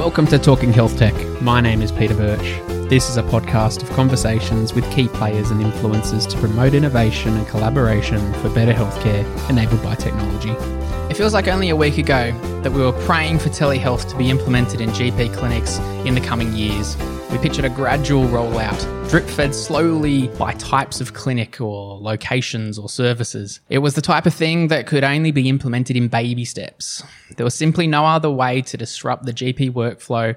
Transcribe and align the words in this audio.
Welcome 0.00 0.26
to 0.28 0.38
Talking 0.38 0.72
Health 0.72 0.96
Tech. 0.96 1.14
My 1.42 1.60
name 1.60 1.82
is 1.82 1.92
Peter 1.92 2.14
Birch. 2.14 2.58
This 2.88 3.10
is 3.10 3.18
a 3.18 3.22
podcast 3.22 3.82
of 3.82 3.90
conversations 3.90 4.72
with 4.72 4.90
key 4.90 5.08
players 5.08 5.50
and 5.50 5.62
influencers 5.62 6.26
to 6.30 6.38
promote 6.38 6.72
innovation 6.72 7.36
and 7.36 7.46
collaboration 7.46 8.32
for 8.40 8.48
better 8.48 8.72
healthcare 8.72 9.50
enabled 9.50 9.82
by 9.82 9.94
technology. 9.94 10.54
Feels 11.20 11.34
like 11.34 11.48
only 11.48 11.68
a 11.68 11.76
week 11.76 11.98
ago 11.98 12.32
that 12.62 12.72
we 12.72 12.80
were 12.80 12.98
praying 13.04 13.40
for 13.40 13.50
telehealth 13.50 14.08
to 14.08 14.16
be 14.16 14.30
implemented 14.30 14.80
in 14.80 14.88
GP 14.88 15.34
clinics 15.34 15.76
in 16.06 16.14
the 16.14 16.20
coming 16.22 16.50
years. 16.54 16.96
We 17.30 17.36
pictured 17.36 17.66
a 17.66 17.68
gradual 17.68 18.24
rollout, 18.28 19.10
drip 19.10 19.26
fed 19.26 19.54
slowly 19.54 20.28
by 20.38 20.54
types 20.54 20.98
of 20.98 21.12
clinic 21.12 21.60
or 21.60 22.00
locations 22.00 22.78
or 22.78 22.88
services. 22.88 23.60
It 23.68 23.80
was 23.80 23.96
the 23.96 24.00
type 24.00 24.24
of 24.24 24.32
thing 24.32 24.68
that 24.68 24.86
could 24.86 25.04
only 25.04 25.30
be 25.30 25.50
implemented 25.50 25.94
in 25.94 26.08
baby 26.08 26.46
steps. 26.46 27.02
There 27.36 27.44
was 27.44 27.54
simply 27.54 27.86
no 27.86 28.06
other 28.06 28.30
way 28.30 28.62
to 28.62 28.78
disrupt 28.78 29.26
the 29.26 29.34
GP 29.34 29.72
workflow 29.72 30.36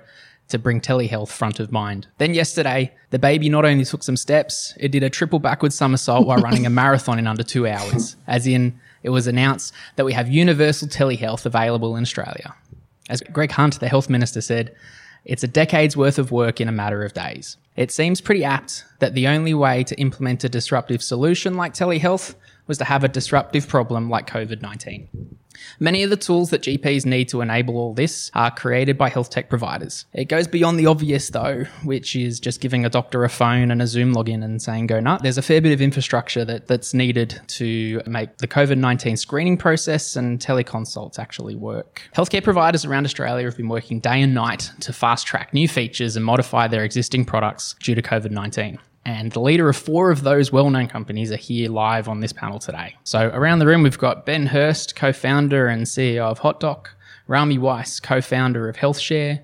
to 0.50 0.60
bring 0.60 0.82
telehealth 0.82 1.30
front 1.30 1.62
of 1.62 1.72
mind. 1.72 2.08
Then 2.18 2.34
yesterday, 2.34 2.94
the 3.12 3.20
baby 3.20 3.48
not 3.48 3.64
only 3.64 3.86
took 3.86 4.04
some 4.04 4.18
steps, 4.18 4.74
it 4.78 4.92
did 4.92 5.02
a 5.02 5.10
triple 5.10 5.40
backward 5.40 5.72
somersault 5.72 6.28
while 6.28 6.40
running 6.40 6.66
a 6.66 6.70
marathon 6.70 7.20
in 7.20 7.26
under 7.26 7.44
two 7.44 7.68
hours. 7.68 8.18
As 8.28 8.48
in, 8.48 8.78
it 9.04 9.10
was 9.10 9.28
announced 9.28 9.74
that 9.96 10.06
we 10.06 10.14
have 10.14 10.30
universal 10.30 10.88
telehealth 10.88 11.46
available 11.46 11.96
in 11.96 12.04
Australia. 12.04 12.56
As 13.10 13.22
Greg 13.32 13.52
Hunt, 13.52 13.80
the 13.80 13.90
health 13.90 14.10
minister, 14.10 14.42
said, 14.42 14.76
it's 15.26 15.44
a 15.44 15.48
decade's 15.48 15.96
worth 15.96 16.20
of 16.20 16.32
work 16.32 16.60
in 16.60 16.68
a 16.68 16.74
matter 16.74 17.04
of 17.04 17.14
days. 17.14 17.58
It 17.76 17.92
seems 17.92 18.22
pretty 18.22 18.44
apt 18.44 18.86
that 19.00 19.14
the 19.14 19.28
only 19.28 19.54
way 19.54 19.84
to 19.84 20.00
implement 20.00 20.44
a 20.44 20.50
disruptive 20.50 21.02
solution 21.02 21.56
like 21.56 21.74
telehealth 21.74 22.36
was 22.68 22.78
to 22.78 22.86
have 22.86 23.04
a 23.04 23.08
disruptive 23.08 23.68
problem 23.68 24.10
like 24.10 24.28
COVID 24.28 24.62
19. 24.62 25.38
Many 25.80 26.04
of 26.04 26.10
the 26.10 26.18
tools 26.18 26.50
that 26.50 26.62
GPs 26.62 27.06
need 27.06 27.30
to 27.30 27.42
enable 27.42 27.78
all 27.78 27.94
this 27.94 28.32
are 28.34 28.52
created 28.52 28.98
by 28.98 29.10
health 29.10 29.30
tech 29.30 29.50
providers. 29.50 30.06
It 30.14 30.26
goes 30.26 30.48
beyond 30.48 30.80
the 30.80 30.88
obvious 30.88 31.30
though, 31.30 31.66
which 31.84 32.16
is 32.16 32.40
just 32.40 32.62
giving 32.62 32.86
a 32.86 32.90
doctor 32.90 33.24
a 33.24 33.30
phone 33.30 33.72
and 33.72 33.82
a 33.82 33.88
Zoom 33.88 34.14
login 34.14 34.44
and 34.44 34.62
saying 34.62 34.88
go 34.88 35.00
nut. 35.00 35.22
There's 35.24 35.38
a 35.38 35.42
fair 35.42 35.62
bit 35.62 35.72
of 35.72 35.82
infrastructure 35.82 36.46
that, 36.46 36.68
that's 36.68 36.94
needed 36.94 37.40
to 37.48 38.02
make 38.06 38.38
the 38.38 38.48
COVID-19 38.48 39.18
screening 39.18 39.58
process 39.58 40.16
and 40.16 40.40
teleconsults 40.40 41.20
actually 41.20 41.56
work. 41.56 42.02
Healthcare 42.16 42.44
providers 42.44 42.86
around 42.86 43.06
Australia 43.06 43.46
have 43.46 43.58
been 43.58 43.70
working 43.70 44.00
day 44.00 44.22
and 44.22 44.34
night 44.34 44.72
to 44.82 44.94
fast 44.94 45.28
track 45.28 45.54
new 45.54 45.68
features 45.68 46.16
and 46.16 46.26
modify 46.26 46.68
their 46.68 46.84
existing 46.84 47.26
products 47.26 47.76
due 47.82 47.96
to 47.96 48.02
COVID-19. 48.02 48.80
And 49.06 49.32
the 49.34 49.42
leader 49.42 49.68
of 49.68 49.76
four 49.76 50.12
of 50.12 50.24
those 50.24 50.52
well 50.52 50.70
known 50.70 50.88
companies 50.88 51.32
are 51.32 51.38
here 51.38 51.70
live 51.70 52.08
on 52.08 52.22
this 52.22 52.32
panel 52.32 52.60
today. 52.60 52.96
So, 53.04 53.30
around 53.30 53.60
the 53.60 53.68
room, 53.68 53.84
we've 53.84 53.98
got 53.98 54.26
Ben 54.26 54.46
Hurst, 54.48 54.96
co 54.96 55.12
founder 55.12 55.68
and 55.68 55.84
CEO 55.84 56.24
of 56.24 56.40
HotDoc, 56.40 56.88
Rami 57.28 57.58
Weiss, 57.58 58.00
co 58.00 58.22
founder 58.22 58.70
of 58.70 58.78
HealthShare, 58.78 59.44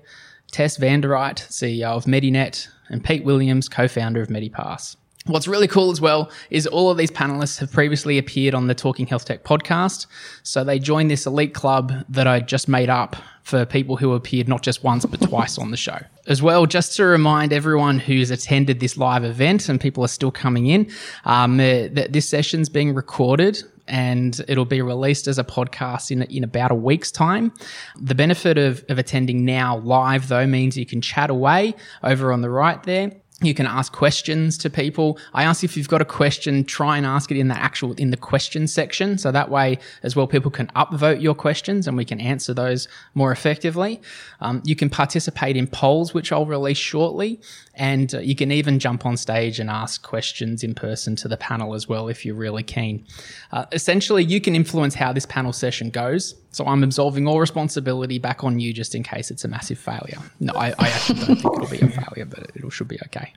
Tess 0.50 0.78
Vandereit, 0.78 1.46
CEO 1.48 1.90
of 1.90 2.06
Medinet, 2.06 2.68
and 2.88 3.04
Pete 3.04 3.24
Williams, 3.24 3.68
co 3.68 3.86
founder 3.86 4.22
of 4.22 4.28
Medipass. 4.28 4.96
What's 5.26 5.46
really 5.46 5.68
cool 5.68 5.90
as 5.90 6.00
well 6.00 6.30
is 6.48 6.66
all 6.66 6.90
of 6.90 6.96
these 6.96 7.10
panelists 7.10 7.58
have 7.58 7.70
previously 7.70 8.16
appeared 8.16 8.54
on 8.54 8.68
the 8.68 8.74
Talking 8.74 9.06
Health 9.06 9.26
Tech 9.26 9.44
podcast. 9.44 10.06
So 10.42 10.64
they 10.64 10.78
joined 10.78 11.10
this 11.10 11.26
elite 11.26 11.52
club 11.52 11.92
that 12.08 12.26
I 12.26 12.40
just 12.40 12.68
made 12.68 12.88
up 12.88 13.16
for 13.42 13.66
people 13.66 13.96
who 13.96 14.14
appeared 14.14 14.48
not 14.48 14.62
just 14.62 14.82
once 14.82 15.04
but 15.04 15.20
twice 15.20 15.58
on 15.58 15.72
the 15.72 15.76
show. 15.76 15.98
As 16.26 16.40
well, 16.40 16.64
just 16.64 16.96
to 16.96 17.04
remind 17.04 17.52
everyone 17.52 17.98
who's 17.98 18.30
attended 18.30 18.80
this 18.80 18.96
live 18.96 19.22
event 19.22 19.68
and 19.68 19.78
people 19.78 20.02
are 20.02 20.08
still 20.08 20.30
coming 20.30 20.66
in, 20.66 20.90
um, 21.26 21.60
uh, 21.60 21.88
that 21.92 22.12
this 22.12 22.26
session's 22.26 22.70
being 22.70 22.94
recorded 22.94 23.62
and 23.88 24.40
it'll 24.48 24.64
be 24.64 24.80
released 24.80 25.26
as 25.26 25.38
a 25.38 25.44
podcast 25.44 26.10
in, 26.10 26.22
in 26.22 26.44
about 26.44 26.70
a 26.70 26.74
week's 26.74 27.10
time. 27.10 27.52
The 28.00 28.14
benefit 28.14 28.56
of, 28.56 28.84
of 28.88 28.98
attending 28.98 29.44
now 29.44 29.78
live, 29.78 30.28
though, 30.28 30.46
means 30.46 30.78
you 30.78 30.86
can 30.86 31.02
chat 31.02 31.28
away 31.28 31.74
over 32.02 32.32
on 32.32 32.40
the 32.40 32.50
right 32.50 32.82
there. 32.84 33.12
You 33.42 33.54
can 33.54 33.66
ask 33.66 33.90
questions 33.90 34.58
to 34.58 34.68
people. 34.68 35.18
I 35.32 35.44
ask 35.44 35.64
if 35.64 35.74
you've 35.74 35.88
got 35.88 36.02
a 36.02 36.04
question, 36.04 36.62
try 36.62 36.98
and 36.98 37.06
ask 37.06 37.30
it 37.30 37.38
in 37.38 37.48
the 37.48 37.56
actual, 37.56 37.94
in 37.94 38.10
the 38.10 38.16
question 38.18 38.66
section. 38.66 39.16
So 39.16 39.32
that 39.32 39.50
way 39.50 39.78
as 40.02 40.14
well, 40.14 40.26
people 40.26 40.50
can 40.50 40.66
upvote 40.76 41.22
your 41.22 41.34
questions 41.34 41.88
and 41.88 41.96
we 41.96 42.04
can 42.04 42.20
answer 42.20 42.52
those 42.52 42.86
more 43.14 43.32
effectively. 43.32 44.02
Um, 44.42 44.60
you 44.64 44.76
can 44.76 44.90
participate 44.90 45.56
in 45.56 45.66
polls, 45.66 46.12
which 46.12 46.32
I'll 46.32 46.44
release 46.44 46.76
shortly. 46.76 47.40
And 47.80 48.14
uh, 48.14 48.18
you 48.18 48.36
can 48.36 48.52
even 48.52 48.78
jump 48.78 49.06
on 49.06 49.16
stage 49.16 49.58
and 49.58 49.70
ask 49.70 50.02
questions 50.02 50.62
in 50.62 50.74
person 50.74 51.16
to 51.16 51.28
the 51.28 51.38
panel 51.38 51.72
as 51.72 51.88
well 51.88 52.08
if 52.08 52.26
you're 52.26 52.34
really 52.34 52.62
keen. 52.62 53.06
Uh, 53.52 53.64
essentially, 53.72 54.22
you 54.22 54.38
can 54.38 54.54
influence 54.54 54.94
how 54.94 55.14
this 55.14 55.24
panel 55.24 55.50
session 55.54 55.88
goes. 55.88 56.34
So 56.50 56.66
I'm 56.66 56.84
absolving 56.84 57.26
all 57.26 57.40
responsibility 57.40 58.18
back 58.18 58.44
on 58.44 58.60
you 58.60 58.74
just 58.74 58.94
in 58.94 59.02
case 59.02 59.30
it's 59.30 59.46
a 59.46 59.48
massive 59.48 59.78
failure. 59.78 60.18
No, 60.40 60.52
I, 60.54 60.74
I 60.78 60.88
actually 60.88 61.20
don't 61.20 61.36
think 61.36 61.38
it'll 61.38 61.68
be 61.68 61.80
a 61.80 61.88
failure, 61.88 62.26
but 62.26 62.50
it 62.54 62.70
should 62.70 62.88
be 62.88 62.98
okay. 63.06 63.32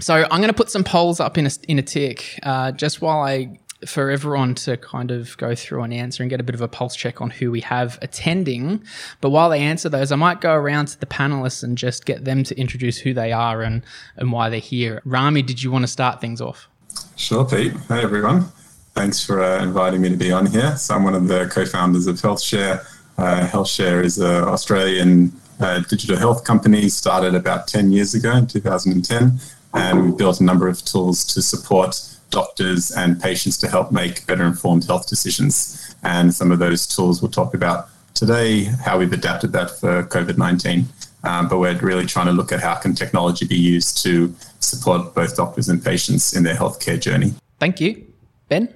So 0.00 0.26
I'm 0.30 0.40
going 0.40 0.48
to 0.48 0.54
put 0.54 0.70
some 0.70 0.82
polls 0.82 1.20
up 1.20 1.36
in 1.36 1.44
a, 1.44 1.50
in 1.68 1.78
a 1.78 1.82
tick 1.82 2.40
uh, 2.44 2.72
just 2.72 3.02
while 3.02 3.20
I 3.20 3.58
for 3.86 4.10
everyone 4.10 4.54
to 4.54 4.76
kind 4.76 5.10
of 5.10 5.36
go 5.38 5.54
through 5.54 5.82
and 5.82 5.92
answer 5.92 6.22
and 6.22 6.30
get 6.30 6.40
a 6.40 6.42
bit 6.42 6.54
of 6.54 6.60
a 6.60 6.68
pulse 6.68 6.94
check 6.96 7.20
on 7.20 7.30
who 7.30 7.50
we 7.50 7.60
have 7.60 7.98
attending. 8.02 8.82
But 9.20 9.30
while 9.30 9.48
they 9.48 9.60
answer 9.60 9.88
those, 9.88 10.12
I 10.12 10.16
might 10.16 10.40
go 10.40 10.54
around 10.54 10.86
to 10.88 11.00
the 11.00 11.06
panelists 11.06 11.62
and 11.62 11.78
just 11.78 12.06
get 12.06 12.24
them 12.24 12.44
to 12.44 12.58
introduce 12.58 12.98
who 12.98 13.14
they 13.14 13.32
are 13.32 13.62
and, 13.62 13.82
and 14.16 14.32
why 14.32 14.48
they're 14.48 14.60
here. 14.60 15.02
Rami, 15.04 15.42
did 15.42 15.62
you 15.62 15.70
want 15.70 15.84
to 15.84 15.88
start 15.88 16.20
things 16.20 16.40
off? 16.40 16.68
Sure, 17.16 17.44
Pete. 17.44 17.72
Hey, 17.88 18.02
everyone. 18.02 18.46
Thanks 18.94 19.24
for 19.24 19.42
uh, 19.42 19.62
inviting 19.62 20.00
me 20.00 20.08
to 20.08 20.16
be 20.16 20.32
on 20.32 20.46
here. 20.46 20.76
So 20.76 20.94
I'm 20.94 21.04
one 21.04 21.14
of 21.14 21.28
the 21.28 21.46
co-founders 21.46 22.06
of 22.06 22.16
HealthShare. 22.16 22.84
Uh, 23.18 23.46
HealthShare 23.46 24.02
is 24.02 24.18
an 24.18 24.44
Australian 24.44 25.32
uh, 25.60 25.80
digital 25.80 26.16
health 26.16 26.44
company 26.44 26.88
started 26.88 27.34
about 27.34 27.66
10 27.66 27.92
years 27.92 28.14
ago 28.14 28.32
in 28.36 28.46
2010, 28.46 29.38
and 29.74 30.04
we 30.04 30.16
built 30.16 30.40
a 30.40 30.44
number 30.44 30.68
of 30.68 30.84
tools 30.84 31.24
to 31.24 31.40
support 31.40 32.15
doctors 32.30 32.90
and 32.90 33.20
patients 33.20 33.56
to 33.58 33.68
help 33.68 33.92
make 33.92 34.26
better 34.26 34.44
informed 34.44 34.84
health 34.84 35.08
decisions. 35.08 35.94
And 36.02 36.34
some 36.34 36.52
of 36.52 36.58
those 36.58 36.86
tools 36.86 37.22
we'll 37.22 37.30
talk 37.30 37.54
about 37.54 37.88
today, 38.14 38.64
how 38.64 38.98
we've 38.98 39.12
adapted 39.12 39.52
that 39.52 39.70
for 39.78 40.04
COVID-19. 40.04 40.84
Um, 41.24 41.48
but 41.48 41.58
we're 41.58 41.76
really 41.78 42.06
trying 42.06 42.26
to 42.26 42.32
look 42.32 42.52
at 42.52 42.60
how 42.60 42.74
can 42.76 42.94
technology 42.94 43.46
be 43.46 43.56
used 43.56 44.02
to 44.04 44.34
support 44.60 45.14
both 45.14 45.36
doctors 45.36 45.68
and 45.68 45.84
patients 45.84 46.36
in 46.36 46.42
their 46.44 46.54
healthcare 46.54 47.00
journey. 47.00 47.34
Thank 47.58 47.80
you. 47.80 48.06
Ben? 48.48 48.68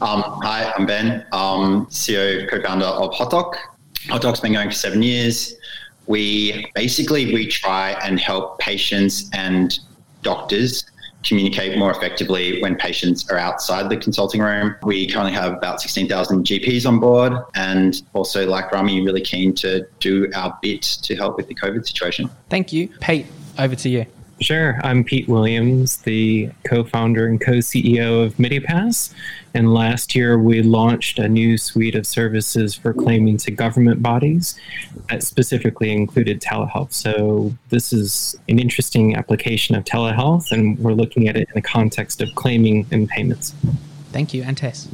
Um, 0.00 0.22
hi, 0.42 0.72
I'm 0.76 0.86
Ben, 0.86 1.24
um, 1.32 1.86
CEO, 1.86 2.48
co-founder 2.48 2.84
of 2.84 3.10
HotDoc. 3.12 3.54
HotDoc's 4.06 4.40
been 4.40 4.52
going 4.52 4.68
for 4.68 4.74
seven 4.74 5.02
years. 5.02 5.54
We 6.06 6.66
basically 6.74 7.32
we 7.32 7.46
try 7.46 7.92
and 8.04 8.18
help 8.18 8.58
patients 8.58 9.28
and 9.34 9.78
doctors 10.22 10.84
communicate 11.24 11.78
more 11.78 11.90
effectively 11.90 12.60
when 12.62 12.76
patients 12.76 13.28
are 13.30 13.38
outside 13.38 13.90
the 13.90 13.96
consulting 13.96 14.40
room. 14.40 14.76
We 14.82 15.06
currently 15.08 15.32
have 15.32 15.52
about 15.52 15.80
16,000 15.80 16.44
GPs 16.44 16.86
on 16.86 17.00
board 17.00 17.32
and 17.54 18.00
also 18.12 18.46
like 18.46 18.70
Rami, 18.72 19.04
really 19.04 19.20
keen 19.20 19.54
to 19.56 19.86
do 20.00 20.30
our 20.34 20.56
bit 20.62 20.82
to 20.82 21.16
help 21.16 21.36
with 21.36 21.48
the 21.48 21.54
COVID 21.54 21.86
situation. 21.86 22.30
Thank 22.48 22.72
you. 22.72 22.88
Pete, 23.00 23.26
over 23.58 23.74
to 23.74 23.88
you. 23.88 24.06
Sure. 24.40 24.78
I'm 24.84 25.02
Pete 25.02 25.26
Williams, 25.26 25.96
the 25.98 26.50
co 26.64 26.84
founder 26.84 27.26
and 27.26 27.40
co 27.40 27.54
CEO 27.54 28.24
of 28.24 28.36
Medipass. 28.36 29.12
And 29.52 29.74
last 29.74 30.14
year, 30.14 30.38
we 30.38 30.62
launched 30.62 31.18
a 31.18 31.28
new 31.28 31.58
suite 31.58 31.96
of 31.96 32.06
services 32.06 32.72
for 32.72 32.94
claiming 32.94 33.36
to 33.38 33.50
government 33.50 34.00
bodies 34.00 34.58
that 35.08 35.24
specifically 35.24 35.90
included 35.90 36.40
telehealth. 36.40 36.92
So, 36.92 37.52
this 37.70 37.92
is 37.92 38.36
an 38.48 38.60
interesting 38.60 39.16
application 39.16 39.74
of 39.74 39.82
telehealth, 39.82 40.52
and 40.52 40.78
we're 40.78 40.92
looking 40.92 41.26
at 41.26 41.36
it 41.36 41.48
in 41.48 41.54
the 41.54 41.62
context 41.62 42.20
of 42.20 42.32
claiming 42.36 42.86
and 42.92 43.08
payments. 43.08 43.54
Thank 44.12 44.32
you. 44.32 44.44
And 44.44 44.56
Tess. 44.56 44.88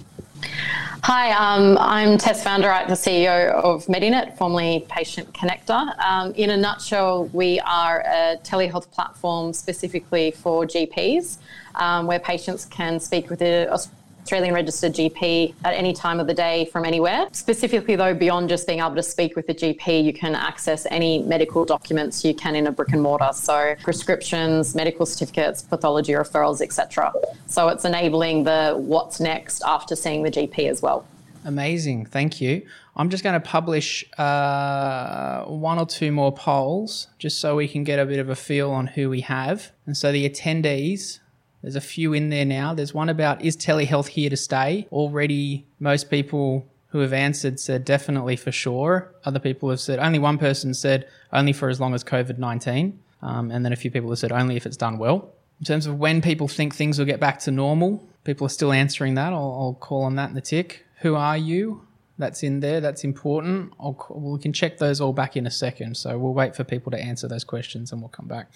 Hi, 1.03 1.33
um, 1.33 1.77
I'm 1.79 2.17
Tess 2.17 2.43
van 2.43 2.61
der 2.61 2.69
Vandereit, 2.69 2.89
the 2.89 2.95
CEO 2.95 3.51
of 3.51 3.89
Medinet, 3.89 4.39
formerly 4.39 4.87
Patient 4.89 5.31
Connector. 5.35 5.93
Um, 6.03 6.33
in 6.33 6.51
a 6.51 6.57
nutshell, 6.57 7.27
we 7.35 7.61
are 7.61 8.01
a 8.01 8.39
telehealth 8.43 8.91
platform 8.91 9.53
specifically 9.53 10.31
for 10.31 10.65
GPs 10.65 11.39
um, 11.75 12.07
where 12.07 12.19
patients 12.19 12.65
can 12.65 12.99
speak 12.99 13.29
with 13.29 13.43
a 13.43 13.79
Australian 14.25 14.55
registered 14.55 14.95
GP 14.95 15.53
at 15.67 15.75
any 15.75 15.93
time 15.93 16.19
of 16.19 16.27
the 16.27 16.33
day 16.33 16.65
from 16.73 16.87
anywhere. 16.87 17.27
Specifically, 17.33 17.95
though, 17.95 18.15
beyond 18.15 18.49
just 18.49 18.67
being 18.67 18.79
able 18.79 18.95
to 18.95 19.03
speak 19.03 19.37
with 19.37 19.47
the 19.47 19.55
GP, 19.55 20.03
you 20.03 20.15
can 20.15 20.35
access 20.35 20.87
any 20.91 21.23
medical 21.25 21.67
documents 21.67 22.25
you 22.25 22.35
can 22.35 22.57
in 22.57 22.67
a 22.67 22.73
brick 22.73 22.95
and 22.95 23.03
mortar. 23.03 23.29
So, 23.35 23.75
prescriptions, 23.83 24.75
medical 24.75 25.05
certificates, 25.05 25.61
pathology 25.61 26.15
referrals, 26.15 26.63
etc. 26.63 27.13
So, 27.49 27.69
it's 27.69 27.85
enabling 27.85 28.45
the 28.45 28.75
what's 28.79 29.21
next 29.21 29.63
after 29.67 29.95
seeing 29.95 30.23
the 30.23 30.31
GP 30.31 30.71
as 30.71 30.81
well. 30.81 31.07
Amazing. 31.45 32.07
Thank 32.07 32.41
you. 32.41 32.63
I'm 32.97 33.11
just 33.11 33.23
going 33.23 33.39
to 33.39 33.47
publish 33.47 34.11
uh, 34.17 35.45
one 35.45 35.79
or 35.79 35.85
two 35.85 36.11
more 36.11 36.33
polls 36.33 37.09
just 37.19 37.41
so 37.41 37.57
we 37.57 37.69
can 37.69 37.85
get 37.85 37.99
a 37.99 38.07
bit 38.07 38.21
of 38.21 38.31
a 38.31 38.37
feel 38.37 38.71
on 38.71 38.87
who 38.87 39.11
we 39.11 39.21
have. 39.21 39.71
And 39.85 39.95
so 39.95 40.13
the 40.13 40.27
attendees 40.27 41.19
there's 41.65 41.77
a 41.77 41.81
few 41.81 42.13
in 42.13 42.29
there 42.29 42.45
now. 42.45 42.75
There's 42.75 42.93
one 42.93 43.09
about 43.09 43.43
is 43.43 43.57
telehealth 43.57 44.09
here 44.09 44.29
to 44.29 44.37
stay? 44.37 44.87
Already, 44.93 45.67
most 45.81 46.11
people 46.11 46.67
who 46.89 46.99
have 46.99 47.15
answered 47.15 47.59
said 47.59 47.87
definitely 47.87 48.37
for 48.37 48.53
sure. 48.53 49.15
Other 49.25 49.39
people 49.39 49.71
have 49.71 49.81
said 49.81 49.99
only 49.99 50.19
one 50.19 50.37
person 50.37 50.75
said 50.75 51.09
only 51.33 51.55
for 51.55 51.71
as 51.71 51.81
long 51.81 51.95
as 51.95 52.05
COVID 52.05 52.37
19. 52.37 53.01
Um, 53.23 53.51
and 53.51 53.65
then 53.65 53.73
a 53.73 53.77
few 53.77 53.91
people 53.91 54.11
have 54.11 54.19
said 54.19 54.31
only 54.31 54.57
if 54.57 54.67
it's 54.67 54.77
done 54.77 54.99
well. 54.99 55.33
In 55.59 55.65
terms 55.65 55.87
of 55.87 55.99
when 55.99 56.21
people 56.21 56.49
think 56.49 56.75
things 56.75 56.99
will 56.99 57.07
get 57.07 57.19
back 57.19 57.39
to 57.41 57.51
normal, 57.51 58.07
people 58.25 58.47
are 58.47 58.51
still 58.51 58.71
answering 58.71 59.15
that. 59.15 59.33
I'll, 59.33 59.57
I'll 59.59 59.79
call 59.81 60.03
on 60.03 60.17
that 60.17 60.29
in 60.29 60.35
the 60.35 60.43
tick. 60.43 60.85
Who 61.01 61.15
are 61.15 61.39
you? 61.39 61.87
That's 62.19 62.43
in 62.43 62.61
there. 62.61 62.83
That's 62.83 63.05
important. 63.05 63.73
We 64.11 64.39
can 64.39 64.53
check 64.53 64.77
those 64.77 65.01
all 65.01 65.15
back 65.15 65.37
in 65.37 65.47
a 65.47 65.51
second. 65.51 65.97
So 65.97 66.19
we'll 66.19 66.35
wait 66.35 66.55
for 66.55 66.63
people 66.63 66.93
to 66.93 66.99
answer 66.99 67.27
those 67.27 67.43
questions 67.43 67.91
and 67.91 68.03
we'll 68.03 68.11
come 68.11 68.29
back. 68.29 68.51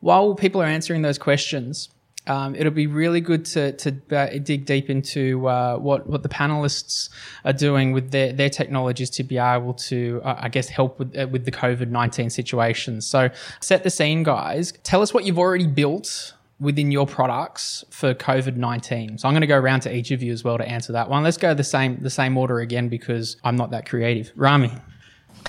While 0.00 0.34
people 0.34 0.62
are 0.62 0.66
answering 0.66 1.02
those 1.02 1.18
questions, 1.18 1.90
um, 2.26 2.54
it'll 2.54 2.72
be 2.72 2.86
really 2.86 3.20
good 3.20 3.44
to, 3.46 3.72
to 3.72 4.16
uh, 4.16 4.38
dig 4.42 4.64
deep 4.64 4.90
into 4.90 5.46
uh, 5.46 5.76
what, 5.76 6.06
what 6.06 6.22
the 6.22 6.28
panelists 6.28 7.08
are 7.44 7.52
doing 7.52 7.92
with 7.92 8.10
their, 8.10 8.32
their 8.32 8.50
technologies 8.50 9.10
to 9.10 9.24
be 9.24 9.38
able 9.38 9.74
to, 9.74 10.20
uh, 10.24 10.36
I 10.38 10.48
guess, 10.48 10.68
help 10.68 10.98
with, 10.98 11.16
uh, 11.16 11.28
with 11.28 11.44
the 11.44 11.52
COVID 11.52 11.88
19 11.88 12.30
situation. 12.30 13.00
So, 13.00 13.30
set 13.60 13.84
the 13.84 13.90
scene, 13.90 14.22
guys. 14.22 14.72
Tell 14.82 15.02
us 15.02 15.14
what 15.14 15.24
you've 15.24 15.38
already 15.38 15.66
built 15.66 16.34
within 16.58 16.90
your 16.90 17.06
products 17.06 17.84
for 17.90 18.14
COVID 18.14 18.56
nineteen. 18.56 19.18
So 19.18 19.28
I'm 19.28 19.34
going 19.34 19.42
to 19.42 19.46
go 19.46 19.58
around 19.58 19.80
to 19.80 19.94
each 19.94 20.10
of 20.10 20.22
you 20.22 20.32
as 20.32 20.42
well 20.42 20.56
to 20.58 20.66
answer 20.66 20.92
that 20.92 21.10
one. 21.10 21.22
Let's 21.22 21.36
go 21.36 21.54
the 21.54 21.64
same 21.64 21.98
the 22.00 22.10
same 22.10 22.36
order 22.36 22.60
again 22.60 22.88
because 22.88 23.36
I'm 23.44 23.56
not 23.56 23.70
that 23.70 23.86
creative. 23.86 24.32
Rami. 24.36 24.72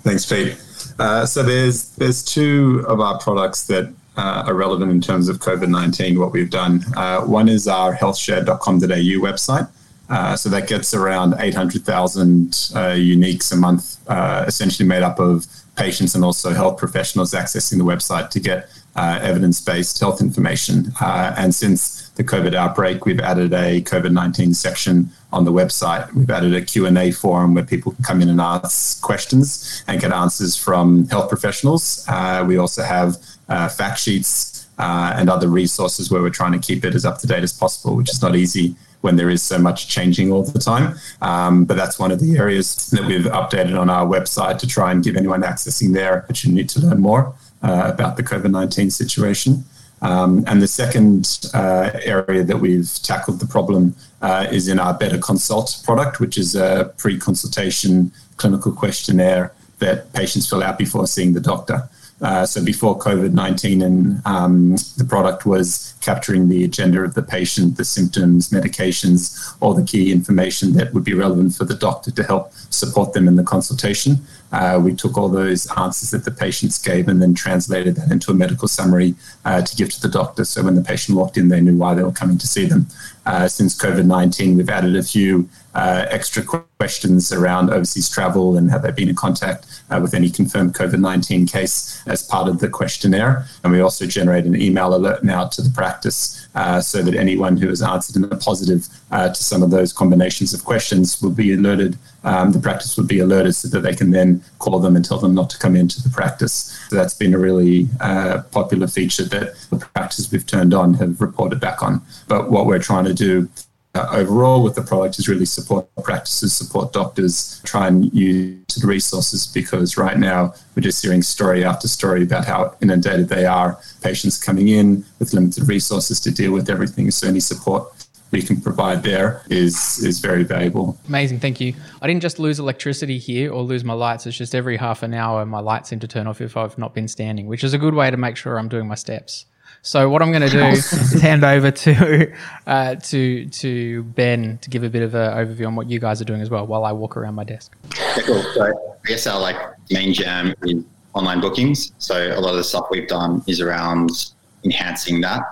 Thanks, 0.02 0.26
Pete. 0.26 0.58
Uh, 0.98 1.26
so 1.26 1.42
there's 1.42 1.90
there's 1.96 2.24
two 2.24 2.84
of 2.88 3.00
our 3.00 3.18
products 3.18 3.66
that 3.66 3.92
uh, 4.16 4.44
are 4.46 4.54
relevant 4.54 4.90
in 4.90 5.00
terms 5.00 5.28
of 5.28 5.38
COVID 5.38 5.68
nineteen. 5.68 6.18
What 6.18 6.32
we've 6.32 6.50
done. 6.50 6.84
Uh, 6.96 7.22
one 7.22 7.48
is 7.48 7.66
our 7.68 7.94
healthshare.com.au 7.94 8.86
website. 8.86 9.68
Uh, 10.12 10.36
so 10.36 10.50
that 10.50 10.68
gets 10.68 10.92
around 10.92 11.34
800,000 11.38 12.48
uh, 12.74 12.78
uniques 12.90 13.50
a 13.50 13.56
month, 13.56 13.96
uh, 14.10 14.44
essentially 14.46 14.86
made 14.86 15.02
up 15.02 15.18
of 15.18 15.46
patients 15.74 16.14
and 16.14 16.22
also 16.22 16.52
health 16.52 16.76
professionals 16.76 17.32
accessing 17.32 17.78
the 17.78 17.84
website 17.84 18.28
to 18.28 18.38
get 18.38 18.68
uh, 18.94 19.18
evidence-based 19.22 19.98
health 20.00 20.20
information. 20.20 20.92
And 21.00 21.54
since 21.54 22.10
the 22.10 22.24
COVID 22.24 22.54
outbreak, 22.54 23.06
we've 23.06 23.20
added 23.20 23.54
a 23.54 23.80
COVID-19 23.82 24.54
section 24.54 25.08
on 25.32 25.46
the 25.46 25.52
website. 25.52 26.12
We've 26.12 26.28
added 26.28 26.54
a 26.54 26.60
Q&A 26.60 27.10
forum 27.10 27.54
where 27.54 27.64
people 27.64 27.92
can 27.92 28.04
come 28.04 28.20
in 28.20 28.28
and 28.28 28.38
ask 28.38 29.00
questions 29.00 29.82
and 29.86 29.98
get 29.98 30.12
answers 30.12 30.56
from 30.56 31.08
health 31.08 31.30
professionals. 31.30 32.04
Uh, 32.06 32.44
we 32.46 32.58
also 32.58 32.82
have 32.82 33.16
uh, 33.52 33.68
fact 33.68 33.98
sheets 33.98 34.66
uh, 34.78 35.12
and 35.16 35.28
other 35.28 35.48
resources 35.48 36.10
where 36.10 36.22
we're 36.22 36.30
trying 36.40 36.52
to 36.52 36.58
keep 36.58 36.84
it 36.84 36.94
as 36.94 37.04
up 37.04 37.18
to 37.18 37.26
date 37.26 37.42
as 37.42 37.52
possible, 37.52 37.94
which 37.94 38.10
is 38.10 38.22
not 38.22 38.34
easy 38.34 38.74
when 39.02 39.16
there 39.16 39.30
is 39.30 39.42
so 39.42 39.58
much 39.58 39.88
changing 39.88 40.32
all 40.32 40.42
the 40.42 40.58
time. 40.58 40.96
Um, 41.20 41.64
but 41.64 41.76
that's 41.76 41.98
one 41.98 42.10
of 42.10 42.20
the 42.20 42.38
areas 42.38 42.90
that 42.90 43.04
we've 43.04 43.26
updated 43.40 43.78
on 43.78 43.90
our 43.90 44.06
website 44.06 44.58
to 44.58 44.66
try 44.66 44.90
and 44.92 45.04
give 45.04 45.16
anyone 45.16 45.42
accessing 45.42 45.92
there 45.92 46.22
opportunity 46.22 46.64
to 46.64 46.80
learn 46.80 47.00
more 47.00 47.34
uh, 47.62 47.90
about 47.92 48.16
the 48.16 48.22
COVID 48.22 48.50
19 48.50 48.90
situation. 48.90 49.64
Um, 50.00 50.44
and 50.48 50.60
the 50.60 50.66
second 50.66 51.50
uh, 51.54 51.90
area 52.02 52.42
that 52.42 52.58
we've 52.58 52.90
tackled 53.02 53.38
the 53.38 53.46
problem 53.46 53.94
uh, 54.20 54.46
is 54.50 54.66
in 54.66 54.80
our 54.80 54.94
Better 54.94 55.18
Consult 55.18 55.80
product, 55.84 56.18
which 56.18 56.36
is 56.38 56.56
a 56.56 56.92
pre 56.96 57.18
consultation 57.18 58.10
clinical 58.36 58.72
questionnaire 58.72 59.52
that 59.78 60.12
patients 60.12 60.48
fill 60.48 60.62
out 60.62 60.78
before 60.78 61.06
seeing 61.06 61.34
the 61.34 61.40
doctor. 61.40 61.88
Uh, 62.22 62.46
so 62.46 62.64
before 62.64 62.96
COVID 62.98 63.32
19, 63.32 63.82
and 63.82 64.22
um, 64.24 64.70
the 64.96 65.04
product 65.06 65.44
was 65.44 65.94
capturing 66.00 66.48
the 66.48 66.62
agenda 66.62 67.02
of 67.02 67.14
the 67.14 67.22
patient, 67.22 67.76
the 67.76 67.84
symptoms, 67.84 68.50
medications, 68.50 69.56
all 69.60 69.74
the 69.74 69.82
key 69.82 70.12
information 70.12 70.72
that 70.74 70.94
would 70.94 71.02
be 71.02 71.14
relevant 71.14 71.54
for 71.54 71.64
the 71.64 71.74
doctor 71.74 72.12
to 72.12 72.22
help 72.22 72.52
support 72.70 73.12
them 73.12 73.26
in 73.26 73.34
the 73.34 73.42
consultation. 73.42 74.18
Uh, 74.52 74.80
we 74.82 74.94
took 74.94 75.16
all 75.16 75.28
those 75.28 75.66
answers 75.78 76.10
that 76.10 76.24
the 76.24 76.30
patients 76.30 76.78
gave 76.78 77.08
and 77.08 77.20
then 77.20 77.34
translated 77.34 77.96
that 77.96 78.12
into 78.12 78.30
a 78.30 78.34
medical 78.34 78.68
summary 78.68 79.14
uh, 79.44 79.62
to 79.62 79.74
give 79.74 79.90
to 79.90 80.00
the 80.00 80.08
doctor. 80.08 80.44
So 80.44 80.62
when 80.62 80.76
the 80.76 80.82
patient 80.82 81.16
walked 81.16 81.36
in, 81.36 81.48
they 81.48 81.60
knew 81.60 81.76
why 81.76 81.94
they 81.94 82.04
were 82.04 82.12
coming 82.12 82.38
to 82.38 82.46
see 82.46 82.66
them. 82.66 82.86
Uh, 83.24 83.48
since 83.48 83.76
COVID 83.76 84.04
19, 84.06 84.56
we've 84.56 84.68
added 84.68 84.94
a 84.94 85.02
few 85.02 85.48
uh, 85.74 86.06
extra 86.10 86.42
questions 86.42 87.32
around 87.32 87.70
overseas 87.70 88.08
travel 88.08 88.56
and 88.56 88.70
have 88.70 88.82
they 88.82 88.90
been 88.90 89.08
in 89.08 89.14
contact 89.14 89.66
uh, 89.90 89.98
with 90.00 90.14
any 90.14 90.28
confirmed 90.28 90.74
COVID 90.74 91.00
19 91.00 91.46
case 91.46 92.02
as 92.06 92.22
part 92.22 92.48
of 92.48 92.58
the 92.58 92.68
questionnaire. 92.68 93.46
And 93.62 93.72
we 93.72 93.80
also 93.80 94.06
generate 94.06 94.44
an 94.44 94.60
email 94.60 94.94
alert 94.94 95.24
now 95.24 95.46
to 95.48 95.62
the 95.62 95.70
practice 95.70 96.48
uh, 96.54 96.80
so 96.80 97.02
that 97.02 97.14
anyone 97.14 97.56
who 97.56 97.68
has 97.68 97.82
answered 97.82 98.16
in 98.16 98.24
a 98.24 98.36
positive 98.36 98.88
uh, 99.10 99.28
to 99.28 99.42
some 99.42 99.62
of 99.62 99.70
those 99.70 99.92
combinations 99.92 100.52
of 100.52 100.64
questions 100.64 101.20
will 101.22 101.30
be 101.30 101.54
alerted. 101.54 101.96
Um, 102.24 102.52
the 102.52 102.60
practice 102.60 102.96
will 102.96 103.06
be 103.06 103.20
alerted 103.20 103.54
so 103.54 103.68
that 103.68 103.80
they 103.80 103.94
can 103.94 104.10
then 104.10 104.42
call 104.58 104.78
them 104.78 104.96
and 104.96 105.04
tell 105.04 105.18
them 105.18 105.34
not 105.34 105.50
to 105.50 105.58
come 105.58 105.76
into 105.76 106.02
the 106.02 106.10
practice. 106.10 106.78
So 106.88 106.96
that's 106.96 107.14
been 107.14 107.34
a 107.34 107.38
really 107.38 107.88
uh, 108.00 108.42
popular 108.50 108.86
feature 108.86 109.24
that 109.24 109.54
the 109.70 109.76
practices 109.94 110.30
we've 110.30 110.46
turned 110.46 110.74
on 110.74 110.94
have 110.94 111.20
reported 111.20 111.60
back 111.60 111.82
on. 111.82 112.02
But 112.28 112.50
what 112.50 112.66
we're 112.66 112.78
trying 112.78 113.06
to 113.06 113.14
do 113.14 113.48
uh, 113.94 114.08
overall 114.12 114.62
with 114.62 114.74
the 114.74 114.82
product 114.82 115.18
is 115.18 115.28
really 115.28 115.44
support 115.44 115.86
practices, 116.02 116.54
support 116.54 116.92
doctors, 116.92 117.60
try 117.64 117.88
and 117.88 118.12
use 118.14 118.56
the 118.80 118.86
resources 118.86 119.46
because 119.46 119.98
right 119.98 120.18
now 120.18 120.54
we're 120.74 120.82
just 120.82 121.02
hearing 121.02 121.22
story 121.22 121.64
after 121.64 121.86
story 121.88 122.22
about 122.22 122.46
how 122.46 122.74
inundated 122.80 123.28
they 123.28 123.44
are. 123.44 123.78
Patients 124.02 124.42
coming 124.42 124.68
in 124.68 125.04
with 125.18 125.34
limited 125.34 125.68
resources 125.68 126.20
to 126.20 126.30
deal 126.30 126.52
with 126.52 126.70
everything. 126.70 127.10
So 127.10 127.28
any 127.28 127.40
support 127.40 127.92
we 128.30 128.40
can 128.40 128.62
provide 128.62 129.02
there 129.02 129.42
is 129.50 130.02
is 130.02 130.20
very 130.20 130.42
valuable. 130.42 130.98
Amazing, 131.06 131.40
thank 131.40 131.60
you. 131.60 131.74
I 132.00 132.06
didn't 132.06 132.22
just 132.22 132.38
lose 132.38 132.58
electricity 132.58 133.18
here 133.18 133.52
or 133.52 133.62
lose 133.62 133.84
my 133.84 133.92
lights. 133.92 134.26
It's 134.26 134.38
just 134.38 134.54
every 134.54 134.78
half 134.78 135.02
an 135.02 135.12
hour 135.12 135.44
my 135.44 135.60
lights 135.60 135.90
seem 135.90 136.00
to 136.00 136.08
turn 136.08 136.26
off 136.26 136.40
if 136.40 136.56
I've 136.56 136.78
not 136.78 136.94
been 136.94 137.08
standing, 137.08 137.46
which 137.46 137.62
is 137.62 137.74
a 137.74 137.78
good 137.78 137.92
way 137.92 138.10
to 138.10 138.16
make 138.16 138.38
sure 138.38 138.58
I'm 138.58 138.68
doing 138.68 138.88
my 138.88 138.94
steps. 138.94 139.44
So 139.84 140.08
what 140.08 140.22
I'm 140.22 140.30
going 140.30 140.42
to 140.42 140.48
do 140.48 140.62
is 140.62 141.20
hand 141.20 141.44
over 141.44 141.70
to 141.70 142.32
uh, 142.66 142.94
to 142.94 143.46
to 143.46 144.02
Ben 144.04 144.58
to 144.58 144.70
give 144.70 144.84
a 144.84 144.88
bit 144.88 145.02
of 145.02 145.14
an 145.14 145.32
overview 145.32 145.66
on 145.66 145.74
what 145.74 145.90
you 145.90 145.98
guys 145.98 146.22
are 146.22 146.24
doing 146.24 146.40
as 146.40 146.50
well 146.50 146.66
while 146.66 146.84
I 146.84 146.92
walk 146.92 147.16
around 147.16 147.34
my 147.34 147.44
desk. 147.44 147.76
Yeah, 147.96 148.22
cool. 148.22 148.42
So 148.54 148.64
I 148.64 149.06
guess 149.06 149.26
our 149.26 149.40
like 149.40 149.56
main 149.90 150.14
jam 150.14 150.54
is 150.64 150.84
online 151.14 151.40
bookings. 151.40 151.92
So 151.98 152.16
a 152.16 152.40
lot 152.40 152.50
of 152.50 152.56
the 152.56 152.64
stuff 152.64 152.86
we've 152.90 153.08
done 153.08 153.42
is 153.48 153.60
around 153.60 154.32
enhancing 154.64 155.20
that. 155.22 155.42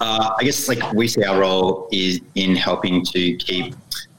Uh, 0.00 0.34
I 0.36 0.42
guess 0.42 0.68
like 0.68 0.92
we 0.92 1.06
see 1.06 1.22
our 1.22 1.40
role 1.40 1.88
is 1.92 2.20
in 2.34 2.56
helping 2.56 3.04
to 3.06 3.36
keep 3.36 3.74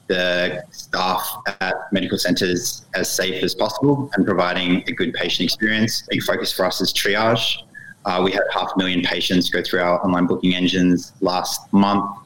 the 0.06 0.64
staff 0.72 1.22
at 1.60 1.74
medical 1.92 2.18
centres 2.18 2.86
as 2.94 3.12
safe 3.12 3.44
as 3.44 3.54
possible 3.54 4.10
and 4.14 4.26
providing 4.26 4.82
a 4.88 4.92
good 4.92 5.12
patient 5.12 5.44
experience. 5.44 6.02
A 6.04 6.16
big 6.16 6.22
focus 6.22 6.50
for 6.50 6.64
us 6.64 6.80
is 6.80 6.92
triage. 6.92 7.58
Uh, 8.04 8.20
we 8.24 8.32
had 8.32 8.42
half 8.52 8.70
a 8.74 8.78
million 8.78 9.02
patients 9.02 9.50
go 9.50 9.62
through 9.62 9.80
our 9.80 10.02
online 10.04 10.26
booking 10.26 10.54
engines 10.54 11.12
last 11.20 11.72
month 11.72 12.18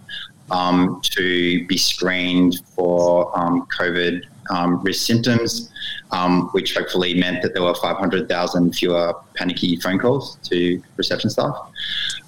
um, 0.50 1.00
to 1.02 1.66
be 1.66 1.76
screened 1.76 2.60
for 2.74 3.36
um, 3.38 3.66
COVID 3.78 4.22
um, 4.50 4.82
risk 4.82 5.06
symptoms, 5.06 5.70
um, 6.12 6.48
which 6.48 6.74
hopefully 6.74 7.14
meant 7.14 7.42
that 7.42 7.54
there 7.54 7.62
were 7.62 7.74
500,000 7.74 8.72
fewer 8.74 9.14
panicky 9.34 9.76
phone 9.76 9.98
calls 9.98 10.36
to 10.44 10.82
reception 10.96 11.30
staff. 11.30 11.56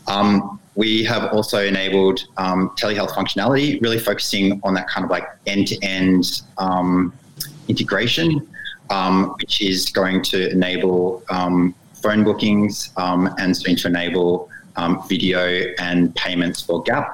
Um, 0.08 0.60
we 0.74 1.04
have 1.04 1.32
also 1.32 1.64
enabled 1.64 2.20
um, 2.36 2.70
telehealth 2.70 3.10
functionality, 3.10 3.80
really 3.80 3.98
focusing 3.98 4.60
on 4.62 4.74
that 4.74 4.88
kind 4.88 5.04
of 5.04 5.10
like 5.10 5.24
end 5.46 5.68
to 5.68 5.82
end 5.82 6.42
integration, 7.68 8.46
which 9.38 9.60
is 9.62 9.86
going 9.90 10.22
to 10.22 10.50
enable 10.50 11.22
phone 12.06 12.22
bookings 12.22 12.92
um, 12.96 13.34
and 13.38 13.56
soon 13.56 13.74
to 13.74 13.88
enable 13.88 14.48
um, 14.76 15.02
video 15.08 15.72
and 15.80 16.14
payments 16.14 16.60
for 16.62 16.80
GAP. 16.84 17.04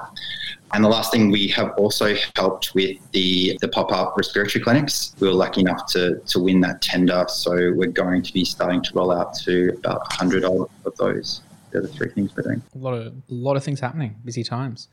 And 0.75 0.85
the 0.85 0.89
last 0.89 1.11
thing, 1.11 1.31
we 1.31 1.49
have 1.49 1.71
also 1.79 2.15
helped 2.37 2.75
with 2.75 2.99
the, 3.13 3.57
the 3.63 3.69
pop 3.69 3.91
up 3.91 4.15
respiratory 4.19 4.63
clinics. 4.63 5.15
We 5.19 5.29
were 5.29 5.35
lucky 5.35 5.63
enough 5.63 5.87
to, 5.93 6.19
to 6.19 6.41
win 6.41 6.61
that 6.61 6.83
tender. 6.83 7.25
So 7.29 7.73
we're 7.75 7.91
going 7.91 8.23
to 8.23 8.33
be 8.35 8.45
starting 8.45 8.83
to 8.83 8.95
roll 8.95 9.13
out 9.13 9.35
to 9.45 9.71
about 9.79 10.01
100 10.01 10.45
of, 10.45 10.71
of 10.85 10.97
those. 10.97 11.41
They're 11.71 11.81
the 11.81 11.89
three 11.89 12.11
things 12.11 12.37
we're 12.37 12.43
doing. 12.43 12.63
A 12.75 12.79
lot 12.79 12.93
of, 12.93 13.07
a 13.07 13.15
lot 13.29 13.57
of 13.57 13.65
things 13.65 13.81
happening, 13.81 14.17
busy 14.27 14.45
times. 14.45 14.89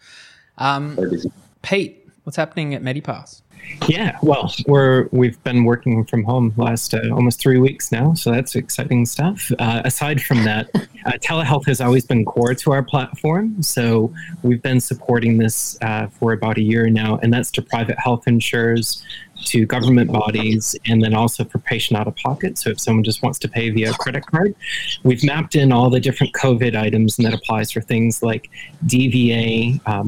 Um, 0.58 0.96
Very 0.96 1.10
busy. 1.10 1.32
Pete, 1.62 2.08
what's 2.24 2.38
happening 2.38 2.74
at 2.74 2.82
Medipass? 2.82 3.42
Yeah, 3.88 4.18
well, 4.22 4.54
we're 4.68 5.08
we've 5.12 5.42
been 5.44 5.64
working 5.64 6.06
from 6.06 6.24
home 6.24 6.54
last 6.58 6.94
uh, 6.94 7.10
almost 7.12 7.40
three 7.40 7.60
weeks 7.60 7.92
now, 7.92 8.14
so 8.14 8.32
that's 8.32 8.56
exciting 8.56 9.06
stuff. 9.06 9.52
Uh, 9.58 9.82
aside 9.86 10.22
from 10.22 10.44
that, 10.44 10.70
uh, 11.06 11.14
telehealth 11.14 11.66
has 11.66 11.82
always 11.82 12.06
been 12.06 12.26
core 12.26 12.54
to 12.54 12.72
our 12.72 12.84
platform, 12.84 13.64
so 13.64 14.14
we've 14.44 14.62
been 14.62 14.80
supporting 14.80 15.38
this 15.38 15.78
uh, 15.82 16.08
for 16.08 16.34
about 16.34 16.58
a 16.58 16.62
year 16.62 16.90
now, 16.90 17.20
and 17.24 17.34
that's 17.34 17.52
to 17.52 17.62
private 17.62 17.98
health 17.98 18.28
insurers, 18.28 19.04
to 19.46 19.66
government 19.66 20.12
bodies, 20.12 20.76
and 20.86 21.02
then 21.02 21.14
also 21.14 21.44
for 21.44 21.60
patient 21.60 22.00
out 22.00 22.08
of 22.08 22.16
pocket. 22.18 22.58
So 22.58 22.70
if 22.70 22.80
someone 22.80 23.04
just 23.04 23.24
wants 23.24 23.40
to 23.40 23.48
pay 23.48 23.70
via 23.70 23.94
credit 23.94 24.26
card, 24.26 24.56
we've 25.04 25.24
mapped 25.24 25.56
in 25.56 25.72
all 25.72 25.90
the 25.90 26.00
different 26.00 26.34
COVID 26.34 26.76
items, 26.76 27.18
and 27.18 27.26
that 27.26 27.34
applies 27.34 27.72
for 27.72 27.82
things 27.82 28.22
like 28.22 28.50
DVA, 28.86 29.80
uh, 29.86 30.04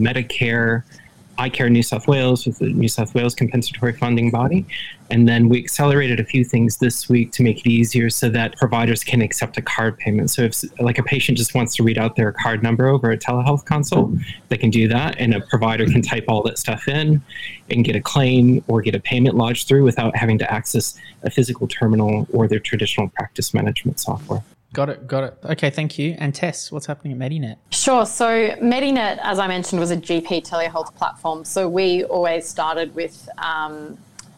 Medicare 1.42 1.52
iCare 1.52 1.72
New 1.72 1.84
South 1.84 2.08
Wales 2.08 2.46
with 2.46 2.60
the 2.60 2.68
New 2.68 2.88
South 2.88 3.14
Wales 3.16 3.36
compensatory 3.36 3.94
funding 3.94 4.32
body. 4.32 4.66
And 5.10 5.28
then 5.28 5.50
we 5.50 5.58
accelerated 5.58 6.20
a 6.20 6.24
few 6.24 6.46
things 6.46 6.78
this 6.78 7.10
week 7.10 7.32
to 7.34 7.44
make 7.44 7.60
it 7.60 7.68
easier 7.70 8.10
so 8.10 8.30
that 8.30 8.56
providers 8.58 9.04
can 9.04 9.22
accept 9.22 9.58
a 9.58 9.62
card 9.62 9.98
payment. 9.98 10.30
So 10.30 10.44
if 10.44 10.64
like 10.80 10.98
a 10.98 11.04
patient 11.04 11.38
just 11.38 11.54
wants 11.54 11.76
to 11.76 11.84
read 11.84 11.98
out 11.98 12.16
their 12.16 12.32
card 12.32 12.64
number 12.64 12.88
over 12.88 13.12
a 13.12 13.18
telehealth 13.18 13.66
consult, 13.66 14.12
they 14.50 14.58
can 14.58 14.70
do 14.70 14.88
that 14.88 15.18
and 15.20 15.34
a 15.34 15.42
provider 15.42 15.86
can 15.86 16.02
type 16.02 16.26
all 16.28 16.42
that 16.44 16.58
stuff 16.58 16.88
in 16.88 17.22
and 17.70 17.84
get 17.84 17.96
a 17.96 18.02
claim 18.02 18.64
or 18.68 18.82
get 18.82 18.96
a 18.96 19.00
payment 19.00 19.36
lodged 19.36 19.68
through 19.68 19.84
without 19.84 20.16
having 20.16 20.38
to 20.38 20.54
access 20.54 20.98
a 21.24 21.30
physical 21.30 21.68
terminal 21.68 22.28
or 22.32 22.48
their 22.48 22.60
traditional 22.60 23.10
practice 23.10 23.54
management 23.54 24.00
software. 24.00 24.44
Got 24.74 24.90
it, 24.90 25.06
got 25.06 25.24
it. 25.26 25.38
Okay, 25.44 25.70
thank 25.70 26.00
you. 26.00 26.16
And 26.18 26.34
Tess, 26.34 26.72
what's 26.72 26.86
happening 26.86 27.12
at 27.12 27.18
Medinet? 27.18 27.58
Sure. 27.72 28.06
So 28.06 28.56
Medinet, 28.62 29.20
as 29.22 29.38
I 29.38 29.48
mentioned, 29.48 29.82
was 29.82 29.92
a 29.92 29.98
GP 29.98 30.48
telehealth 30.48 30.96
platform. 30.96 31.44
So 31.44 31.68
we 31.68 32.06
always 32.06 32.48
started 32.48 32.96
with 32.96 33.28
um, 33.38 33.98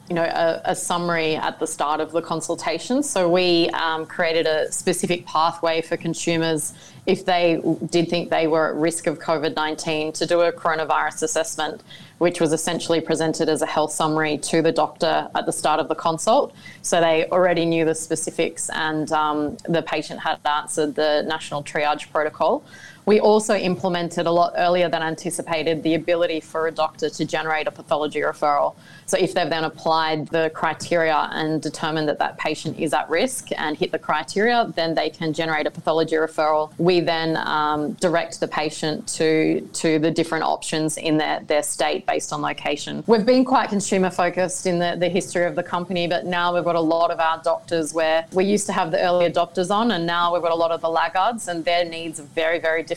you 0.10 0.16
know, 0.16 0.24
a, 0.24 0.62
a, 0.66 0.76
summary 0.76 1.36
at 1.36 1.60
the 1.60 1.68
start 1.68 2.02
of 2.02 2.12
the 2.12 2.22
consultation. 2.22 3.02
So 3.04 3.30
we 3.30 3.70
um, 3.70 4.06
created 4.06 4.48
a 4.48 4.72
specific 4.72 5.26
pathway 5.26 5.82
for 5.82 5.98
consumers 5.98 6.74
if 7.06 7.26
they 7.26 7.62
did 7.90 8.10
think 8.10 8.30
they 8.30 8.48
were 8.48 8.70
at 8.70 8.76
risk 8.76 9.08
of 9.08 9.20
COVID 9.20 9.56
19 9.56 10.14
to 10.14 10.26
do 10.26 10.42
a 10.42 10.52
coronavirus 10.52 11.24
assessment, 11.24 11.84
which 12.20 12.40
was 12.40 12.54
essentially 12.54 13.02
presented 13.02 13.50
as 13.50 13.62
a 13.62 13.66
health 13.66 13.92
summary 13.92 14.38
to 14.38 14.62
the 14.62 14.72
doctor 14.72 15.28
at 15.36 15.46
the 15.46 15.52
start 15.52 15.80
of 15.80 15.90
the 15.90 15.96
consult. 15.96 16.56
So 16.82 17.02
they 17.02 17.28
already 17.28 17.66
knew 17.66 17.84
the 17.84 17.96
specifics 17.96 18.70
and 18.70 19.12
um, 19.12 19.58
the 19.68 19.82
patient 19.82 20.22
had 20.22 20.40
answered 20.46 20.96
the 20.96 21.24
national 21.28 21.64
triage 21.64 22.10
protocol. 22.12 22.64
We 23.06 23.20
also 23.20 23.56
implemented 23.56 24.28
a 24.28 24.32
lot 24.32 24.54
earlier 24.56 24.88
than 24.88 25.02
anticipated 25.04 25.84
the 25.84 25.96
ability 25.96 26.40
for 26.40 26.68
a 26.68 26.72
doctor 26.72 27.10
to 27.10 27.26
generate 27.26 27.68
a 27.68 27.72
pathology 27.72 28.22
referral. 28.22 28.76
So 29.06 29.18
if 29.18 29.34
they've 29.34 29.50
then 29.50 29.66
applied 29.66 30.30
the 30.30 30.50
criteria 30.54 31.28
and 31.34 31.62
determined 31.62 32.08
that 32.08 32.20
that 32.20 32.38
patient 32.38 32.80
is 32.80 32.94
at 32.94 33.10
risk 33.10 33.50
and 33.58 33.76
hit 33.76 33.92
the 33.92 34.00
criteria, 34.00 34.72
then 34.76 34.96
they 34.96 35.10
can 35.10 35.34
generate 35.34 35.68
a 35.68 35.72
pathology 35.72 36.16
referral. 36.16 36.72
We 36.78 37.02
then 37.02 37.36
um, 37.38 37.94
direct 37.94 38.40
the 38.40 38.48
patient 38.48 39.06
to 39.10 39.62
to 39.74 40.00
the 40.00 40.10
different 40.10 40.46
options 40.46 40.98
in 40.98 41.18
their, 41.18 41.42
their 41.42 41.64
state 41.64 42.06
based 42.06 42.32
on 42.32 42.42
location. 42.42 43.04
We've 43.06 43.26
been 43.26 43.44
quite 43.44 43.70
consumer 43.70 44.10
focused 44.10 44.66
in 44.66 44.80
the, 44.80 44.96
the 44.98 45.10
history 45.10 45.46
of 45.46 45.56
the 45.56 45.64
company, 45.64 46.08
but 46.08 46.26
now 46.26 46.54
we've 46.54 46.64
got 46.64 46.76
a 46.76 46.80
lot 46.80 47.12
of 47.12 47.20
our 47.20 47.42
doctors 47.44 47.94
where 47.94 48.26
we 48.32 48.46
used 48.46 48.66
to 48.68 48.74
have 48.74 48.92
the 48.92 49.02
early 49.02 49.30
adopters 49.30 49.70
on, 49.70 49.92
and 49.92 50.06
now 50.06 50.34
we've 50.34 50.42
got 50.42 50.54
a 50.54 50.56
lot 50.56 50.72
of 50.72 50.80
the 50.80 50.90
laggards, 50.90 51.50
and 51.50 51.66
their 51.66 51.84
needs 51.84 52.20
are 52.22 52.24
very, 52.24 52.60
very 52.60 52.82
different. 52.82 52.93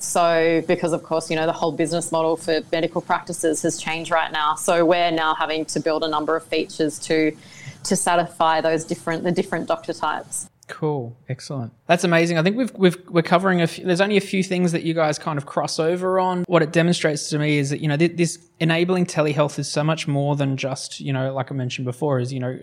So 0.00 0.62
because 0.66 0.92
of 0.92 1.02
course, 1.02 1.30
you 1.30 1.36
know, 1.36 1.46
the 1.46 1.52
whole 1.52 1.72
business 1.72 2.12
model 2.12 2.36
for 2.36 2.60
medical 2.72 3.00
practices 3.00 3.62
has 3.62 3.78
changed 3.78 4.10
right 4.10 4.32
now. 4.32 4.54
So 4.54 4.84
we're 4.84 5.10
now 5.10 5.34
having 5.34 5.64
to 5.66 5.80
build 5.80 6.04
a 6.04 6.08
number 6.08 6.36
of 6.36 6.44
features 6.44 6.98
to 7.00 7.36
to 7.84 7.96
satisfy 7.96 8.60
those 8.60 8.84
different 8.84 9.24
the 9.24 9.32
different 9.32 9.68
doctor 9.68 9.92
types. 9.92 10.48
Cool, 10.66 11.14
excellent. 11.28 11.72
That's 11.86 12.04
amazing. 12.04 12.38
I 12.38 12.42
think 12.42 12.56
we've, 12.56 12.72
we've 12.74 12.96
we're 13.08 13.22
covering 13.22 13.60
a. 13.60 13.66
Few, 13.66 13.84
there's 13.84 14.00
only 14.00 14.16
a 14.16 14.22
few 14.22 14.42
things 14.42 14.72
that 14.72 14.82
you 14.82 14.94
guys 14.94 15.18
kind 15.18 15.36
of 15.36 15.44
cross 15.44 15.78
over 15.78 16.18
on. 16.18 16.44
What 16.46 16.62
it 16.62 16.72
demonstrates 16.72 17.28
to 17.30 17.38
me 17.38 17.58
is 17.58 17.68
that 17.70 17.80
you 17.80 17.88
know 17.88 17.98
this 17.98 18.38
enabling 18.60 19.06
telehealth 19.06 19.58
is 19.58 19.70
so 19.70 19.84
much 19.84 20.08
more 20.08 20.36
than 20.36 20.56
just 20.56 21.00
you 21.00 21.12
know 21.12 21.34
like 21.34 21.50
I 21.50 21.54
mentioned 21.54 21.84
before 21.84 22.18
is 22.18 22.32
you 22.32 22.40
know 22.40 22.58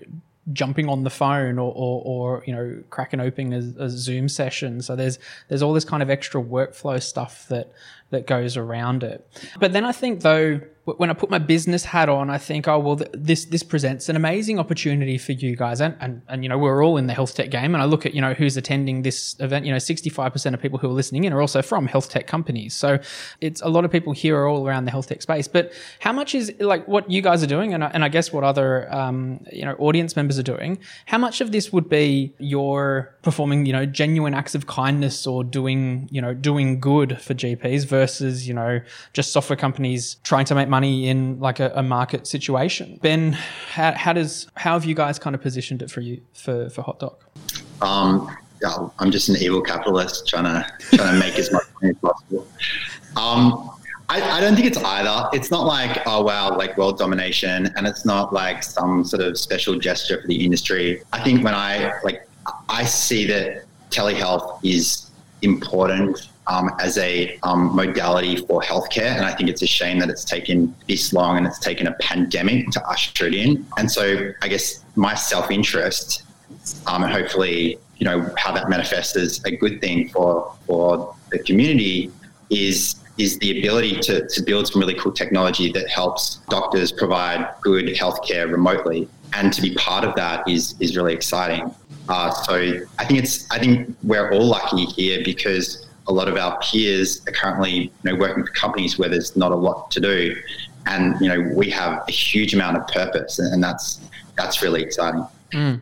jumping 0.52 0.90
on 0.90 1.04
the 1.04 1.10
phone 1.10 1.60
or, 1.60 1.72
or, 1.72 2.02
or 2.04 2.44
you 2.46 2.54
know 2.54 2.84
cracking 2.90 3.20
open 3.20 3.54
a, 3.54 3.84
a, 3.84 3.90
Zoom 3.90 4.28
session. 4.28 4.82
So 4.82 4.96
there's 4.96 5.20
there's 5.48 5.62
all 5.62 5.74
this 5.74 5.86
kind 5.86 6.02
of 6.02 6.10
extra 6.10 6.42
workflow 6.42 7.02
stuff 7.02 7.48
that 7.50 7.72
that 8.10 8.28
goes 8.28 8.58
around 8.58 9.04
it. 9.04 9.28
But 9.60 9.74
then 9.74 9.86
I 9.86 9.92
think 9.92 10.22
though 10.22 10.60
when 10.98 11.10
I 11.10 11.14
put 11.14 11.30
my 11.30 11.38
business 11.38 11.86
hat 11.86 12.10
on, 12.10 12.30
I 12.30 12.38
think, 12.38 12.68
oh 12.68 12.80
well, 12.80 13.02
this 13.14 13.46
this 13.46 13.64
presents 13.64 14.10
an 14.10 14.16
amazing 14.16 14.60
opportunity 14.60 15.18
for 15.18 15.32
you 15.32 15.56
guys, 15.56 15.82
and 15.82 15.96
and, 16.00 16.22
and 16.28 16.44
you 16.44 16.50
know 16.50 16.58
we're 16.58 16.84
all 16.84 16.98
in 16.98 17.08
the 17.08 17.14
health 17.14 17.36
tech 17.36 17.52
game, 17.52 17.74
and 17.74 17.82
I 17.82 17.86
look 17.86 18.06
at 18.06 18.14
you 18.14 18.22
know 18.22 18.34
who's 18.34 18.58
attending 18.58 19.02
this 19.02 19.36
event. 19.40 19.66
You 19.66 19.72
know, 19.72 19.80
sixty 19.80 20.10
five 20.10 20.34
percent 20.34 20.56
of 20.56 20.62
people 20.62 20.80
who 20.80 20.90
are 20.90 20.94
listening 20.94 21.24
in 21.24 21.34
are 21.34 21.42
also 21.42 21.62
from 21.62 21.88
health 21.88 22.10
tech 22.10 22.28
companies, 22.28 22.76
so 22.76 23.00
it's 23.40 23.62
a 23.62 23.70
lot 23.70 23.86
of 23.86 23.92
people 23.92 24.14
here 24.14 24.38
are 24.38 24.48
all 24.48 24.68
around 24.68 24.86
the 24.86 24.92
health 24.92 25.08
tech 25.08 25.22
space. 25.22 25.48
But 25.48 25.74
how 26.00 26.14
much 26.14 26.34
is 26.36 26.52
like 26.60 26.88
what 26.88 27.10
you 27.10 27.22
guys 27.22 27.44
are 27.44 27.48
doing, 27.48 27.74
and 27.74 27.84
and 27.84 28.04
I 28.04 28.10
guess 28.10 28.34
what 28.34 28.44
other 28.44 28.94
um, 28.94 29.46
you 29.52 29.66
know 29.66 29.76
audience 29.80 30.16
members 30.16 30.40
are 30.40 30.44
doing? 30.44 30.80
How 31.06 31.18
much 31.18 31.42
of 31.42 31.52
this 31.52 31.72
would 31.72 31.90
be 31.90 32.34
your 32.40 33.16
performing 33.22 33.66
you 33.66 33.74
know 33.74 33.86
genuine 33.86 34.34
acts 34.34 34.56
of 34.56 34.68
kindness 34.68 35.28
or 35.28 35.44
doing 35.44 36.10
you 36.12 36.22
know 36.22 36.34
doing 36.34 36.80
good 36.80 37.22
for 37.22 37.34
GPs 37.34 37.86
versus 37.86 38.48
you 38.48 38.54
know 38.54 38.82
just 39.14 39.32
software 39.32 39.58
companies 39.58 40.18
trying 40.24 40.46
to 40.46 40.56
make 40.56 40.68
money 40.68 40.81
in 40.84 41.40
like 41.40 41.60
a, 41.60 41.72
a 41.76 41.84
market 41.84 42.28
situation. 42.28 43.00
Ben, 43.02 43.34
how, 43.34 43.94
how, 43.94 44.14
does 44.14 44.48
how 44.56 44.74
have 44.74 44.86
you 44.86 44.96
guys 44.96 45.20
kind 45.20 45.36
of 45.36 45.42
positioned 45.42 45.82
it 45.82 45.92
for 45.92 46.02
you 46.02 46.22
for 46.34 46.70
for 46.70 46.84
HotDoc? 46.84 47.16
Um, 47.82 48.36
yeah, 48.62 48.88
I'm 49.00 49.12
just 49.12 49.30
an 49.30 49.38
evil 49.38 49.62
capitalist 49.62 50.28
trying 50.28 50.46
to 50.46 50.66
trying 50.96 51.14
to 51.14 51.20
make 51.20 51.38
as 51.40 51.52
much 51.52 51.64
money 51.82 51.94
as 51.94 51.98
possible. 51.98 52.48
Um, 53.16 53.70
I, 54.10 54.22
I, 54.22 54.42
don't 54.42 54.56
think 54.56 54.68
it's 54.68 54.78
either. 54.78 55.30
It's 55.34 55.52
not 55.52 55.66
like 55.66 56.02
oh 56.06 56.22
wow, 56.22 56.58
like 56.58 56.78
world 56.78 56.98
domination, 56.98 57.70
and 57.76 57.88
it's 57.88 58.06
not 58.06 58.34
like 58.34 58.64
some 58.64 59.04
sort 59.06 59.22
of 59.22 59.38
special 59.38 59.80
gesture 59.80 60.22
for 60.22 60.28
the 60.28 60.44
industry. 60.44 61.02
I 61.14 61.24
think 61.24 61.44
when 61.44 61.56
I 61.56 61.94
like, 62.04 62.28
I 62.70 62.86
see 62.86 63.26
that 63.28 63.66
telehealth 63.90 64.60
is 64.64 65.10
important 65.42 66.30
um, 66.48 66.70
as 66.80 66.98
a 66.98 67.38
um, 67.44 67.76
modality 67.76 68.36
for 68.36 68.62
healthcare. 68.62 69.16
And 69.16 69.26
I 69.26 69.34
think 69.34 69.50
it's 69.50 69.62
a 69.62 69.68
shame 69.68 70.00
that 70.00 70.10
it's 70.10 70.26
taken 70.26 70.76
this 70.88 71.14
long 71.14 71.38
and 71.38 71.48
it's 71.48 71.60
taken 71.60 71.88
a 71.88 71.94
pandemic 71.94 72.70
to 72.72 72.88
usher 72.88 73.28
it 73.28 73.34
in. 73.34 73.66
And 73.78 73.90
so 73.90 74.32
I 74.42 74.48
guess 74.48 74.84
my 74.96 75.16
self 75.16 75.52
interest 75.52 76.24
um, 76.88 77.04
and 77.04 77.12
hopefully, 77.12 77.78
you 77.98 78.06
know, 78.06 78.30
how 78.38 78.52
that 78.52 78.70
manifests 78.70 79.16
as 79.16 79.44
a 79.46 79.56
good 79.56 79.82
thing 79.82 80.10
for, 80.10 80.54
for 80.66 81.16
the 81.32 81.40
community 81.40 82.12
is 82.50 82.96
is 83.18 83.38
the 83.40 83.60
ability 83.60 84.00
to, 84.00 84.28
to 84.28 84.42
build 84.42 84.68
some 84.68 84.80
really 84.82 84.96
cool 84.96 85.12
technology 85.12 85.72
that 85.72 85.88
helps 85.90 86.38
doctors 86.50 86.92
provide 86.92 87.48
good 87.62 87.86
healthcare 87.88 88.50
remotely. 88.50 89.08
And 89.34 89.52
to 89.54 89.62
be 89.62 89.76
part 89.76 90.04
of 90.04 90.16
that 90.16 90.48
is 90.48 90.76
is 90.80 90.98
really 90.98 91.14
exciting. 91.14 91.74
Uh, 92.10 92.32
so 92.32 92.80
I 93.00 93.06
think 93.06 93.20
it's 93.20 93.50
I 93.52 93.60
think 93.60 93.96
we're 94.04 94.32
all 94.32 94.48
lucky 94.48 94.86
here 94.86 95.22
because 95.24 95.88
a 96.08 96.14
lot 96.14 96.28
of 96.28 96.36
our 96.36 96.58
peers 96.60 97.22
are 97.28 97.32
currently 97.32 97.74
you 97.74 97.92
know, 98.04 98.16
working 98.16 98.46
for 98.46 98.52
companies 98.54 98.98
where 98.98 99.10
there's 99.10 99.36
not 99.36 99.52
a 99.52 99.56
lot 99.56 99.92
to 99.92 100.00
do, 100.00 100.36
and 100.86 101.20
you 101.22 101.28
know 101.28 101.40
we 101.56 101.70
have 101.70 102.04
a 102.08 102.12
huge 102.12 102.54
amount 102.54 102.78
of 102.78 102.88
purpose, 102.88 103.40
and 103.40 103.64
that's 103.64 104.00
that's 104.38 104.62
really 104.62 104.82
exciting. 104.82 105.26
Mm. 105.52 105.82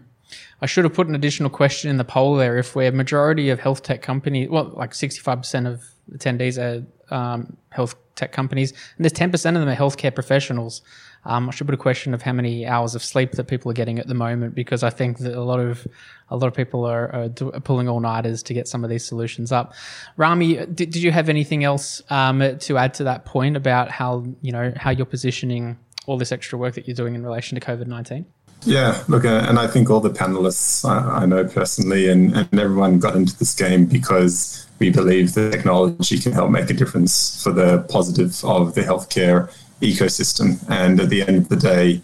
I 0.61 0.65
should 0.65 0.83
have 0.83 0.93
put 0.93 1.07
an 1.07 1.15
additional 1.15 1.49
question 1.49 1.89
in 1.89 1.97
the 1.97 2.03
poll 2.03 2.35
there. 2.35 2.57
If 2.57 2.75
we're 2.75 2.91
majority 2.91 3.49
of 3.49 3.59
health 3.59 3.81
tech 3.81 4.01
companies, 4.01 4.49
well, 4.49 4.71
like 4.75 4.93
sixty-five 4.93 5.39
percent 5.39 5.67
of 5.67 5.83
attendees 6.11 6.57
are 6.57 6.85
um, 7.15 7.55
health 7.69 7.95
tech 8.15 8.31
companies, 8.31 8.71
and 8.71 9.05
there's 9.05 9.13
ten 9.13 9.31
percent 9.31 9.55
of 9.55 9.61
them 9.61 9.69
are 9.69 9.75
healthcare 9.75 10.13
professionals. 10.13 10.81
Um, 11.25 11.49
I 11.49 11.51
should 11.51 11.67
put 11.67 11.73
a 11.73 11.77
question 11.77 12.13
of 12.13 12.21
how 12.21 12.33
many 12.33 12.65
hours 12.65 12.95
of 12.95 13.03
sleep 13.03 13.33
that 13.33 13.45
people 13.45 13.69
are 13.69 13.73
getting 13.73 13.99
at 13.99 14.07
the 14.07 14.13
moment, 14.13 14.55
because 14.55 14.83
I 14.83 14.89
think 14.89 15.19
that 15.19 15.35
a 15.35 15.43
lot 15.43 15.59
of 15.59 15.85
a 16.29 16.37
lot 16.37 16.47
of 16.47 16.53
people 16.53 16.85
are, 16.85 17.13
are, 17.13 17.27
do, 17.27 17.51
are 17.51 17.59
pulling 17.59 17.89
all 17.89 17.99
nighters 17.99 18.43
to 18.43 18.53
get 18.53 18.67
some 18.67 18.83
of 18.83 18.89
these 18.89 19.03
solutions 19.03 19.51
up. 19.51 19.73
Rami, 20.15 20.55
did, 20.67 20.91
did 20.91 20.97
you 20.97 21.11
have 21.11 21.27
anything 21.27 21.63
else 21.63 22.01
um, 22.09 22.57
to 22.59 22.77
add 22.77 22.93
to 22.95 23.03
that 23.03 23.25
point 23.25 23.57
about 23.57 23.91
how 23.91 24.25
you 24.41 24.51
know 24.51 24.71
how 24.77 24.91
you're 24.91 25.05
positioning 25.05 25.77
all 26.05 26.17
this 26.17 26.31
extra 26.31 26.57
work 26.57 26.75
that 26.75 26.87
you're 26.87 26.95
doing 26.95 27.15
in 27.15 27.23
relation 27.23 27.59
to 27.59 27.65
COVID 27.65 27.87
nineteen? 27.87 28.25
Yeah, 28.65 29.01
look, 29.07 29.23
uh, 29.23 29.45
and 29.47 29.57
I 29.57 29.67
think 29.67 29.89
all 29.89 30.01
the 30.01 30.09
panelists 30.09 30.83
I, 30.83 31.21
I 31.21 31.25
know 31.25 31.45
personally 31.45 32.09
and, 32.09 32.35
and 32.35 32.59
everyone 32.59 32.99
got 32.99 33.15
into 33.15 33.37
this 33.37 33.55
game 33.55 33.85
because 33.85 34.67
we 34.79 34.89
believe 34.89 35.33
the 35.33 35.49
technology 35.49 36.19
can 36.19 36.33
help 36.33 36.51
make 36.51 36.69
a 36.69 36.73
difference 36.73 37.41
for 37.41 37.53
the 37.53 37.83
positive 37.83 38.43
of 38.43 38.75
the 38.75 38.81
healthcare 38.81 39.49
ecosystem. 39.81 40.63
And 40.69 40.99
at 40.99 41.09
the 41.09 41.21
end 41.21 41.37
of 41.37 41.49
the 41.49 41.55
day, 41.55 42.01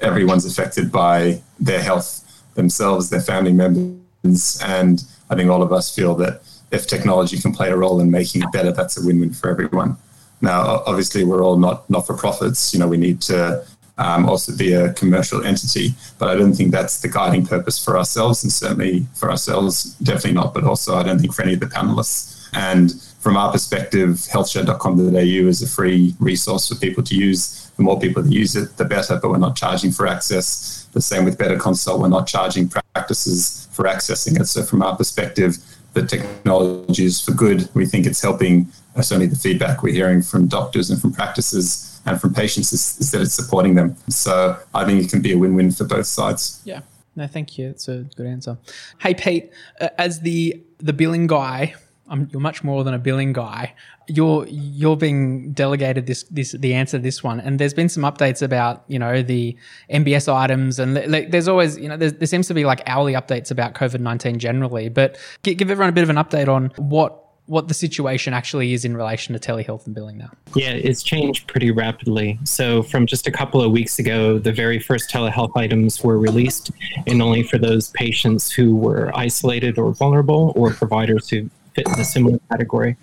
everyone's 0.00 0.46
affected 0.46 0.90
by 0.92 1.42
their 1.58 1.82
health 1.82 2.24
themselves, 2.54 3.10
their 3.10 3.20
family 3.20 3.52
members. 3.52 4.60
And 4.64 5.04
I 5.30 5.34
think 5.34 5.50
all 5.50 5.62
of 5.62 5.72
us 5.72 5.94
feel 5.94 6.14
that 6.16 6.42
if 6.70 6.86
technology 6.86 7.38
can 7.38 7.52
play 7.52 7.70
a 7.70 7.76
role 7.76 8.00
in 8.00 8.10
making 8.10 8.42
it 8.42 8.52
better, 8.52 8.72
that's 8.72 9.00
a 9.00 9.06
win 9.06 9.20
win 9.20 9.32
for 9.32 9.50
everyone. 9.50 9.96
Now, 10.40 10.82
obviously, 10.86 11.24
we're 11.24 11.42
all 11.42 11.56
not 11.56 11.88
not 11.90 12.06
for 12.06 12.16
profits. 12.16 12.72
You 12.72 12.80
know, 12.80 12.86
we 12.86 12.96
need 12.96 13.20
to 13.22 13.64
um, 13.96 14.28
also 14.28 14.56
be 14.56 14.72
a 14.72 14.92
commercial 14.92 15.42
entity, 15.44 15.94
but 16.18 16.28
I 16.28 16.36
don't 16.36 16.54
think 16.54 16.70
that's 16.70 17.00
the 17.00 17.08
guiding 17.08 17.44
purpose 17.46 17.82
for 17.82 17.98
ourselves, 17.98 18.44
and 18.44 18.52
certainly 18.52 19.06
for 19.14 19.30
ourselves, 19.30 19.94
definitely 20.02 20.34
not. 20.34 20.54
But 20.54 20.64
also, 20.64 20.96
I 20.96 21.02
don't 21.02 21.18
think 21.18 21.34
for 21.34 21.42
any 21.42 21.54
of 21.54 21.60
the 21.60 21.66
panelists. 21.66 22.36
And 22.52 22.92
from 23.20 23.36
our 23.36 23.52
perspective, 23.52 24.10
healthshare.com.au 24.10 25.48
is 25.48 25.62
a 25.62 25.68
free 25.68 26.14
resource 26.20 26.68
for 26.68 26.74
people 26.76 27.02
to 27.04 27.14
use. 27.14 27.70
The 27.76 27.82
more 27.82 27.98
people 27.98 28.22
that 28.22 28.32
use 28.32 28.56
it, 28.56 28.76
the 28.76 28.84
better, 28.84 29.18
but 29.20 29.30
we're 29.30 29.38
not 29.38 29.56
charging 29.56 29.92
for 29.92 30.06
access. 30.06 30.86
The 30.92 31.00
same 31.00 31.24
with 31.24 31.38
Better 31.38 31.58
Consult, 31.58 32.00
we're 32.00 32.08
not 32.08 32.26
charging 32.26 32.68
practices 32.68 33.68
for 33.72 33.84
accessing 33.84 34.40
it. 34.40 34.46
So, 34.46 34.62
from 34.62 34.82
our 34.82 34.96
perspective, 34.96 35.58
the 35.94 36.02
technology 36.02 37.04
is 37.04 37.20
for 37.20 37.32
good. 37.32 37.68
We 37.74 37.86
think 37.86 38.06
it's 38.06 38.22
helping, 38.22 38.68
certainly 38.96 39.26
the 39.26 39.36
feedback 39.36 39.82
we're 39.82 39.94
hearing 39.94 40.22
from 40.22 40.46
doctors 40.46 40.90
and 40.90 41.00
from 41.00 41.12
practices 41.12 42.00
and 42.06 42.20
from 42.20 42.34
patients 42.34 42.72
is, 42.72 42.98
is 43.00 43.10
that 43.10 43.20
it's 43.20 43.34
supporting 43.34 43.74
them. 43.74 43.96
So 44.08 44.58
I 44.74 44.84
think 44.84 45.04
it 45.04 45.10
can 45.10 45.22
be 45.22 45.32
a 45.32 45.38
win-win 45.38 45.72
for 45.72 45.84
both 45.84 46.06
sides. 46.06 46.60
Yeah. 46.64 46.80
No, 47.16 47.26
thank 47.26 47.58
you. 47.58 47.68
That's 47.68 47.88
a 47.88 48.06
good 48.16 48.26
answer. 48.26 48.58
Hey, 48.98 49.12
Pete, 49.12 49.50
uh, 49.80 49.88
as 49.98 50.20
the 50.20 50.62
the 50.78 50.92
billing 50.92 51.26
guy, 51.26 51.74
um, 52.08 52.28
you're 52.32 52.40
much 52.40 52.64
more 52.64 52.84
than 52.84 52.94
a 52.94 52.98
billing 52.98 53.32
guy. 53.32 53.74
You're 54.06 54.46
you're 54.48 54.96
being 54.96 55.52
delegated 55.52 56.06
this 56.06 56.24
this 56.24 56.52
the 56.52 56.74
answer 56.74 56.98
to 56.98 57.02
this 57.02 57.22
one, 57.22 57.40
and 57.40 57.58
there's 57.58 57.74
been 57.74 57.88
some 57.88 58.02
updates 58.02 58.42
about 58.42 58.84
you 58.88 58.98
know 58.98 59.22
the 59.22 59.56
MBS 59.90 60.32
items, 60.32 60.78
and 60.78 60.94
like, 61.10 61.30
there's 61.30 61.48
always 61.48 61.78
you 61.78 61.88
know 61.88 61.96
there 61.96 62.26
seems 62.26 62.46
to 62.48 62.54
be 62.54 62.64
like 62.64 62.82
hourly 62.86 63.12
updates 63.12 63.50
about 63.50 63.74
COVID 63.74 64.00
nineteen 64.00 64.38
generally. 64.38 64.88
But 64.88 65.18
give 65.42 65.70
everyone 65.70 65.90
a 65.90 65.92
bit 65.92 66.04
of 66.04 66.10
an 66.10 66.16
update 66.16 66.48
on 66.48 66.72
what 66.76 67.24
what 67.48 67.66
the 67.66 67.74
situation 67.74 68.34
actually 68.34 68.74
is 68.74 68.84
in 68.84 68.94
relation 68.94 69.38
to 69.38 69.40
telehealth 69.40 69.86
and 69.86 69.94
billing 69.94 70.18
now. 70.18 70.30
Yeah, 70.54 70.70
it's 70.70 71.02
changed 71.02 71.46
pretty 71.46 71.70
rapidly. 71.70 72.38
So, 72.44 72.82
from 72.82 73.06
just 73.06 73.26
a 73.26 73.30
couple 73.30 73.62
of 73.62 73.72
weeks 73.72 73.98
ago, 73.98 74.38
the 74.38 74.52
very 74.52 74.78
first 74.78 75.10
telehealth 75.10 75.52
items 75.56 76.04
were 76.04 76.18
released, 76.18 76.70
and 77.06 77.22
only 77.22 77.42
for 77.42 77.58
those 77.58 77.88
patients 77.88 78.52
who 78.52 78.76
were 78.76 79.10
isolated 79.16 79.78
or 79.78 79.92
vulnerable, 79.92 80.52
or 80.56 80.72
providers 80.72 81.30
who 81.30 81.48
fit 81.78 81.94
in 81.94 82.00
a 82.00 82.04
similar 82.04 82.38
category. 82.50 82.96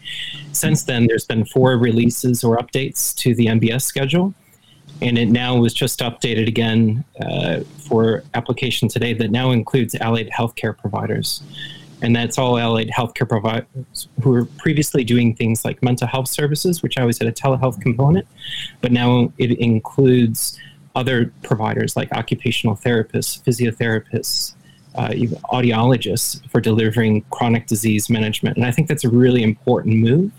Since 0.51 0.83
then, 0.83 1.07
there's 1.07 1.25
been 1.25 1.45
four 1.45 1.77
releases 1.77 2.43
or 2.43 2.57
updates 2.57 3.15
to 3.17 3.33
the 3.35 3.47
MBS 3.47 3.83
schedule. 3.83 4.33
And 5.01 5.17
it 5.17 5.29
now 5.29 5.57
was 5.57 5.73
just 5.73 5.99
updated 5.99 6.47
again 6.47 7.03
uh, 7.19 7.61
for 7.89 8.23
application 8.33 8.87
today 8.87 9.13
that 9.13 9.29
now 9.29 9.51
includes 9.51 9.93
allied 9.95 10.29
healthcare 10.29 10.77
providers 10.77 11.43
and 12.01 12.15
that's 12.15 12.37
all 12.37 12.57
allied 12.57 12.89
healthcare 12.89 13.27
providers 13.27 14.07
who 14.21 14.29
were 14.29 14.45
previously 14.57 15.03
doing 15.03 15.35
things 15.35 15.63
like 15.63 15.81
mental 15.81 16.07
health 16.07 16.27
services, 16.27 16.83
which 16.83 16.97
always 16.97 17.17
had 17.17 17.27
a 17.27 17.31
telehealth 17.31 17.81
component, 17.81 18.27
but 18.81 18.91
now 18.91 19.31
it 19.37 19.51
includes 19.59 20.59
other 20.93 21.33
providers 21.43 21.95
like 21.95 22.11
occupational 22.11 22.75
therapists, 22.75 23.41
physiotherapists, 23.43 24.55
uh, 24.97 25.09
audiologists 25.51 26.47
for 26.49 26.61
delivering 26.61 27.21
chronic 27.31 27.67
disease 27.67 28.09
management. 28.09 28.57
And 28.57 28.65
I 28.65 28.71
think 28.71 28.87
that's 28.87 29.03
a 29.03 29.09
really 29.09 29.43
important 29.43 29.97
move 29.97 30.31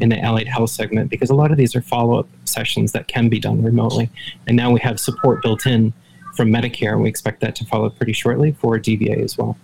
in 0.00 0.08
the 0.08 0.18
allied 0.18 0.48
health 0.48 0.70
segment 0.70 1.10
because 1.10 1.30
a 1.30 1.34
lot 1.34 1.50
of 1.50 1.56
these 1.56 1.74
are 1.76 1.82
follow 1.82 2.18
up 2.18 2.28
sessions 2.44 2.92
that 2.92 3.08
can 3.08 3.28
be 3.28 3.38
done 3.38 3.62
remotely. 3.62 4.10
And 4.46 4.56
now 4.56 4.70
we 4.70 4.80
have 4.80 4.98
support 4.98 5.42
built 5.42 5.66
in 5.66 5.92
from 6.36 6.50
Medicare, 6.50 6.92
and 6.92 7.02
we 7.02 7.08
expect 7.08 7.40
that 7.40 7.54
to 7.56 7.64
follow 7.64 7.90
pretty 7.90 8.12
shortly 8.12 8.52
for 8.52 8.78
DVA 8.78 9.22
as 9.22 9.36
well 9.36 9.56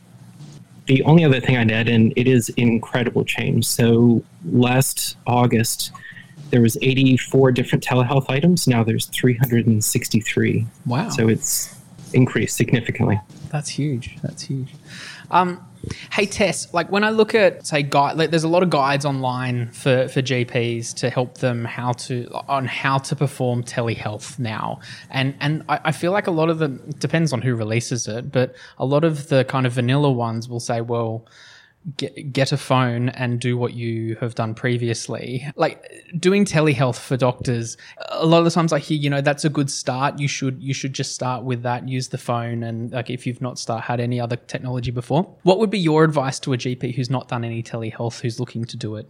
the 0.87 1.03
only 1.03 1.25
other 1.25 1.41
thing 1.41 1.57
I'd 1.57 1.71
add, 1.71 1.89
and 1.89 2.13
it 2.17 2.27
is 2.29 2.49
incredible 2.51 3.25
change. 3.25 3.67
So 3.67 4.23
last 4.45 5.17
August, 5.27 5.93
there 6.51 6.61
was 6.61 6.79
84 6.81 7.53
different 7.53 7.85
telehealth 7.85 8.27
items. 8.29 8.67
Now 8.69 8.85
there's 8.85 9.07
363. 9.07 10.67
Wow! 10.87 11.09
So 11.09 11.29
it's 11.29 11.76
increased 12.13 12.57
significantly. 12.57 13.21
That's 13.51 13.69
huge. 13.69 14.19
That's 14.23 14.43
huge. 14.43 14.75
Um, 15.31 15.67
Hey 16.11 16.27
Tess, 16.27 16.73
like 16.75 16.91
when 16.91 17.05
I 17.05 17.11
look 17.11 17.35
at 17.35 17.67
say 17.67 17.83
guide, 17.83 18.17
like 18.17 18.31
there's 18.31 18.45
a 18.45 18.49
lot 18.49 18.63
of 18.63 18.71
guides 18.71 19.05
online 19.05 19.71
for 19.71 20.09
for 20.09 20.21
GPs 20.21 20.93
to 20.95 21.11
help 21.11 21.39
them 21.39 21.65
how 21.65 21.93
to 21.93 22.29
on 22.49 22.65
how 22.65 22.99
to 22.99 23.15
perform 23.15 23.63
telehealth 23.63 24.39
now, 24.39 24.81
and 25.11 25.37
and 25.41 25.65
I, 25.69 25.81
I 25.85 25.93
feel 25.93 26.11
like 26.13 26.27
a 26.27 26.33
lot 26.33 26.49
of 26.49 26.59
them 26.59 26.95
depends 26.99 27.33
on 27.33 27.41
who 27.43 27.55
releases 27.55 28.09
it, 28.09 28.33
but 28.33 28.55
a 28.79 28.85
lot 28.85 29.05
of 29.05 29.29
the 29.29 29.45
kind 29.45 29.65
of 29.67 29.75
vanilla 29.75 30.11
ones 30.11 30.49
will 30.49 30.61
say, 30.61 30.81
well, 30.81 31.25
get, 31.97 32.33
get 32.33 32.53
a 32.53 32.57
phone 32.57 33.11
and 33.11 33.41
do 33.41 33.57
what 33.57 33.75
you 33.75 34.17
have 34.17 34.35
done 34.35 34.55
previously. 34.55 35.47
Like 35.57 35.85
doing 36.19 36.45
telehealth 36.45 36.99
for 36.99 37.17
doctors, 37.17 37.77
a 38.09 38.27
lot 38.27 38.39
of 38.39 38.45
the 38.45 38.51
times 38.51 38.73
I 38.73 38.79
hear, 38.79 38.99
you 38.99 39.11
know, 39.11 39.21
that's 39.21 39.45
a 39.45 39.49
good 39.51 39.71
start. 39.71 40.19
You 40.19 40.29
should 40.29 40.63
you 40.63 40.75
should 40.75 40.93
just 40.93 41.15
start 41.15 41.45
with 41.45 41.63
that. 41.63 41.89
Use 41.89 42.09
the 42.09 42.19
phone, 42.19 42.63
and 42.63 42.91
like 42.93 43.11
if 43.11 43.27
you've 43.27 43.41
not 43.41 43.59
start 43.59 43.85
had 43.85 44.01
any 44.01 44.19
other 44.19 44.37
technology 44.37 44.91
before, 44.91 45.23
what 45.43 45.59
would 45.59 45.71
be 45.71 45.79
your 45.79 46.05
advice 46.05 46.41
to 46.41 46.53
a 46.53 46.57
GP 46.57 46.95
who's 46.95 47.11
not 47.11 47.29
done 47.29 47.45
any 47.45 47.63
telehealth, 47.63 48.21
who's 48.21 48.41
looking 48.41 48.65
to 48.65 48.77
do 48.77 48.97
it? 48.97 49.09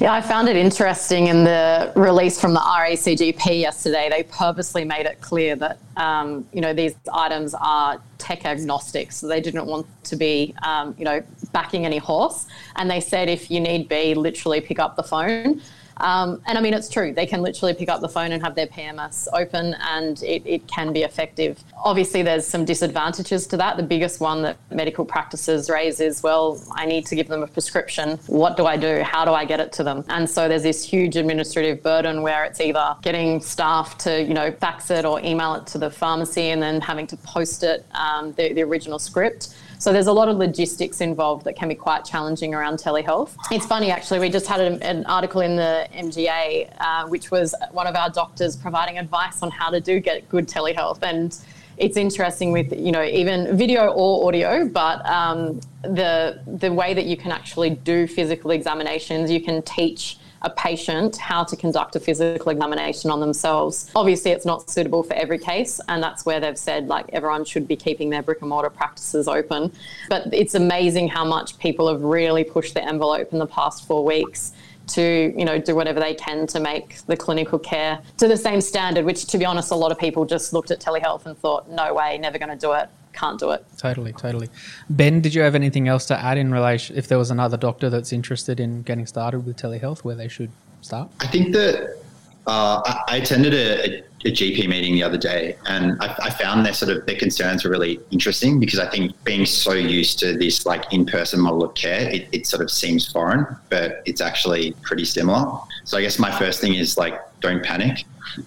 Yeah, 0.00 0.12
I 0.12 0.20
found 0.20 0.48
it 0.48 0.56
interesting 0.56 1.28
in 1.28 1.44
the 1.44 1.92
release 1.94 2.40
from 2.40 2.54
the 2.54 2.60
RACGP 2.60 3.60
yesterday. 3.60 4.08
They 4.10 4.24
purposely 4.24 4.84
made 4.84 5.06
it 5.06 5.20
clear 5.20 5.54
that 5.56 5.78
um, 5.96 6.46
you 6.52 6.60
know 6.60 6.72
these 6.72 6.94
items 7.12 7.54
are 7.54 8.00
tech 8.18 8.44
agnostic, 8.44 9.12
so 9.12 9.28
they 9.28 9.40
didn't 9.40 9.66
want 9.66 9.86
to 10.04 10.16
be 10.16 10.54
um, 10.62 10.94
you 10.98 11.04
know 11.04 11.22
backing 11.52 11.86
any 11.86 11.98
horse. 11.98 12.46
And 12.76 12.90
they 12.90 13.00
said 13.00 13.28
if 13.28 13.50
you 13.50 13.60
need 13.60 13.88
be, 13.88 14.14
literally 14.14 14.60
pick 14.60 14.78
up 14.78 14.96
the 14.96 15.02
phone. 15.02 15.60
Um, 15.98 16.42
and 16.46 16.58
I 16.58 16.60
mean, 16.60 16.74
it's 16.74 16.88
true. 16.88 17.12
They 17.12 17.26
can 17.26 17.42
literally 17.42 17.74
pick 17.74 17.88
up 17.88 18.00
the 18.00 18.08
phone 18.08 18.32
and 18.32 18.42
have 18.42 18.54
their 18.54 18.66
PMS 18.66 19.28
open, 19.32 19.74
and 19.80 20.20
it, 20.22 20.42
it 20.44 20.66
can 20.66 20.92
be 20.92 21.02
effective. 21.02 21.62
Obviously, 21.84 22.22
there's 22.22 22.46
some 22.46 22.64
disadvantages 22.64 23.46
to 23.48 23.56
that. 23.58 23.76
The 23.76 23.82
biggest 23.82 24.20
one 24.20 24.42
that 24.42 24.56
medical 24.70 25.04
practices 25.04 25.70
raise 25.70 26.00
is 26.00 26.22
well, 26.22 26.62
I 26.72 26.86
need 26.86 27.06
to 27.06 27.14
give 27.14 27.28
them 27.28 27.42
a 27.42 27.46
prescription. 27.46 28.18
What 28.26 28.56
do 28.56 28.66
I 28.66 28.76
do? 28.76 29.02
How 29.02 29.24
do 29.24 29.32
I 29.32 29.44
get 29.44 29.60
it 29.60 29.72
to 29.74 29.84
them? 29.84 30.04
And 30.08 30.28
so 30.28 30.48
there's 30.48 30.62
this 30.62 30.84
huge 30.84 31.16
administrative 31.16 31.82
burden 31.82 32.22
where 32.22 32.44
it's 32.44 32.60
either 32.60 32.96
getting 33.02 33.40
staff 33.40 33.96
to, 33.98 34.22
you 34.22 34.34
know, 34.34 34.50
fax 34.52 34.90
it 34.90 35.04
or 35.04 35.20
email 35.20 35.54
it 35.54 35.66
to 35.68 35.78
the 35.78 35.90
pharmacy 35.90 36.50
and 36.50 36.62
then 36.62 36.80
having 36.80 37.06
to 37.08 37.16
post 37.18 37.62
it, 37.62 37.86
um, 37.92 38.32
the, 38.32 38.52
the 38.52 38.62
original 38.62 38.98
script 38.98 39.54
so 39.82 39.92
there's 39.92 40.06
a 40.06 40.12
lot 40.12 40.28
of 40.28 40.36
logistics 40.36 41.00
involved 41.00 41.44
that 41.44 41.56
can 41.56 41.68
be 41.68 41.74
quite 41.74 42.04
challenging 42.04 42.54
around 42.54 42.76
telehealth. 42.76 43.34
It's 43.50 43.66
funny, 43.66 43.90
actually, 43.90 44.20
we 44.20 44.28
just 44.28 44.46
had 44.46 44.60
an 44.60 45.04
article 45.06 45.40
in 45.40 45.56
the 45.56 45.88
MJA, 45.92 46.72
uh, 46.78 47.08
which 47.08 47.32
was 47.32 47.52
one 47.72 47.88
of 47.88 47.96
our 47.96 48.08
doctors 48.08 48.54
providing 48.54 48.98
advice 48.98 49.42
on 49.42 49.50
how 49.50 49.70
to 49.70 49.80
do 49.80 49.98
get 49.98 50.28
good 50.28 50.46
telehealth. 50.46 51.02
And 51.02 51.36
it's 51.78 51.96
interesting 51.96 52.52
with 52.52 52.72
you 52.72 52.92
know 52.92 53.02
even 53.02 53.56
video 53.56 53.88
or 53.88 54.28
audio, 54.28 54.68
but 54.68 55.04
um, 55.04 55.58
the 55.82 56.40
the 56.46 56.72
way 56.72 56.94
that 56.94 57.06
you 57.06 57.16
can 57.16 57.32
actually 57.32 57.70
do 57.70 58.06
physical 58.06 58.52
examinations, 58.52 59.32
you 59.32 59.40
can 59.40 59.62
teach 59.62 60.16
a 60.42 60.50
patient 60.50 61.16
how 61.16 61.44
to 61.44 61.56
conduct 61.56 61.96
a 61.96 62.00
physical 62.00 62.50
examination 62.50 63.10
on 63.10 63.20
themselves. 63.20 63.90
Obviously, 63.94 64.30
it's 64.30 64.44
not 64.44 64.70
suitable 64.70 65.02
for 65.02 65.14
every 65.14 65.38
case, 65.38 65.80
and 65.88 66.02
that's 66.02 66.26
where 66.26 66.40
they've 66.40 66.58
said 66.58 66.88
like 66.88 67.06
everyone 67.12 67.44
should 67.44 67.66
be 67.66 67.76
keeping 67.76 68.10
their 68.10 68.22
brick 68.22 68.40
and 68.40 68.50
mortar 68.50 68.70
practices 68.70 69.28
open. 69.28 69.72
But 70.08 70.32
it's 70.32 70.54
amazing 70.54 71.08
how 71.08 71.24
much 71.24 71.58
people 71.58 71.88
have 71.88 72.02
really 72.02 72.44
pushed 72.44 72.74
the 72.74 72.84
envelope 72.84 73.32
in 73.32 73.38
the 73.38 73.46
past 73.46 73.86
four 73.86 74.04
weeks 74.04 74.52
to 74.88 75.32
you 75.36 75.44
know 75.44 75.58
do 75.58 75.74
whatever 75.74 76.00
they 76.00 76.14
can 76.14 76.46
to 76.48 76.58
make 76.58 76.96
the 77.06 77.16
clinical 77.16 77.58
care 77.58 78.00
to 78.16 78.26
the 78.26 78.36
same 78.36 78.60
standard 78.60 79.04
which 79.04 79.26
to 79.26 79.38
be 79.38 79.44
honest 79.44 79.70
a 79.70 79.74
lot 79.76 79.92
of 79.92 79.98
people 79.98 80.24
just 80.24 80.52
looked 80.52 80.72
at 80.72 80.80
telehealth 80.80 81.24
and 81.24 81.38
thought 81.38 81.70
no 81.70 81.94
way 81.94 82.18
never 82.18 82.36
going 82.36 82.48
to 82.48 82.56
do 82.56 82.72
it 82.72 82.88
can't 83.12 83.38
do 83.38 83.50
it. 83.50 83.64
Totally, 83.78 84.12
totally. 84.12 84.48
Ben, 84.90 85.20
did 85.20 85.34
you 85.34 85.42
have 85.42 85.54
anything 85.54 85.88
else 85.88 86.06
to 86.06 86.18
add 86.18 86.38
in 86.38 86.52
relation 86.52 86.96
if 86.96 87.08
there 87.08 87.18
was 87.18 87.30
another 87.30 87.56
doctor 87.56 87.90
that's 87.90 88.12
interested 88.12 88.60
in 88.60 88.82
getting 88.82 89.06
started 89.06 89.46
with 89.46 89.56
telehealth, 89.56 90.00
where 90.00 90.14
they 90.14 90.28
should 90.28 90.50
start? 90.80 91.10
I 91.20 91.26
think 91.26 91.52
that 91.52 92.02
uh, 92.46 92.80
I 93.08 93.18
attended 93.18 93.54
a, 93.54 93.98
a, 94.26 94.32
GP 94.32 94.68
meeting 94.68 94.94
the 94.94 95.02
other 95.04 95.18
day, 95.18 95.56
and 95.66 95.96
I, 96.00 96.14
I, 96.24 96.30
found 96.30 96.66
their 96.66 96.74
sort 96.74 96.90
of 96.90 97.06
their 97.06 97.16
concerns 97.16 97.64
were 97.64 97.70
really 97.70 98.00
interesting 98.10 98.58
because 98.58 98.80
I 98.80 98.88
think 98.90 99.12
being 99.22 99.46
so 99.46 99.74
used 99.74 100.18
to 100.20 100.36
this 100.36 100.66
like 100.66 100.92
in-person 100.92 101.38
model 101.38 101.62
of 101.62 101.74
care, 101.74 102.10
it, 102.10 102.28
it 102.32 102.46
sort 102.48 102.62
of 102.62 102.70
seems 102.70 103.10
foreign, 103.10 103.46
but 103.68 104.02
it's 104.06 104.20
actually 104.20 104.72
pretty 104.82 105.04
similar. 105.04 105.56
So 105.84 105.98
I 105.98 106.02
guess 106.02 106.18
my 106.18 106.36
first 106.36 106.60
thing 106.60 106.74
is 106.74 106.98
like 106.98 107.14
don't 107.40 107.62
panic. 107.62 108.04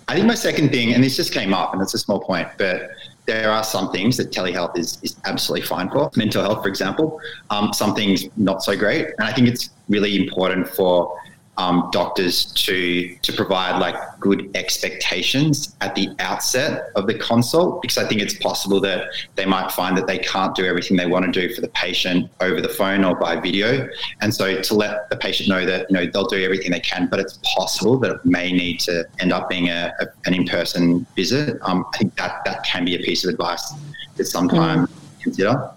I 0.09 0.15
think 0.15 0.27
my 0.27 0.35
second 0.35 0.71
thing, 0.71 0.93
and 0.93 1.01
this 1.01 1.15
just 1.15 1.31
came 1.31 1.53
up, 1.53 1.71
and 1.71 1.81
it's 1.81 1.93
a 1.93 1.99
small 1.99 2.19
point, 2.19 2.49
but 2.57 2.89
there 3.25 3.51
are 3.51 3.63
some 3.63 3.91
things 3.91 4.17
that 4.17 4.31
telehealth 4.31 4.77
is, 4.77 4.99
is 5.01 5.15
absolutely 5.25 5.67
fine 5.67 5.89
for. 5.89 6.11
Mental 6.15 6.41
health, 6.43 6.61
for 6.61 6.69
example, 6.69 7.19
um, 7.49 7.73
some 7.73 7.95
things 7.95 8.25
not 8.37 8.63
so 8.63 8.77
great. 8.77 9.07
And 9.17 9.27
I 9.27 9.33
think 9.33 9.47
it's 9.47 9.71
really 9.89 10.15
important 10.15 10.67
for 10.67 11.17
um, 11.57 11.89
doctors 11.91 12.45
to 12.53 13.15
to 13.21 13.33
provide 13.33 13.79
like 13.79 13.95
good 14.19 14.49
expectations 14.55 15.75
at 15.81 15.95
the 15.95 16.09
outset 16.19 16.91
of 16.95 17.07
the 17.07 17.13
consult 17.13 17.81
because 17.81 17.97
I 17.97 18.07
think 18.07 18.21
it's 18.21 18.33
possible 18.35 18.81
that 18.81 19.07
they 19.35 19.45
might 19.45 19.71
find 19.71 19.97
that 19.97 20.07
they 20.07 20.17
can't 20.19 20.53
do 20.55 20.65
everything 20.65 20.97
they 20.97 21.05
want 21.05 21.25
to 21.25 21.31
do 21.31 21.53
for 21.53 21.61
the 21.61 21.69
patient 21.69 22.29
over 22.41 22.59
the 22.59 22.69
phone 22.69 23.03
or 23.05 23.15
by 23.15 23.39
video, 23.39 23.87
and 24.21 24.33
so 24.33 24.61
to 24.61 24.73
let 24.73 25.09
the 25.09 25.15
patient 25.15 25.49
know 25.49 25.65
that 25.65 25.89
you 25.89 25.95
know 25.95 26.05
they'll 26.11 26.27
do 26.27 26.43
everything 26.43 26.71
they 26.71 26.79
can, 26.79 27.07
but 27.07 27.19
it's 27.19 27.39
possible 27.43 27.97
that 27.99 28.11
it 28.11 28.25
may 28.25 28.51
need 28.51 28.79
to 28.81 29.05
end 29.19 29.31
up 29.31 29.49
being 29.49 29.69
a, 29.69 29.93
a 29.99 30.07
an 30.25 30.33
in 30.33 30.45
person 30.45 31.05
visit. 31.15 31.57
Um, 31.61 31.85
I 31.93 31.97
think 31.97 32.15
that 32.15 32.43
that 32.45 32.63
can 32.63 32.85
be 32.85 32.95
a 32.95 32.99
piece 32.99 33.23
of 33.23 33.29
advice 33.29 33.73
that 34.15 34.25
sometimes 34.25 34.89
mm. 34.89 35.21
consider. 35.21 35.71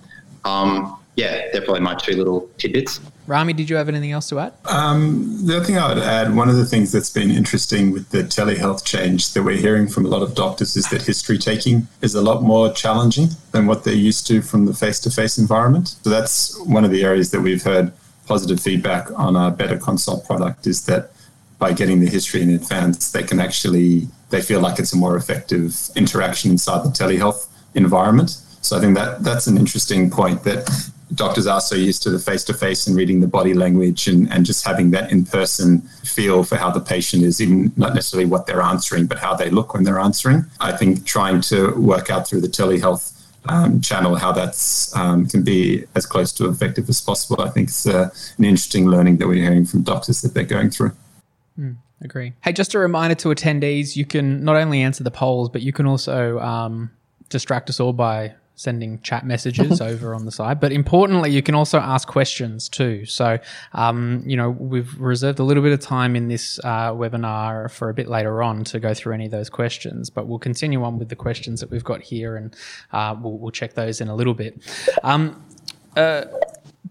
Um, 0.45 0.99
yeah, 1.17 1.49
they're 1.53 1.63
probably 1.63 1.83
my 1.83 1.95
two 1.95 2.17
little 2.17 2.49
tidbits. 2.59 3.01
Rami, 3.29 3.53
did 3.53 3.69
you 3.69 3.77
have 3.77 3.91
anything 3.91 4.11
else 4.11 4.31
to 4.31 4.39
add? 4.39 4.55
Um, 4.65 5.45
the 5.47 5.57
other 5.57 5.65
thing 5.67 5.77
I 5.77 5.87
would 5.93 6.03
add, 6.03 6.35
one 6.35 6.49
of 6.49 6.57
the 6.57 6.65
things 6.65 6.91
that's 6.91 7.11
been 7.11 7.31
interesting 7.31 7.93
with 7.93 8.09
the 8.09 8.23
telehealth 8.23 8.87
change 8.87 9.35
that 9.35 9.43
we're 9.43 9.59
hearing 9.59 9.87
from 9.87 10.07
a 10.07 10.09
lot 10.09 10.23
of 10.23 10.35
doctors 10.35 10.77
is 10.77 10.89
that 10.89 11.03
history 11.03 11.37
taking 11.37 11.89
is 12.01 12.15
a 12.15 12.23
lot 12.23 12.43
more 12.43 12.73
challenging 12.73 13.29
than 13.53 13.67
what 13.67 13.85
they're 13.85 13.93
used 13.93 14.27
to 14.29 14.41
from 14.41 14.65
the 14.65 14.73
face 14.73 14.99
to 15.01 15.11
face 15.11 15.37
environment. 15.37 15.89
So 16.03 16.09
that's 16.09 16.59
one 16.65 16.87
of 16.87 16.91
the 16.91 17.05
areas 17.05 17.31
that 17.33 17.43
we've 17.43 17.63
heard 17.63 17.93
positive 18.27 18.61
feedback 18.61 19.11
on 19.19 19.37
our 19.37 19.51
Better 19.51 19.77
Consult 19.77 20.25
product 20.25 20.67
is 20.67 20.87
that 20.87 21.11
by 21.59 21.75
getting 21.75 22.01
the 22.01 22.09
history 22.09 22.41
in 22.41 22.49
advance, 22.49 23.13
they 23.13 23.23
can 23.23 23.41
actually 23.41 24.09
they 24.31 24.41
feel 24.41 24.61
like 24.61 24.79
it's 24.79 24.95
a 24.95 24.97
more 24.97 25.17
effective 25.17 25.91
interaction 25.97 26.51
inside 26.51 26.83
the 26.83 26.91
telehealth 26.91 27.47
environment. 27.75 28.31
So 28.63 28.79
I 28.79 28.81
think 28.81 28.95
that 28.95 29.23
that's 29.23 29.47
an 29.47 29.59
interesting 29.59 30.11
point 30.11 30.45
that 30.45 30.91
doctors 31.15 31.47
are 31.47 31.61
so 31.61 31.75
used 31.75 32.03
to 32.03 32.11
the 32.11 32.19
face 32.19 32.45
to 32.45 32.55
face 32.55 32.87
and 32.87 32.97
reading 32.97 33.21
the 33.21 33.27
body 33.27 33.55
language 33.55 34.09
and, 34.09 34.31
and 34.33 34.45
just 34.45 34.67
having 34.67 34.91
that 34.91 35.11
in 35.11 35.25
person 35.25 35.81
feel 36.05 36.45
for 36.45 36.57
how 36.57 36.71
the 36.71 36.81
patient 36.81 37.23
is, 37.23 37.41
even 37.41 37.73
not 37.77 37.95
necessarily 37.95 38.29
what 38.29 38.47
they're 38.47 38.63
answering, 38.63 39.07
but 39.07 39.19
how 39.19 39.35
they 39.35 39.51
look 39.51 39.75
when 39.75 39.85
they're 39.85 39.99
answering. 39.99 40.45
I 40.61 40.73
think 40.73 41.07
trying 41.07 41.41
to 41.43 41.75
work 41.75 42.11
out 42.11 42.29
through 42.29 42.43
the 42.43 42.49
telehealth 42.49 43.15
um, 43.49 43.81
channel 43.81 44.17
how 44.17 44.33
that's 44.33 44.95
um, 44.97 45.27
can 45.27 45.43
be 45.43 45.85
as 45.95 46.07
close 46.07 46.33
to 46.35 46.49
effective 46.49 46.89
as 46.89 47.01
possible. 47.01 47.41
I 47.41 47.49
think 47.49 47.69
it's 47.69 47.87
uh, 47.87 48.11
an 48.37 48.45
interesting 48.45 48.89
learning 48.89 49.19
that 49.19 49.29
we're 49.29 49.43
hearing 49.43 49.65
from 49.65 49.83
doctors 49.83 50.21
that 50.23 50.35
they're 50.35 50.45
going 50.45 50.71
through. 50.71 50.93
Mm, 51.59 51.77
agree. 52.03 52.35
Hey, 52.43 52.53
just 52.53 52.75
a 52.75 52.79
reminder 52.79 53.15
to 53.17 53.29
attendees: 53.29 53.97
you 53.97 54.05
can 54.05 54.45
not 54.45 54.57
only 54.57 54.83
answer 54.83 55.03
the 55.03 55.11
polls, 55.11 55.49
but 55.49 55.63
you 55.63 55.73
can 55.73 55.87
also 55.87 56.39
um, 56.41 56.91
distract 57.29 57.71
us 57.71 57.81
all 57.81 57.93
by 57.93 58.35
sending 58.59 59.01
chat 59.01 59.25
messages 59.25 59.81
over 59.91 60.15
on 60.15 60.25
the 60.25 60.33
side. 60.33 60.59
But 60.59 60.73
importantly, 60.73 61.31
you 61.31 61.43
can 61.43 61.55
also 61.55 61.79
ask 61.79 62.09
questions 62.09 62.69
too. 62.69 63.07
So, 63.07 63.39
um, 63.73 64.23
you 64.27 64.37
know, 64.37 64.51
we've 64.51 64.99
reserved 65.01 65.39
a 65.39 65.45
little 65.45 65.63
bit 65.63 65.73
of 65.73 65.81
time 65.81 66.17
in 66.17 66.27
this 66.27 66.59
uh, 66.65 66.93
webinar 66.93 67.71
for 67.71 67.89
a 67.89 67.95
bit 67.95 68.09
later 68.09 68.43
on 68.43 68.65
to 68.65 68.81
go 68.81 68.93
through 68.95 69.15
any 69.15 69.27
of 69.27 69.31
those 69.31 69.49
questions. 69.49 70.11
But 70.11 70.27
we'll 70.27 70.41
continue 70.41 70.83
on 70.83 70.99
with 70.99 71.09
the 71.09 71.17
questions 71.17 71.61
that 71.61 71.71
we've 71.71 71.85
got 71.85 72.03
here, 72.03 72.37
and 72.37 72.55
uh, 72.93 73.17
we'll, 73.21 73.39
we'll, 73.39 73.49
check 73.59 73.75
those 73.75 74.01
in 74.01 74.09
a 74.09 74.15
little 74.15 74.35
bit. 74.35 74.61
Um, 75.03 75.43
uh, 75.97 76.25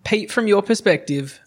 Pete, 0.03 0.32
from 0.32 0.47
your 0.47 0.62
perspective, 0.62 1.39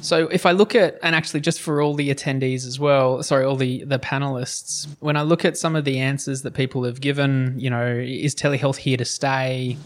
so 0.00 0.28
if 0.28 0.46
I 0.46 0.52
look 0.52 0.74
at, 0.74 0.98
and 1.02 1.14
actually 1.14 1.40
just 1.40 1.60
for 1.60 1.80
all 1.80 1.94
the 1.94 2.14
attendees 2.14 2.66
as 2.66 2.78
well, 2.78 3.22
sorry, 3.22 3.44
all 3.44 3.56
the, 3.56 3.84
the 3.84 3.98
panelists, 3.98 4.86
when 5.00 5.16
I 5.16 5.22
look 5.22 5.44
at 5.44 5.56
some 5.56 5.74
of 5.76 5.84
the 5.84 5.98
answers 5.98 6.42
that 6.42 6.54
people 6.54 6.84
have 6.84 7.00
given, 7.00 7.58
you 7.58 7.70
know, 7.70 7.86
is 7.86 8.34
telehealth 8.34 8.76
here 8.76 8.96
to 8.96 9.04
stay? 9.04 9.76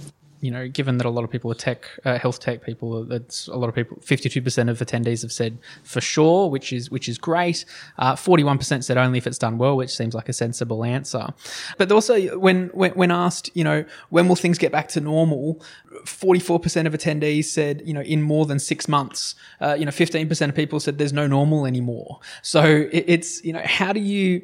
You 0.40 0.50
know, 0.50 0.68
given 0.68 0.96
that 0.98 1.07
a 1.07 1.11
lot 1.11 1.22
of 1.22 1.31
people 1.31 1.50
are 1.53 1.55
tech, 1.55 1.85
uh, 2.05 2.18
health 2.18 2.40
tech 2.40 2.64
people, 2.64 3.05
that's 3.05 3.46
a 3.48 3.57
lot 3.57 3.68
of 3.68 3.74
people. 3.74 3.98
Fifty-two 4.00 4.40
percent 4.40 4.70
of 4.70 4.79
attendees 4.79 5.22
have 5.22 5.33
said 5.33 5.59
for 5.85 6.00
sure, 6.00 6.48
which 6.48 6.72
is 6.72 6.90
which 6.90 7.09
is 7.09 7.18
great. 7.18 7.64
Uh, 7.98 8.16
forty-one 8.16 8.57
percent 8.57 8.85
said 8.85 8.96
only 8.96 9.18
if 9.18 9.26
it's 9.26 9.38
done 9.38 9.59
well, 9.59 9.76
which 9.76 9.90
seems 9.90 10.14
like 10.14 10.29
a 10.29 10.33
sensible 10.33 10.85
answer. 10.85 11.29
But 11.76 11.92
also, 11.92 12.38
when 12.38 12.68
when, 12.68 12.92
when 12.92 13.11
asked, 13.11 13.50
you 13.55 13.64
know, 13.64 13.85
when 14.09 14.29
will 14.29 14.37
things 14.37 14.57
get 14.59 14.72
back 14.72 14.88
to 14.88 15.00
normal? 15.00 15.62
Forty-four 16.07 16.59
percent 16.59 16.88
of 16.88 16.94
attendees 16.94 17.44
said, 17.44 17.83
you 17.85 17.92
know, 17.92 18.03
in 18.03 18.22
more 18.22 18.46
than 18.46 18.59
six 18.59 18.88
months. 18.88 19.35
Uh, 19.61 19.76
you 19.79 19.85
know, 19.85 19.90
fifteen 19.90 20.29
percent 20.29 20.48
of 20.48 20.57
people 20.57 20.81
said 20.81 20.96
there's 20.96 21.12
no 21.12 21.26
normal 21.26 21.66
anymore. 21.66 22.20
So 22.42 22.64
it, 22.64 23.05
it's 23.07 23.44
you 23.44 23.53
know, 23.53 23.62
how 23.64 23.92
do 23.92 24.00
you 24.00 24.42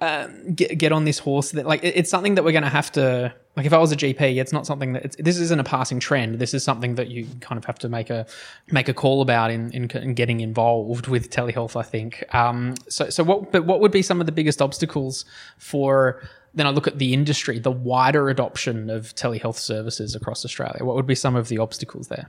um, 0.00 0.54
get 0.54 0.78
get 0.78 0.92
on 0.92 1.04
this 1.04 1.18
horse 1.18 1.50
that 1.50 1.66
like 1.66 1.84
it, 1.84 1.96
it's 1.96 2.10
something 2.10 2.34
that 2.36 2.44
we're 2.44 2.52
going 2.52 2.64
to 2.64 2.70
have 2.70 2.90
to 2.92 3.34
like 3.56 3.66
if 3.66 3.72
I 3.72 3.78
was 3.78 3.92
a 3.92 3.96
GP, 3.96 4.40
it's 4.40 4.52
not 4.52 4.66
something 4.66 4.94
that 4.94 5.16
this 5.18 5.38
isn't 5.38 5.60
a 5.60 5.64
passing 5.64 6.00
trend. 6.00 6.38
This 6.40 6.54
is 6.54 6.64
something 6.64 6.96
that 6.96 7.08
you 7.08 7.26
kind 7.40 7.56
of 7.56 7.64
have 7.66 7.78
to 7.80 7.88
make 7.88 8.10
a 8.10 8.26
make 8.70 8.88
a 8.88 8.94
call 8.94 9.22
about 9.22 9.50
in, 9.50 9.70
in, 9.72 9.90
in 9.90 10.14
getting 10.14 10.40
involved 10.40 11.06
with 11.06 11.30
telehealth. 11.30 11.76
I 11.76 11.82
think. 11.82 12.24
Um, 12.34 12.74
so 12.88 13.10
so 13.10 13.22
what 13.22 13.52
but 13.52 13.64
what 13.64 13.80
would 13.80 13.92
be 13.92 14.02
some 14.02 14.20
of 14.20 14.26
the 14.26 14.32
biggest 14.32 14.60
obstacles 14.60 15.24
for 15.58 16.22
then 16.54 16.66
I 16.66 16.70
look 16.70 16.86
at 16.86 16.98
the 16.98 17.12
industry, 17.12 17.58
the 17.58 17.70
wider 17.70 18.28
adoption 18.28 18.88
of 18.88 19.14
telehealth 19.14 19.56
services 19.56 20.14
across 20.14 20.44
Australia. 20.44 20.84
What 20.84 20.94
would 20.94 21.06
be 21.06 21.16
some 21.16 21.34
of 21.34 21.48
the 21.48 21.58
obstacles 21.58 22.08
there? 22.08 22.28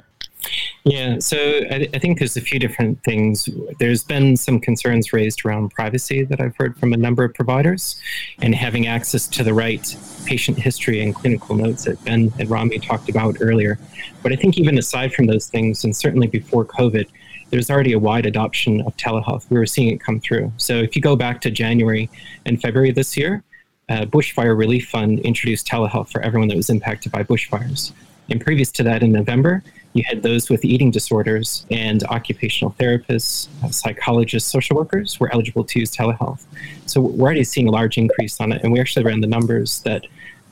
Yeah, 0.84 1.18
so 1.20 1.38
I, 1.72 1.88
I, 1.94 2.00
think 2.00 2.20
there's 2.20 2.38
a 2.38 2.42
few 2.42 2.60
different 2.60 3.04
things. 3.04 3.50
There's 3.80 4.04
been 4.04 4.38
some 4.38 4.60
concerns 4.60 5.14
raised 5.14 5.44
around 5.44 5.72
privacy 5.72 6.24
that 6.24 6.40
I've 6.40 6.56
heard 6.58 6.78
from 6.78 6.94
a 6.94 6.98
number 6.98 7.24
of 7.24 7.34
providers 7.34 8.00
and 8.40 8.54
having 8.54 8.86
access 8.86 9.28
to 9.30 9.44
the 9.44 9.54
right 9.54 9.84
patient 10.26 10.60
history 10.60 11.02
and 11.02 11.16
clinical 11.16 11.56
notes 11.56 11.86
that 11.86 12.04
Ben 12.06 12.32
and 12.38 12.50
Rami 12.50 12.78
talked 12.78 13.10
about 13.10 13.38
earlier. 13.42 13.80
But 14.22 14.32
I 14.32 14.36
think 14.36 14.60
even 14.60 14.78
aside 14.78 15.14
from 15.14 15.26
those 15.26 15.48
things, 15.48 15.84
and 15.84 15.96
certainly 15.96 16.28
before 16.28 16.66
COVID, 16.66 17.08
there's 17.50 17.72
already 17.72 17.94
a 17.94 18.00
wide 18.00 18.26
adoption 18.26 18.82
of 18.82 18.96
telehealth. 18.98 19.50
We 19.50 19.58
were 19.58 19.66
seeing 19.66 19.90
it 19.90 20.00
come 20.00 20.20
through. 20.20 20.52
So 20.58 20.76
if 20.76 20.96
you 20.96 21.02
go 21.02 21.16
back 21.16 21.42
to 21.42 21.52
January 21.52 22.10
and 22.46 22.62
February 22.62 22.92
this 22.92 23.18
year, 23.18 23.44
uh, 23.90 24.06
Bushfire 24.06 24.58
Relief 24.58 24.90
Fund 24.90 25.20
introduced 25.20 25.68
telehealth 25.68 26.12
for 26.12 26.22
everyone 26.22 26.48
that 26.50 26.58
was 26.58 26.70
impacted 26.70 27.12
by 27.12 27.24
bushfires. 27.24 27.92
And 28.30 28.42
previous 28.42 28.72
to 28.74 28.84
that, 28.84 29.04
in 29.04 29.12
November, 29.12 29.64
you 29.94 30.04
had 30.06 30.24
those 30.24 30.50
with 30.50 30.66
eating 30.66 30.92
disorders 30.92 31.66
and 31.72 32.04
occupational 32.06 32.76
therapists, 32.78 33.48
uh, 33.64 33.70
psychologists, 33.70 34.52
social 34.52 34.76
workers 34.76 35.20
were 35.20 35.32
eligible 35.32 35.64
to 35.64 35.80
use 35.80 35.92
telehealth. 35.92 36.44
So 36.86 37.02
we're 37.02 37.26
already 37.26 37.44
seeing 37.44 37.68
a 37.68 37.72
large 37.72 37.98
increase 37.98 38.42
on 38.42 38.52
it. 38.52 38.62
And 38.64 38.74
we 38.74 38.80
actually 38.80 39.06
ran 39.06 39.22
the 39.22 39.28
numbers 39.28 39.80
that, 39.82 40.06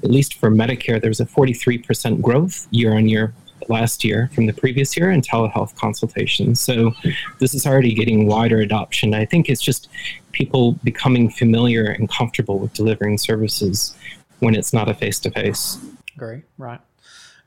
at 0.04 0.10
least 0.10 0.36
for 0.36 0.50
Medicare, 0.50 1.02
there 1.02 1.10
was 1.10 1.20
a 1.20 1.26
43% 1.26 2.22
growth 2.22 2.68
year 2.72 2.94
on 2.94 3.10
year 3.10 3.34
last 3.70 4.04
year 4.04 4.30
from 4.34 4.46
the 4.46 4.54
previous 4.54 4.96
year 4.96 5.12
in 5.12 5.22
telehealth 5.22 5.76
consultations. 5.76 6.62
So 6.62 6.94
this 7.40 7.54
is 7.54 7.66
already 7.66 7.94
getting 7.94 8.28
wider 8.28 8.60
adoption. 8.60 9.14
I 9.14 9.26
think 9.26 9.50
it's 9.50 9.62
just 9.62 9.90
people 10.32 10.74
becoming 10.84 11.30
familiar 11.30 11.86
and 11.86 12.10
comfortable 12.10 12.60
with 12.60 12.74
delivering 12.74 13.18
services 13.18 13.96
when 14.40 14.56
it's 14.56 14.74
not 14.74 14.90
a 14.90 14.94
face 14.94 15.20
to 15.22 15.32
face. 15.32 15.78
Great, 16.18 16.44
right. 16.58 16.80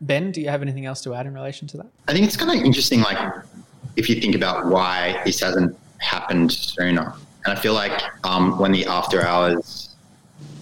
Ben, 0.01 0.31
do 0.31 0.41
you 0.41 0.49
have 0.49 0.63
anything 0.63 0.87
else 0.87 1.01
to 1.03 1.15
add 1.15 1.27
in 1.27 1.35
relation 1.35 1.67
to 1.69 1.79
that? 1.79 1.87
I 2.09 2.13
think 2.13 2.27
it's 2.27 2.37
kind 2.37 2.59
of 2.59 2.65
interesting, 2.65 3.01
like 3.01 3.19
if 3.97 4.09
you 4.09 4.21
think 4.21 4.35
about 4.35 4.67
why 4.67 5.21
this 5.25 5.41
hasn't 5.41 5.77
happened 5.99 6.53
sooner. 6.53 7.15
And 7.45 7.57
I 7.57 7.61
feel 7.61 7.73
like 7.73 8.03
um, 8.25 8.59
when 8.59 8.73
the 8.73 8.85
after 8.87 9.25
hours 9.25 9.97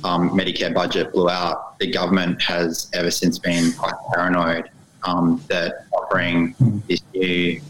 um, 0.05 0.31
Medicare 0.31 0.73
budget 0.73 1.13
blew 1.13 1.29
out, 1.29 1.79
the 1.79 1.91
government 1.91 2.41
has 2.43 2.91
ever 2.93 3.11
since 3.11 3.39
been 3.39 3.73
quite 3.73 3.95
paranoid 4.13 4.71
um, 5.03 5.43
that 5.49 5.87
offering 5.93 6.55
this 6.89 7.03
new 7.15 7.61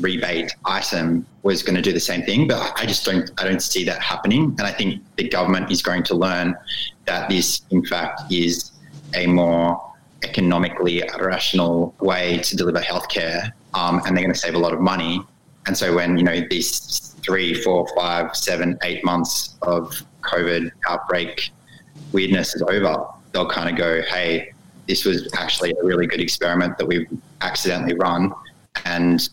rebate 0.00 0.52
item 0.64 1.24
was 1.42 1.62
going 1.62 1.76
to 1.76 1.82
do 1.82 1.92
the 1.92 2.00
same 2.00 2.22
thing. 2.22 2.48
But 2.48 2.72
I 2.76 2.86
just 2.86 3.04
don't, 3.04 3.30
I 3.38 3.44
don't 3.44 3.62
see 3.62 3.84
that 3.84 4.02
happening. 4.02 4.54
And 4.58 4.62
I 4.62 4.72
think 4.72 5.02
the 5.16 5.28
government 5.28 5.70
is 5.70 5.82
going 5.82 6.02
to 6.04 6.14
learn 6.14 6.56
that 7.04 7.28
this, 7.28 7.62
in 7.70 7.84
fact, 7.84 8.22
is 8.30 8.72
a 9.14 9.26
more 9.26 9.82
economically 10.22 11.02
rational 11.20 11.94
way 12.00 12.38
to 12.38 12.56
deliver 12.56 12.80
healthcare, 12.80 13.52
um, 13.74 14.00
and 14.04 14.16
they're 14.16 14.24
going 14.24 14.32
to 14.32 14.38
save 14.38 14.54
a 14.54 14.58
lot 14.58 14.72
of 14.72 14.80
money. 14.80 15.20
And 15.66 15.76
so 15.76 15.94
when 15.94 16.16
you 16.16 16.24
know 16.24 16.40
these 16.48 17.14
three, 17.22 17.54
four, 17.54 17.86
five, 17.96 18.34
seven, 18.34 18.78
eight 18.82 19.04
months 19.04 19.56
of 19.62 20.02
COVID 20.22 20.70
outbreak 20.88 21.50
weirdness 22.12 22.54
is 22.54 22.62
over, 22.62 23.06
they'll 23.32 23.48
kind 23.48 23.68
of 23.70 23.76
go, 23.76 24.02
"Hey, 24.02 24.52
this 24.86 25.04
was 25.04 25.28
actually 25.34 25.72
a 25.82 25.84
really 25.84 26.06
good 26.06 26.20
experiment 26.20 26.78
that 26.78 26.86
we've 26.86 27.06
accidentally 27.42 27.94
run, 27.94 28.32
and 28.84 29.28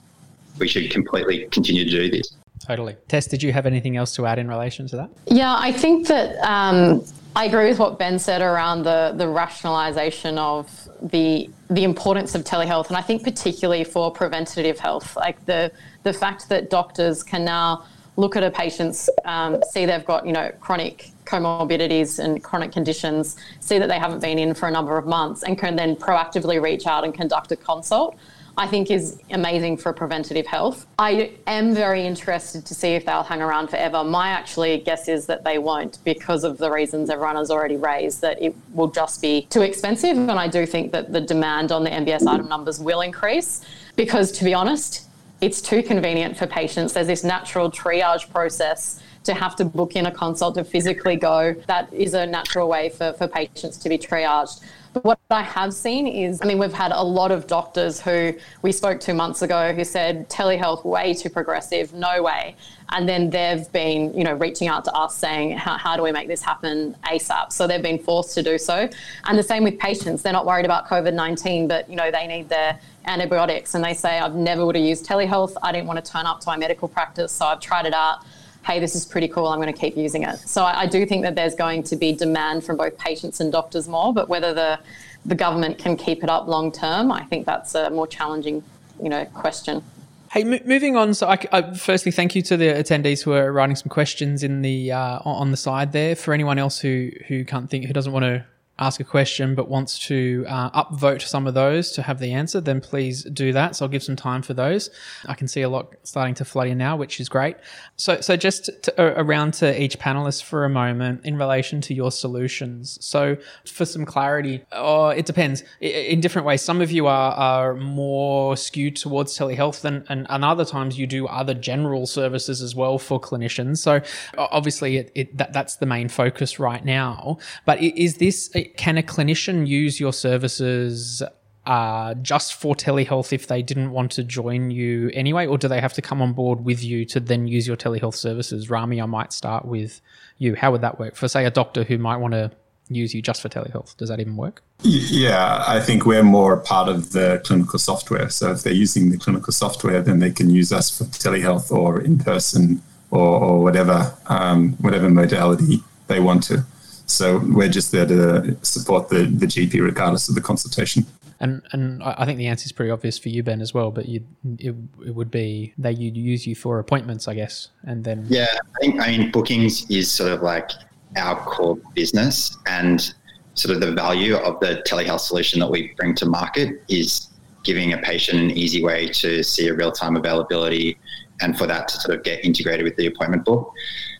we 0.60 0.67
should 0.67 0.91
completely 0.91 1.48
continue 1.52 1.86
to 1.86 1.89
do 1.89 2.12
this." 2.12 2.36
Totally. 2.60 2.95
Tess, 3.08 3.28
did 3.28 3.43
you 3.43 3.54
have 3.54 3.65
anything 3.65 3.95
else 3.95 4.15
to 4.15 4.26
add 4.26 4.39
in 4.39 4.48
relation 4.48 4.88
to 4.88 4.95
that? 4.95 5.10
Yeah, 5.28 5.56
I 5.58 5.71
think 5.71 6.08
that 6.08 6.38
um, 6.39 7.04
I 7.38 7.45
agree 7.45 7.67
with 7.67 7.80
what 7.80 8.00
Ben 8.00 8.17
said 8.17 8.41
around 8.41 8.84
the 8.84 9.13
the 9.15 9.28
rationalization 9.28 10.38
of 10.38 10.88
the 11.02 11.50
the 11.69 11.84
importance 11.84 12.34
of 12.34 12.45
telehealth, 12.45 12.88
and 12.88 12.95
I 12.95 13.02
think 13.02 13.24
particularly 13.24 13.84
for 13.84 14.10
preventative 14.10 14.80
health, 14.80 15.17
like 15.17 15.45
the 15.45 15.69
the 16.04 16.13
fact 16.13 16.48
that 16.48 16.69
doctors 16.69 17.24
can 17.24 17.43
now 17.43 17.84
look 18.15 18.38
at 18.38 18.43
a 18.43 18.50
patient's 18.50 19.10
um, 19.26 19.62
see 19.69 19.86
they've 19.86 20.06
got 20.06 20.26
you 20.26 20.32
know 20.32 20.50
chronic 20.62 21.12
comorbidities 21.26 22.19
and 22.24 22.41
chronic 22.41 22.71
conditions, 22.71 23.36
see 23.60 23.80
that 23.80 23.89
they 23.89 24.00
haven't 24.00 24.21
been 24.21 24.39
in 24.39 24.54
for 24.54 24.69
a 24.69 24.71
number 24.71 24.98
of 24.98 25.06
months, 25.06 25.43
and 25.43 25.58
can 25.58 25.76
then 25.76 25.98
proactively 25.98 26.62
reach 26.62 26.88
out 26.88 27.04
and 27.04 27.13
conduct 27.13 27.52
a 27.52 27.58
consult. 27.58 28.15
I 28.58 28.68
think 28.68 28.89
is 28.89 29.20
amazing 29.32 29.78
for 29.78 29.91
preventative 29.91 30.46
health. 30.46 30.86
I 30.98 31.34
am 31.46 31.74
very 31.74 32.06
interested 32.06 32.65
to 32.65 32.74
see 32.74 32.89
if 32.89 33.06
they'll 33.06 33.24
hang 33.24 33.41
around 33.41 33.70
forever. 33.70 34.04
My 34.04 34.30
actually 34.30 34.78
guess 34.80 35.10
is 35.10 35.26
that 35.26 35.44
they 35.44 35.58
won't 35.58 36.00
because 36.06 36.44
of 36.44 36.58
the 36.58 36.72
reasons 36.72 37.10
everyone 37.10 37.36
has 37.36 37.52
already 37.52 37.76
raised 37.76 38.22
that 38.22 38.41
it 38.41 38.56
will 38.74 38.88
just 38.88 39.22
be 39.22 39.48
too 39.50 39.62
expensive. 39.62 40.18
And 40.18 40.32
I 40.32 40.48
do 40.48 40.65
think 40.65 40.94
that 40.94 41.12
the 41.12 41.22
demand 41.22 41.72
on 41.72 41.84
the 41.84 41.89
MBS 41.89 42.26
item 42.26 42.48
numbers 42.48 42.80
will 42.80 43.02
increase 43.02 43.62
because, 43.98 44.32
to 44.34 44.46
be 44.46 44.54
honest, 44.54 45.08
it's 45.41 45.62
too 45.62 45.84
convenient 45.84 46.38
for 46.38 46.48
patients. 46.48 46.94
There's 46.94 47.08
this 47.08 47.24
natural 47.26 47.70
triage 47.70 48.32
process 48.32 49.02
to 49.26 49.34
have 49.34 49.56
to 49.58 49.65
book 49.65 49.96
in 49.96 50.06
a 50.06 50.12
consult 50.12 50.56
to 50.56 50.63
physically 50.63 51.18
go. 51.18 51.54
That 51.68 51.91
is 51.94 52.13
a 52.13 52.26
natural 52.26 52.70
way 52.70 52.89
for, 52.89 53.13
for 53.13 53.28
patients 53.28 53.78
to 53.78 53.89
be 53.89 53.98
triaged. 53.98 54.62
What 55.02 55.20
I 55.30 55.42
have 55.42 55.74
seen 55.74 56.08
is, 56.08 56.40
I 56.42 56.46
mean, 56.46 56.58
we've 56.58 56.72
had 56.72 56.94
a 56.94 57.04
lot 57.04 57.32
of 57.32 57.48
doctors 57.48 58.00
who 58.00 58.34
we 58.62 58.72
spoke 58.72 59.02
to 59.02 59.14
months 59.14 59.42
ago 59.42 59.74
who 59.74 59.84
said 59.84 60.30
telehealth 60.30 60.86
way 60.86 61.14
too 61.14 61.30
progressive, 61.30 61.94
no 61.94 62.24
way. 62.24 62.56
And 62.92 63.10
then 63.10 63.30
they've 63.30 63.70
been, 63.74 64.18
you 64.18 64.24
know, 64.24 64.34
reaching 64.34 64.70
out 64.70 64.86
to 64.86 64.94
us 64.94 65.18
saying, 65.18 65.58
how, 65.58 65.78
how 65.78 65.98
do 65.98 66.04
we 66.04 66.14
make 66.14 66.30
this 66.30 66.42
happen 66.42 66.96
ASAP? 67.04 67.52
So 67.52 67.68
they've 67.68 67.82
been 67.82 68.00
forced 68.00 68.36
to 68.36 68.44
do 68.44 68.58
so. 68.58 68.88
And 69.26 69.38
the 69.38 69.44
same 69.44 69.66
with 69.66 69.78
patients. 69.80 70.22
They're 70.22 70.32
not 70.32 70.46
worried 70.46 70.66
about 70.66 70.88
COVID 70.88 71.14
19, 71.14 71.68
but, 71.68 71.90
you 71.90 71.98
know, 71.98 72.10
they 72.10 72.26
need 72.26 72.48
their 72.48 72.80
antibiotics 73.06 73.76
and 73.76 73.84
they 73.84 73.94
say, 73.94 74.20
I've 74.20 74.36
never 74.36 74.66
would 74.66 74.76
have 74.76 74.86
used 74.86 75.06
telehealth. 75.06 75.56
I 75.62 75.74
didn't 75.74 75.88
want 75.88 76.04
to 76.04 76.10
turn 76.10 76.26
up 76.26 76.40
to 76.42 76.48
my 76.48 76.56
medical 76.56 76.88
practice, 76.88 77.34
so 77.34 77.46
I've 77.48 77.60
tried 77.60 77.86
it 77.86 77.94
out 77.94 78.24
hey, 78.65 78.80
this 78.80 78.95
is 78.95 79.06
pretty 79.06 79.28
cool, 79.28 79.47
I'm 79.47 79.62
going 79.62 79.71
to 79.71 79.80
keep 79.80 79.95
using 79.95 80.23
it. 80.23 80.38
So 80.39 80.63
I, 80.63 80.82
I 80.82 80.86
do 80.88 81.06
think 81.06 81.21
that 81.23 81.36
there's 81.36 81.56
going 81.56 81.84
to 81.84 81.95
be 81.95 82.13
demand 82.13 82.63
from 82.63 82.78
both 82.78 82.97
patients 82.97 83.39
and 83.39 83.51
doctors 83.51 83.88
more, 83.88 84.13
but 84.13 84.28
whether 84.28 84.54
the 84.54 84.80
the 85.28 85.36
government 85.36 85.80
can 85.80 85.97
keep 85.97 86.23
it 86.23 86.30
up 86.30 86.47
long 86.47 86.71
term, 86.71 87.12
I 87.12 87.23
think 87.23 87.47
that's 87.47 87.73
a 87.73 87.89
more 87.89 88.06
challenging, 88.06 88.63
you 89.01 89.10
know, 89.10 89.25
question. 89.25 89.84
Hey, 90.32 90.41
m- 90.41 90.62
moving 90.65 90.95
on. 90.95 91.15
So, 91.15 91.28
I, 91.28 91.39
I, 91.51 91.73
firstly, 91.73 92.12
thank 92.12 92.36
you 92.36 92.43
to 92.43 92.58
the 92.58 92.67
attendees 92.67 93.23
who 93.23 93.34
are 93.34 93.51
writing 93.51 93.75
some 93.75 93.89
questions 93.89 94.43
in 94.43 94.62
the 94.62 94.91
uh, 94.91 95.19
on 95.25 95.49
the 95.51 95.58
side 95.58 95.93
there. 95.93 96.15
For 96.15 96.34
anyone 96.34 96.60
else 96.60 96.80
who 96.80 97.10
who 97.28 97.43
can't 97.43 97.69
think, 97.69 97.86
who 97.86 97.93
doesn't 97.93 98.12
want 98.12 98.23
to 98.23 98.45
ask 98.78 99.00
a 99.00 99.04
question 99.04 99.56
but 99.56 99.70
wants 99.70 99.98
to 100.08 100.46
uh, 100.48 100.84
upvote 100.84 101.22
some 101.22 101.48
of 101.48 101.54
those 101.54 101.92
to 101.94 102.02
have 102.02 102.20
the 102.20 102.34
answer, 102.34 102.60
then 102.60 102.82
please 102.82 103.24
do 103.24 103.54
that. 103.54 103.76
So 103.76 103.86
I'll 103.86 103.90
give 103.90 104.04
some 104.04 104.16
time 104.16 104.42
for 104.42 104.54
those. 104.54 104.90
I 105.28 105.34
can 105.34 105.48
see 105.48 105.62
a 105.62 105.70
lot 105.70 105.94
starting 106.04 106.36
to 106.36 106.46
flood 106.46 106.68
in 106.68 106.78
now, 106.78 106.98
which 106.98 107.20
is 107.20 107.30
great. 107.30 107.56
So, 107.96 108.20
so 108.22 108.36
just 108.36 108.70
to, 108.84 109.02
uh, 109.02 109.22
around 109.22 109.54
to 109.56 109.82
each 109.82 109.98
panelist 109.98 110.44
for 110.44 110.66
a 110.66 110.70
moment 110.70 111.26
in 111.26 111.38
relation 111.38 111.80
to 111.82 111.94
your 111.94 112.12
solutions. 112.12 112.98
So, 113.02 113.38
for 113.66 113.86
some 113.86 114.06
clarity, 114.06 114.64
oh, 114.72 115.10
it 115.10 115.26
depends 115.26 115.64
in 115.80 116.20
different 116.20 116.46
ways. 116.46 116.62
Some 116.62 116.82
of 116.82 116.92
you 116.92 117.08
are, 117.08 117.32
are 117.34 117.76
more 117.76 118.58
skewed 118.58 118.96
towards 118.96 119.38
telehealth, 119.38 119.86
and, 119.86 120.06
and, 120.10 120.28
and 120.30 120.44
other 120.44 120.66
times 120.66 120.98
you 120.98 121.08
do 121.08 121.28
other 121.28 121.54
general 121.54 122.06
services 122.06 122.62
as 122.62 122.76
well 122.76 122.98
for 122.98 123.20
clinicians. 123.20 123.78
So, 123.78 124.02
obviously, 124.38 124.98
it, 124.98 125.12
it 125.16 125.38
that, 125.38 125.54
that's 125.54 125.78
the 125.78 125.86
main 125.86 126.10
focus 126.10 126.60
right 126.60 126.84
now. 126.84 127.38
But 127.66 127.82
is 127.82 128.18
this 128.18 128.50
can 128.65 128.97
a 128.97 129.04
clinician 129.04 129.67
use 129.67 129.99
your 129.99 130.13
services 130.13 131.23
uh, 131.65 132.13
just 132.15 132.54
for 132.54 132.75
telehealth 132.75 133.34
if 133.34 133.47
they 133.47 133.62
didn't 133.62 133.91
want 133.91 134.12
to 134.12 134.23
join 134.23 134.71
you 134.71 135.10
anyway, 135.13 135.47
or 135.47 135.58
do 135.58 135.67
they 135.67 135.82
have 135.82 135.93
to 135.93 136.01
come 136.01 136.21
on 136.21 136.34
board 136.34 136.63
with 136.63 136.84
you 136.84 137.06
to 137.06 137.19
then 137.19 137.47
use 137.47 137.67
your 137.67 137.78
telehealth 137.78 138.15
services? 138.15 138.69
Rami, 138.69 139.01
I 139.01 139.06
might 139.06 139.34
start 139.34 139.65
with 139.65 140.01
you. 140.38 140.56
How 140.56 140.71
would 140.71 140.82
that 140.82 140.99
work 140.99 141.15
for, 141.15 141.28
say, 141.28 141.45
a 141.45 141.51
doctor 141.51 141.84
who 141.84 141.97
might 141.97 142.17
want 142.17 142.34
to 142.34 142.51
use 142.89 143.15
you 143.15 143.21
just 143.21 143.41
for 143.41 143.49
telehealth? 143.49 143.97
Does 143.97 144.10
that 144.10 144.19
even 144.19 144.38
work? 144.38 144.62
Yeah, 144.84 145.63
I 145.65 145.80
think 145.80 146.06
we're 146.06 146.23
more 146.23 146.58
part 146.58 146.88
of 146.88 147.13
the 147.13 147.41
clinical 147.43 147.80
software. 147.80 148.30
So 148.30 148.51
if 148.51 148.62
they're 148.62 148.73
using 148.73 149.10
the 149.10 149.17
clinical 149.17 149.51
software, 149.51 150.01
then 150.01 150.19
they 150.19 150.32
can 150.32 150.49
use 150.49 150.71
us 150.71 150.95
for 150.95 151.06
telehealth 151.06 151.71
or 151.71 151.99
in 151.99 152.19
person 152.19 152.82
or, 153.10 153.39
or 153.43 153.63
whatever 153.63 154.15
um, 154.28 154.73
whatever 154.73 155.10
modality 155.10 155.84
they 156.08 156.19
want 156.19 156.43
to. 156.43 156.65
So 157.06 157.39
we're 157.39 157.70
just 157.70 157.91
there 157.91 158.06
to 158.06 158.58
support 158.63 159.10
the, 159.10 159.26
the 159.26 159.46
GP 159.46 159.82
regardless 159.82 160.30
of 160.30 160.36
the 160.36 160.41
consultation. 160.41 161.06
And 161.39 161.62
and 161.72 162.02
I 162.02 162.26
think 162.26 162.38
the 162.38 162.48
answer 162.48 162.65
is 162.65 162.72
pretty 162.72 162.91
obvious 162.91 163.20
for 163.20 163.30
you, 163.30 163.44
Ben, 163.44 163.62
as 163.62 163.74
well. 163.74 163.91
But 163.91 164.08
you, 164.08 164.24
it, 164.58 164.74
it 165.06 165.13
would 165.13 165.30
be 165.30 165.74
they 165.78 165.91
would 165.91 166.15
use 166.15 166.48
you 166.48 166.56
for 166.56 166.80
appointments, 166.80 167.28
I 167.28 167.34
guess, 167.34 167.70
and 167.84 168.04
then 168.04 168.26
yeah, 168.30 168.48
I 168.54 168.80
think 168.80 169.02
I 169.02 169.18
mean 169.18 169.32
bookings 169.32 169.89
is 169.89 170.10
sort 170.10 170.32
of 170.32 170.41
like 170.41 170.72
our 171.18 171.36
core 171.36 171.78
business, 171.94 172.58
and 172.68 173.13
sort 173.54 173.76
of 173.76 173.82
the 173.82 173.91
value 173.91 174.36
of 174.38 174.60
the 174.62 174.82
telehealth 174.88 175.20
solution 175.20 175.60
that 175.60 175.70
we 175.70 175.94
bring 175.98 176.15
to 176.15 176.26
market 176.26 176.82
is 176.88 177.30
giving 177.63 177.94
a 177.94 177.98
patient 177.98 178.39
an 178.39 178.52
easy 178.52 178.84
way 178.84 179.08
to 179.10 179.44
see 179.44 179.68
a 179.68 179.74
real 179.74 179.91
time 179.91 180.15
availability, 180.15 180.98
and 181.41 181.58
for 181.58 181.68
that 181.68 181.89
to 181.89 182.00
sort 182.00 182.18
of 182.18 182.24
get 182.24 182.46
integrated 182.46 182.86
with 182.86 182.96
the 182.96 183.08
appointment 183.08 183.44
book. 183.44 183.74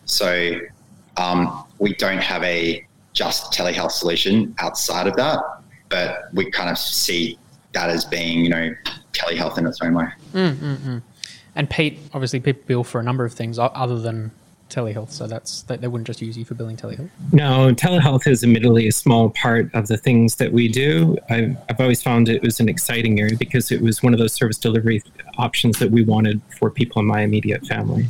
So 0.04 0.60
um, 1.16 1.64
we 1.78 1.94
don't 1.94 2.22
have 2.22 2.42
a 2.42 2.86
just 3.12 3.52
telehealth 3.52 3.92
solution 3.92 4.54
outside 4.58 5.06
of 5.06 5.16
that, 5.16 5.40
but 5.88 6.32
we 6.34 6.50
kind 6.50 6.70
of 6.70 6.78
see 6.78 7.38
that 7.72 7.90
as 7.90 8.04
being, 8.04 8.40
you 8.44 8.50
know, 8.50 8.74
telehealth 9.12 9.58
in 9.58 9.66
its 9.66 9.80
own 9.80 9.94
way. 9.94 10.08
Mm-hmm. 10.34 10.98
And 11.54 11.70
Pete, 11.70 11.98
obviously, 12.12 12.40
people 12.40 12.62
bill 12.66 12.84
for 12.84 13.00
a 13.00 13.04
number 13.04 13.24
of 13.24 13.32
things 13.32 13.58
other 13.58 13.98
than 13.98 14.30
telehealth, 14.68 15.10
so 15.10 15.26
that's 15.26 15.62
they, 15.62 15.76
they 15.76 15.88
wouldn't 15.88 16.06
just 16.06 16.20
use 16.20 16.36
you 16.36 16.44
for 16.44 16.54
billing 16.54 16.76
telehealth. 16.76 17.08
No, 17.32 17.72
telehealth 17.72 18.26
is 18.26 18.42
admittedly 18.44 18.88
a 18.88 18.92
small 18.92 19.30
part 19.30 19.72
of 19.74 19.86
the 19.86 19.96
things 19.96 20.36
that 20.36 20.52
we 20.52 20.68
do. 20.68 21.16
I've, 21.30 21.56
I've 21.70 21.80
always 21.80 22.02
found 22.02 22.28
it 22.28 22.42
was 22.42 22.60
an 22.60 22.68
exciting 22.68 23.20
area 23.20 23.36
because 23.38 23.70
it 23.70 23.80
was 23.80 24.02
one 24.02 24.12
of 24.12 24.18
those 24.18 24.34
service 24.34 24.58
delivery 24.58 25.02
options 25.38 25.78
that 25.78 25.90
we 25.90 26.02
wanted 26.02 26.42
for 26.58 26.70
people 26.70 27.00
in 27.00 27.06
my 27.06 27.22
immediate 27.22 27.64
family. 27.66 28.06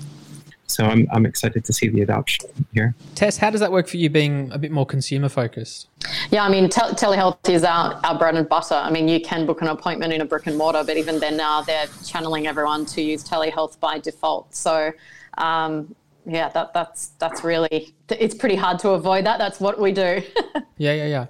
So 0.76 0.84
I'm, 0.84 1.08
I'm 1.10 1.24
excited 1.24 1.64
to 1.64 1.72
see 1.72 1.88
the 1.88 2.02
adoption 2.02 2.50
here. 2.74 2.94
Tess, 3.14 3.38
how 3.38 3.48
does 3.48 3.60
that 3.60 3.72
work 3.72 3.88
for 3.88 3.96
you 3.96 4.10
being 4.10 4.52
a 4.52 4.58
bit 4.58 4.70
more 4.70 4.84
consumer 4.84 5.30
focused? 5.30 5.88
Yeah, 6.30 6.44
I 6.44 6.50
mean, 6.50 6.68
telehealth 6.68 7.48
is 7.48 7.64
our, 7.64 7.98
our 8.04 8.18
bread 8.18 8.34
and 8.34 8.46
butter. 8.46 8.74
I 8.74 8.90
mean, 8.90 9.08
you 9.08 9.18
can 9.22 9.46
book 9.46 9.62
an 9.62 9.68
appointment 9.68 10.12
in 10.12 10.20
a 10.20 10.26
brick 10.26 10.46
and 10.46 10.58
mortar, 10.58 10.84
but 10.84 10.98
even 10.98 11.18
then 11.18 11.38
now 11.38 11.62
they're 11.62 11.86
channeling 12.04 12.46
everyone 12.46 12.84
to 12.86 13.00
use 13.00 13.24
telehealth 13.24 13.80
by 13.80 13.98
default. 13.98 14.54
So, 14.54 14.92
um, 15.38 15.94
yeah, 16.28 16.50
that, 16.50 16.74
that's 16.74 17.08
that's 17.20 17.44
really 17.44 17.94
it's 18.10 18.34
pretty 18.34 18.56
hard 18.56 18.80
to 18.80 18.90
avoid 18.90 19.24
that. 19.26 19.38
That's 19.38 19.60
what 19.60 19.80
we 19.80 19.92
do. 19.92 20.22
yeah, 20.76 20.92
yeah, 20.92 21.06
yeah. 21.06 21.26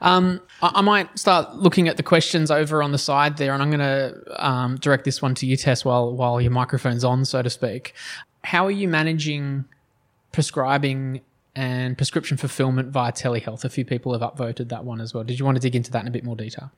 Um, 0.00 0.40
I, 0.60 0.72
I, 0.74 0.80
might 0.80 1.16
start 1.16 1.54
looking 1.54 1.86
at 1.86 1.96
the 1.96 2.02
questions 2.02 2.50
over 2.50 2.82
on 2.82 2.90
the 2.90 2.98
side 2.98 3.36
there, 3.36 3.54
and 3.54 3.62
I'm 3.62 3.70
going 3.70 3.78
to 3.78 4.44
um, 4.44 4.76
direct 4.78 5.04
this 5.04 5.22
one 5.22 5.36
to 5.36 5.46
you, 5.46 5.56
Tess, 5.56 5.84
while 5.84 6.12
while 6.12 6.40
your 6.40 6.50
microphone's 6.50 7.04
on, 7.04 7.24
so 7.24 7.42
to 7.42 7.48
speak 7.48 7.94
how 8.44 8.66
are 8.66 8.70
you 8.70 8.88
managing 8.88 9.64
prescribing 10.32 11.20
and 11.54 11.96
prescription 11.96 12.36
fulfillment 12.36 12.88
via 12.88 13.12
telehealth? 13.12 13.64
A 13.64 13.68
few 13.68 13.84
people 13.84 14.18
have 14.18 14.22
upvoted 14.22 14.68
that 14.68 14.84
one 14.84 15.00
as 15.00 15.12
well. 15.12 15.24
Did 15.24 15.38
you 15.38 15.44
want 15.44 15.56
to 15.56 15.60
dig 15.60 15.76
into 15.76 15.90
that 15.92 16.02
in 16.02 16.08
a 16.08 16.10
bit 16.10 16.24
more 16.24 16.36
detail? 16.36 16.70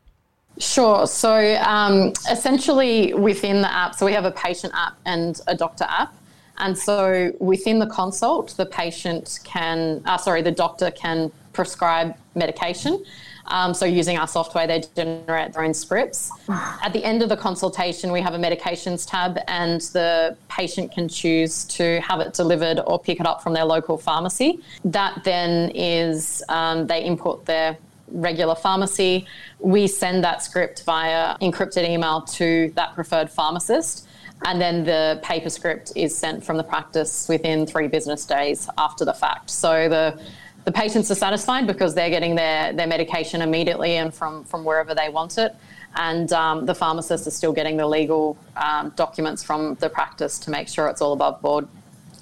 Sure. 0.58 1.06
So 1.06 1.56
um, 1.62 2.12
essentially, 2.30 3.14
within 3.14 3.62
the 3.62 3.72
app, 3.72 3.94
so 3.94 4.04
we 4.04 4.12
have 4.12 4.24
a 4.24 4.30
patient 4.30 4.72
app 4.76 4.96
and 5.06 5.40
a 5.46 5.54
doctor 5.54 5.84
app. 5.88 6.14
And 6.58 6.76
so 6.76 7.32
within 7.40 7.78
the 7.78 7.86
consult, 7.86 8.54
the 8.56 8.66
patient 8.66 9.40
can, 9.44 10.02
uh, 10.04 10.18
sorry, 10.18 10.42
the 10.42 10.50
doctor 10.50 10.90
can 10.90 11.32
prescribe 11.52 12.14
medication. 12.34 13.04
Um, 13.46 13.74
so 13.74 13.84
using 13.84 14.16
our 14.18 14.28
software, 14.28 14.66
they 14.66 14.82
generate 14.94 15.52
their 15.52 15.64
own 15.64 15.74
scripts. 15.74 16.30
At 16.48 16.92
the 16.92 17.04
end 17.04 17.22
of 17.22 17.28
the 17.28 17.36
consultation, 17.36 18.12
we 18.12 18.20
have 18.20 18.34
a 18.34 18.38
medications 18.38 19.08
tab, 19.08 19.38
and 19.48 19.80
the 19.80 20.36
patient 20.48 20.92
can 20.92 21.08
choose 21.08 21.64
to 21.64 22.00
have 22.00 22.20
it 22.20 22.34
delivered 22.34 22.80
or 22.86 22.98
pick 22.98 23.20
it 23.20 23.26
up 23.26 23.42
from 23.42 23.52
their 23.52 23.64
local 23.64 23.98
pharmacy. 23.98 24.60
That 24.84 25.22
then 25.24 25.70
is 25.74 26.42
um, 26.48 26.86
they 26.86 27.02
input 27.02 27.44
their 27.44 27.76
regular 28.08 28.54
pharmacy. 28.54 29.26
We 29.58 29.86
send 29.86 30.22
that 30.24 30.42
script 30.42 30.84
via 30.84 31.38
encrypted 31.38 31.88
email 31.88 32.22
to 32.22 32.72
that 32.74 32.94
preferred 32.94 33.30
pharmacist. 33.30 34.06
And 34.44 34.60
then 34.60 34.84
the 34.84 35.20
paper 35.22 35.50
script 35.50 35.92
is 35.94 36.16
sent 36.16 36.44
from 36.44 36.56
the 36.56 36.64
practice 36.64 37.28
within 37.28 37.64
three 37.64 37.86
business 37.86 38.26
days 38.26 38.68
after 38.76 39.04
the 39.04 39.14
fact. 39.14 39.50
So 39.50 39.88
the 39.88 40.20
the 40.64 40.72
patients 40.72 41.10
are 41.10 41.16
satisfied 41.16 41.66
because 41.66 41.94
they're 41.94 42.10
getting 42.10 42.34
their, 42.34 42.72
their 42.72 42.86
medication 42.86 43.42
immediately 43.42 43.96
and 43.96 44.14
from, 44.14 44.44
from 44.44 44.64
wherever 44.64 44.94
they 44.94 45.08
want 45.08 45.38
it. 45.38 45.54
And 45.96 46.32
um, 46.32 46.64
the 46.64 46.74
pharmacists 46.74 47.26
are 47.26 47.32
still 47.32 47.52
getting 47.52 47.76
the 47.76 47.86
legal 47.86 48.36
um, 48.56 48.92
documents 48.96 49.42
from 49.42 49.74
the 49.76 49.90
practice 49.90 50.38
to 50.40 50.50
make 50.50 50.68
sure 50.68 50.88
it's 50.88 51.02
all 51.02 51.12
above 51.12 51.42
board. 51.42 51.68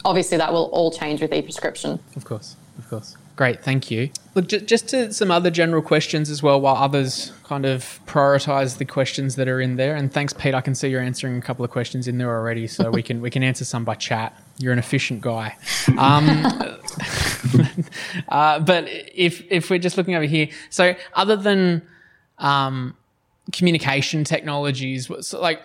Obviously, 0.04 0.38
that 0.38 0.52
will 0.52 0.70
all 0.72 0.90
change 0.90 1.20
with 1.20 1.32
e 1.32 1.42
prescription. 1.42 2.00
Of 2.16 2.24
course, 2.24 2.56
of 2.78 2.88
course. 2.88 3.16
Great, 3.40 3.64
thank 3.64 3.90
you. 3.90 4.10
Look, 4.34 4.48
just 4.48 4.88
to 4.88 5.14
some 5.14 5.30
other 5.30 5.50
general 5.50 5.80
questions 5.80 6.28
as 6.28 6.42
well, 6.42 6.60
while 6.60 6.76
others 6.76 7.32
kind 7.44 7.64
of 7.64 7.98
prioritize 8.04 8.76
the 8.76 8.84
questions 8.84 9.36
that 9.36 9.48
are 9.48 9.62
in 9.62 9.76
there. 9.76 9.96
And 9.96 10.12
thanks, 10.12 10.34
Pete. 10.34 10.52
I 10.52 10.60
can 10.60 10.74
see 10.74 10.88
you're 10.88 11.00
answering 11.00 11.38
a 11.38 11.40
couple 11.40 11.64
of 11.64 11.70
questions 11.70 12.06
in 12.06 12.18
there 12.18 12.28
already, 12.28 12.66
so 12.66 12.90
we 12.90 13.02
can 13.02 13.22
we 13.22 13.30
can 13.30 13.42
answer 13.42 13.64
some 13.64 13.82
by 13.82 13.94
chat. 13.94 14.38
You're 14.58 14.74
an 14.74 14.78
efficient 14.78 15.22
guy. 15.22 15.56
Um, 15.96 16.28
uh, 18.28 18.60
but 18.60 18.84
if 19.14 19.42
if 19.50 19.70
we're 19.70 19.78
just 19.78 19.96
looking 19.96 20.16
over 20.16 20.26
here, 20.26 20.48
so 20.68 20.94
other 21.14 21.36
than 21.36 21.80
um, 22.36 22.94
communication 23.52 24.22
technologies, 24.22 25.10
so 25.22 25.40
like, 25.40 25.62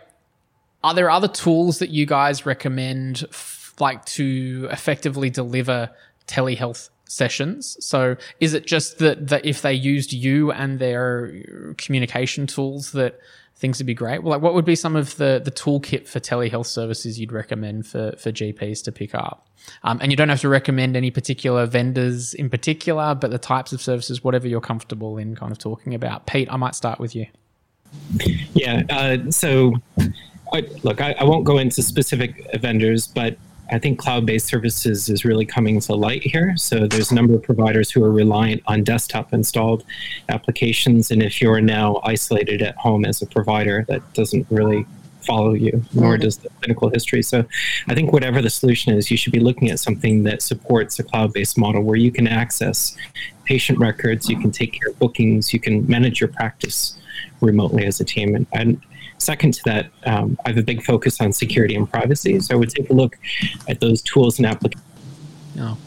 are 0.81 0.93
there 0.93 1.09
other 1.09 1.27
tools 1.27 1.79
that 1.79 1.89
you 1.89 2.05
guys 2.05 2.45
recommend, 2.45 3.25
f- 3.31 3.73
like 3.81 4.05
to 4.05 4.69
effectively 4.71 5.29
deliver 5.29 5.89
telehealth 6.25 6.89
sessions. 7.07 7.77
So 7.85 8.17
is 8.39 8.53
it 8.53 8.65
just 8.65 8.99
that, 8.99 9.27
that 9.27 9.45
if 9.45 9.61
they 9.61 9.73
used 9.73 10.13
you 10.13 10.51
and 10.51 10.79
their 10.79 11.73
communication 11.77 12.47
tools 12.47 12.91
that 12.93 13.19
things 13.55 13.79
would 13.79 13.87
be 13.87 13.93
great? 13.93 14.23
Well, 14.23 14.31
like 14.31 14.41
what 14.41 14.53
would 14.53 14.65
be 14.65 14.75
some 14.75 14.95
of 14.95 15.15
the, 15.17 15.41
the 15.43 15.51
toolkit 15.51 16.07
for 16.07 16.19
telehealth 16.19 16.67
services 16.67 17.19
you'd 17.19 17.31
recommend 17.31 17.87
for, 17.87 18.13
for 18.17 18.31
GPs 18.31 18.83
to 18.83 18.91
pick 18.91 19.15
up? 19.15 19.47
Um, 19.83 19.99
and 20.01 20.11
you 20.11 20.15
don't 20.15 20.29
have 20.29 20.41
to 20.41 20.49
recommend 20.49 20.95
any 20.95 21.11
particular 21.11 21.65
vendors 21.65 22.33
in 22.33 22.49
particular, 22.49 23.15
but 23.15 23.31
the 23.31 23.39
types 23.39 23.73
of 23.73 23.81
services, 23.81 24.23
whatever 24.23 24.47
you're 24.47 24.61
comfortable 24.61 25.17
in 25.17 25.35
kind 25.35 25.51
of 25.51 25.57
talking 25.57 25.95
about. 25.95 26.27
Pete, 26.27 26.47
I 26.51 26.57
might 26.57 26.75
start 26.75 26.99
with 26.99 27.15
you. 27.15 27.25
Yeah. 28.53 28.83
Uh, 28.89 29.31
so, 29.31 29.73
I, 30.53 30.67
look, 30.83 31.01
I, 31.01 31.13
I, 31.13 31.23
won't 31.23 31.45
go 31.45 31.57
into 31.57 31.81
specific 31.81 32.45
vendors, 32.59 33.07
but 33.07 33.37
I 33.71 33.79
think 33.79 33.99
cloud 33.99 34.25
based 34.25 34.47
services 34.47 35.09
is 35.09 35.25
really 35.25 35.45
coming 35.45 35.79
to 35.79 35.95
light 35.95 36.23
here. 36.23 36.55
So 36.57 36.87
there's 36.87 37.11
a 37.11 37.15
number 37.15 37.33
of 37.33 37.43
providers 37.43 37.89
who 37.91 38.03
are 38.03 38.11
reliant 38.11 38.61
on 38.67 38.83
desktop 38.83 39.33
installed 39.33 39.83
applications. 40.29 41.11
And 41.11 41.23
if 41.23 41.41
you're 41.41 41.61
now 41.61 41.99
isolated 42.03 42.61
at 42.61 42.75
home 42.75 43.05
as 43.05 43.21
a 43.21 43.25
provider, 43.25 43.85
that 43.87 44.01
doesn't 44.13 44.45
really 44.49 44.85
follow 45.25 45.53
you, 45.53 45.83
nor 45.93 46.13
mm-hmm. 46.13 46.21
does 46.21 46.37
the 46.37 46.49
clinical 46.61 46.89
history. 46.89 47.23
So 47.23 47.45
I 47.87 47.95
think 47.95 48.13
whatever 48.13 48.41
the 48.41 48.49
solution 48.49 48.93
is, 48.93 49.09
you 49.09 49.17
should 49.17 49.33
be 49.33 49.39
looking 49.39 49.71
at 49.71 49.79
something 49.79 50.23
that 50.23 50.41
supports 50.41 50.99
a 50.99 51.03
cloud 51.03 51.33
based 51.33 51.57
model 51.57 51.81
where 51.81 51.97
you 51.97 52.11
can 52.11 52.27
access 52.27 52.95
patient 53.45 53.79
records, 53.79 54.29
you 54.29 54.39
can 54.39 54.51
take 54.51 54.73
care 54.73 54.91
of 54.91 54.99
bookings, 54.99 55.53
you 55.53 55.59
can 55.59 55.87
manage 55.87 56.21
your 56.21 56.29
practice 56.29 56.95
remotely 57.41 57.85
as 57.85 57.99
a 57.99 58.05
team. 58.05 58.35
And, 58.35 58.45
and 58.53 58.81
second 59.17 59.53
to 59.55 59.61
that, 59.65 59.87
um, 60.05 60.37
I 60.45 60.49
have 60.49 60.57
a 60.57 60.63
big 60.63 60.83
focus 60.83 61.19
on 61.21 61.33
security 61.33 61.75
and 61.75 61.89
privacy. 61.89 62.39
So 62.39 62.55
I 62.55 62.57
would 62.57 62.69
take 62.69 62.89
a 62.89 62.93
look 62.93 63.17
at 63.67 63.79
those 63.79 64.01
tools 64.01 64.39
and 64.39 64.45
applications. 64.45 64.83
Oh. 65.59 65.77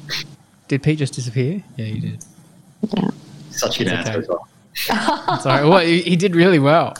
Did 0.68 0.82
Pete 0.82 0.98
just 0.98 1.14
disappear? 1.14 1.62
Yeah, 1.76 1.84
he 1.86 2.00
did. 2.00 2.24
Yeah. 2.96 3.10
Such 3.50 3.80
an 3.80 3.88
answer 3.88 4.18
as 4.20 4.28
well. 4.28 4.48
Sorry, 5.40 5.68
well, 5.68 5.80
he, 5.80 6.02
he, 6.02 6.16
did 6.16 6.36
really 6.36 6.58
well. 6.58 6.94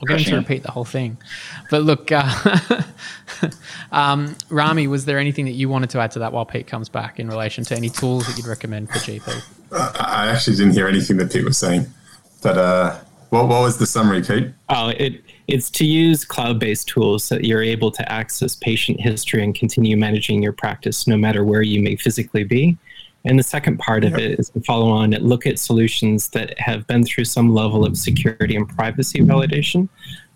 We'll 0.00 0.06
get 0.16 0.26
him 0.26 0.32
to 0.32 0.36
repeat 0.38 0.62
the 0.62 0.70
whole 0.70 0.84
thing. 0.84 1.18
But 1.70 1.82
look, 1.82 2.10
uh, 2.10 2.82
um, 3.92 4.36
Rami, 4.48 4.86
was 4.86 5.04
there 5.04 5.18
anything 5.18 5.44
that 5.44 5.52
you 5.52 5.68
wanted 5.68 5.90
to 5.90 6.00
add 6.00 6.10
to 6.12 6.20
that 6.20 6.32
while 6.32 6.46
Pete 6.46 6.66
comes 6.66 6.88
back 6.88 7.20
in 7.20 7.28
relation 7.28 7.64
to 7.64 7.76
any 7.76 7.90
tools 7.90 8.26
that 8.26 8.36
you'd 8.36 8.46
recommend 8.46 8.88
for 8.88 8.98
GP? 8.98 9.44
Uh, 9.70 9.92
I 10.00 10.28
actually 10.28 10.56
didn't 10.56 10.72
hear 10.72 10.88
anything 10.88 11.18
that 11.18 11.30
Pete 11.30 11.44
was 11.44 11.58
saying. 11.58 11.86
But 12.42 12.56
uh, 12.56 12.98
what, 13.28 13.48
what 13.48 13.60
was 13.60 13.78
the 13.78 13.86
summary, 13.86 14.22
Pete? 14.22 14.50
Oh, 14.70 14.88
it, 14.88 15.22
it's 15.50 15.68
to 15.70 15.84
use 15.84 16.24
cloud-based 16.24 16.86
tools 16.86 17.28
that 17.28 17.44
you're 17.44 17.62
able 17.62 17.90
to 17.90 18.12
access 18.12 18.54
patient 18.54 19.00
history 19.00 19.42
and 19.42 19.54
continue 19.54 19.96
managing 19.96 20.42
your 20.42 20.52
practice 20.52 21.08
no 21.08 21.16
matter 21.16 21.44
where 21.44 21.62
you 21.62 21.82
may 21.82 21.96
physically 21.96 22.44
be. 22.44 22.78
And 23.24 23.38
the 23.38 23.42
second 23.42 23.78
part 23.78 24.04
of 24.04 24.14
it 24.14 24.38
is 24.38 24.48
to 24.50 24.60
follow 24.60 24.88
on 24.88 25.12
and 25.12 25.28
look 25.28 25.46
at 25.46 25.58
solutions 25.58 26.28
that 26.28 26.58
have 26.58 26.86
been 26.86 27.04
through 27.04 27.24
some 27.24 27.52
level 27.52 27.84
of 27.84 27.98
security 27.98 28.54
and 28.56 28.68
privacy 28.68 29.18
validation. 29.18 29.88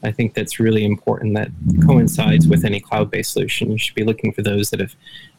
I 0.03 0.11
think 0.11 0.35
that's 0.35 0.61
really 0.61 0.85
important 0.85 1.35
that 1.37 1.51
coincides 1.87 2.47
with 2.47 2.65
any 2.65 2.81
cloud 2.81 3.11
based 3.11 3.33
solution. 3.33 3.71
You 3.71 3.79
should 3.79 3.95
be 3.95 4.05
looking 4.05 4.33
for 4.33 4.43
those 4.43 4.69
that 4.71 4.81
have 4.81 4.95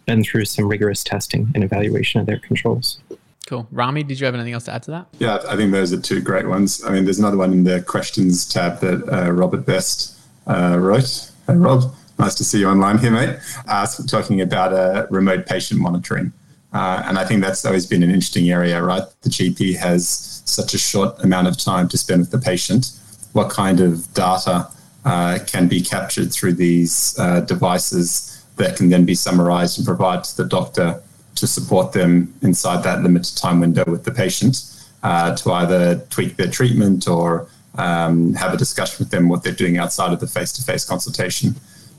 been 0.05 0.23
through 0.23 0.45
some 0.45 0.67
rigorous 0.67 1.03
testing 1.03 1.51
and 1.53 1.63
evaluation 1.63 2.21
of 2.21 2.25
their 2.25 2.39
controls. 2.39 2.99
Cool. 3.47 3.67
Rami, 3.71 4.03
did 4.03 4.19
you 4.19 4.25
have 4.25 4.34
anything 4.34 4.53
else 4.53 4.65
to 4.65 4.73
add 4.73 4.84
to 4.84 4.91
that? 4.91 5.08
Yeah, 5.19 5.39
I 5.47 5.55
think 5.55 5.71
those 5.71 5.93
are 5.93 6.01
two 6.01 6.19
great 6.19 6.47
ones. 6.47 6.84
I 6.84 6.91
mean, 6.91 7.05
there's 7.05 7.19
another 7.19 7.38
one 7.38 7.51
in 7.51 7.63
the 7.63 7.81
questions 7.81 8.45
tab 8.45 8.79
that 8.79 9.08
uh, 9.08 9.31
Robert 9.31 9.65
Best 9.65 10.17
uh, 10.47 10.77
wrote. 10.79 11.31
Hey, 11.45 11.55
Rob, 11.55 11.93
nice 12.17 12.34
to 12.36 12.43
see 12.43 12.60
you 12.60 12.67
online 12.67 12.97
here, 12.97 13.12
mate. 13.12 13.38
Uh, 13.67 13.86
talking 14.08 14.41
about 14.41 14.73
uh, 14.73 15.05
remote 15.12 15.45
patient 15.45 15.79
monitoring. 15.79 16.34
Uh, 16.73 17.03
and 17.05 17.19
I 17.19 17.25
think 17.25 17.41
that's 17.41 17.63
always 17.65 17.86
been 17.86 18.01
an 18.01 18.10
interesting 18.10 18.49
area, 18.49 18.81
right? 18.81 19.03
The 19.21 19.29
GP 19.29 19.77
has 19.77 20.41
such 20.45 20.73
a 20.73 20.77
short 20.79 21.23
amount 21.23 21.47
of 21.47 21.58
time 21.58 21.88
to 21.89 21.97
spend 21.97 22.21
with 22.21 22.31
the 22.31 22.39
patient. 22.39 22.99
What 23.34 23.49
kind 23.51 23.79
of 23.79 24.12
data 24.15 24.67
uh, 25.05 25.39
can 25.45 25.67
be 25.67 25.81
captured 25.81 26.34
through 26.34 26.53
these 26.53 27.13
devices 27.45 28.43
that 28.55 28.75
can 28.75 28.89
then 28.89 29.05
be 29.05 29.13
summarized 29.13 29.77
and 29.77 29.86
provided 29.86 30.23
to 30.25 30.38
the 30.38 30.45
doctor 30.45 31.01
to 31.35 31.47
support 31.47 31.91
them 31.91 32.33
inside 32.41 32.83
that 32.83 33.03
limited 33.03 33.37
time 33.37 33.59
window 33.59 33.83
with 33.87 34.03
the 34.03 34.11
patient 34.11 34.63
uh, 35.03 35.35
to 35.35 35.51
either 35.51 35.99
tweak 36.09 36.35
their 36.35 36.49
treatment 36.49 37.07
or 37.07 37.47
um, 37.77 38.33
have 38.33 38.53
a 38.53 38.57
discussion 38.57 38.97
with 38.99 39.11
them 39.11 39.27
what 39.27 39.43
they're 39.43 39.53
doing 39.53 39.77
outside 39.77 40.13
of 40.13 40.19
the 40.19 40.27
face 40.27 40.51
to 40.53 40.63
face 40.63 40.85
consultation? 40.85 41.55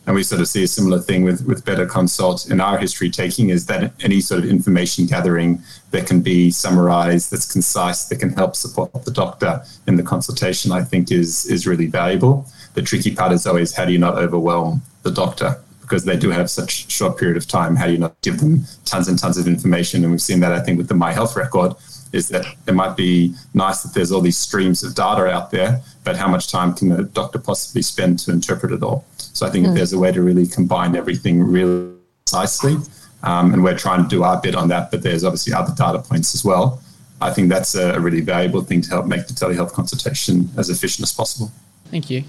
and 0.06 0.14
we 0.14 0.22
sort 0.22 0.40
of 0.40 0.48
see 0.48 0.62
a 0.62 0.68
similar 0.68 1.00
thing 1.00 1.24
with, 1.24 1.44
with 1.46 1.64
Better 1.64 1.84
Consult 1.84 2.48
in 2.48 2.60
our 2.60 2.78
history 2.78 3.10
taking 3.10 3.50
is 3.50 3.66
that 3.66 3.92
any 4.02 4.20
sort 4.20 4.44
of 4.44 4.48
information 4.48 5.06
gathering 5.06 5.60
that 5.90 6.06
can 6.06 6.20
be 6.20 6.50
summarized, 6.50 7.32
that's 7.32 7.50
concise, 7.50 8.04
that 8.04 8.20
can 8.20 8.30
help 8.30 8.54
support 8.54 8.92
the 9.04 9.10
doctor 9.10 9.62
in 9.88 9.96
the 9.96 10.04
consultation, 10.04 10.70
I 10.70 10.82
think 10.82 11.10
is, 11.10 11.46
is 11.46 11.66
really 11.66 11.86
valuable. 11.86 12.46
The 12.74 12.82
tricky 12.82 13.14
part 13.14 13.32
is 13.32 13.46
always 13.46 13.74
how 13.74 13.84
do 13.84 13.92
you 13.92 13.98
not 13.98 14.16
overwhelm 14.16 14.82
the 15.02 15.10
doctor? 15.10 15.60
Because 15.86 16.04
they 16.04 16.16
do 16.16 16.30
have 16.30 16.50
such 16.50 16.90
short 16.90 17.16
period 17.16 17.36
of 17.36 17.46
time. 17.46 17.76
How 17.76 17.86
do 17.86 17.92
you 17.92 17.98
not 17.98 18.20
give 18.20 18.40
them 18.40 18.64
tons 18.84 19.06
and 19.06 19.16
tons 19.16 19.38
of 19.38 19.46
information? 19.46 20.02
And 20.02 20.10
we've 20.10 20.20
seen 20.20 20.40
that, 20.40 20.52
I 20.52 20.60
think, 20.60 20.78
with 20.78 20.88
the 20.88 20.94
My 20.94 21.12
Health 21.12 21.36
record, 21.36 21.74
is 22.12 22.28
that 22.30 22.44
it 22.66 22.74
might 22.74 22.96
be 22.96 23.34
nice 23.54 23.82
that 23.82 23.94
there's 23.94 24.10
all 24.10 24.20
these 24.20 24.36
streams 24.36 24.82
of 24.82 24.94
data 24.94 25.26
out 25.26 25.50
there, 25.50 25.80
but 26.02 26.16
how 26.16 26.28
much 26.28 26.50
time 26.50 26.74
can 26.74 26.88
the 26.88 27.04
doctor 27.04 27.38
possibly 27.38 27.82
spend 27.82 28.18
to 28.20 28.32
interpret 28.32 28.72
it 28.72 28.82
all? 28.82 29.04
So 29.18 29.46
I 29.46 29.50
think 29.50 29.66
mm. 29.66 29.74
there's 29.74 29.92
a 29.92 29.98
way 29.98 30.12
to 30.12 30.22
really 30.22 30.46
combine 30.46 30.96
everything 30.96 31.42
really 31.42 31.92
precisely, 32.24 32.76
um, 33.22 33.52
and 33.52 33.62
we're 33.62 33.78
trying 33.78 34.02
to 34.02 34.08
do 34.08 34.22
our 34.22 34.40
bit 34.40 34.54
on 34.54 34.68
that. 34.68 34.90
But 34.90 35.02
there's 35.02 35.24
obviously 35.24 35.52
other 35.52 35.74
data 35.74 35.98
points 36.00 36.34
as 36.34 36.44
well. 36.44 36.82
I 37.20 37.32
think 37.32 37.48
that's 37.48 37.74
a 37.74 37.98
really 38.00 38.20
valuable 38.20 38.62
thing 38.62 38.82
to 38.82 38.90
help 38.90 39.06
make 39.06 39.26
the 39.26 39.32
telehealth 39.32 39.72
consultation 39.72 40.50
as 40.56 40.68
efficient 40.68 41.04
as 41.04 41.12
possible. 41.12 41.50
Thank 41.90 42.10
you. 42.10 42.24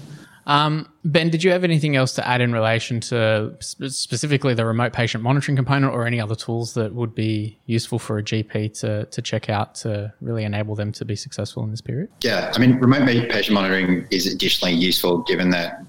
Um, 0.48 0.88
ben, 1.04 1.28
did 1.28 1.44
you 1.44 1.50
have 1.50 1.62
anything 1.62 1.94
else 1.94 2.14
to 2.14 2.26
add 2.26 2.40
in 2.40 2.54
relation 2.54 3.00
to 3.00 3.54
specifically 3.60 4.54
the 4.54 4.64
remote 4.64 4.94
patient 4.94 5.22
monitoring 5.22 5.56
component 5.56 5.92
or 5.92 6.06
any 6.06 6.18
other 6.18 6.34
tools 6.34 6.72
that 6.72 6.94
would 6.94 7.14
be 7.14 7.58
useful 7.66 7.98
for 7.98 8.16
a 8.16 8.22
GP 8.22 8.80
to, 8.80 9.04
to 9.04 9.22
check 9.22 9.50
out 9.50 9.74
to 9.76 10.12
really 10.22 10.44
enable 10.44 10.74
them 10.74 10.90
to 10.92 11.04
be 11.04 11.14
successful 11.14 11.62
in 11.64 11.70
this 11.70 11.82
period? 11.82 12.08
Yeah, 12.22 12.50
I 12.54 12.58
mean, 12.58 12.78
remote 12.78 13.06
patient 13.28 13.52
monitoring 13.52 14.06
is 14.10 14.26
additionally 14.26 14.72
useful 14.72 15.18
given 15.18 15.50
that 15.50 15.84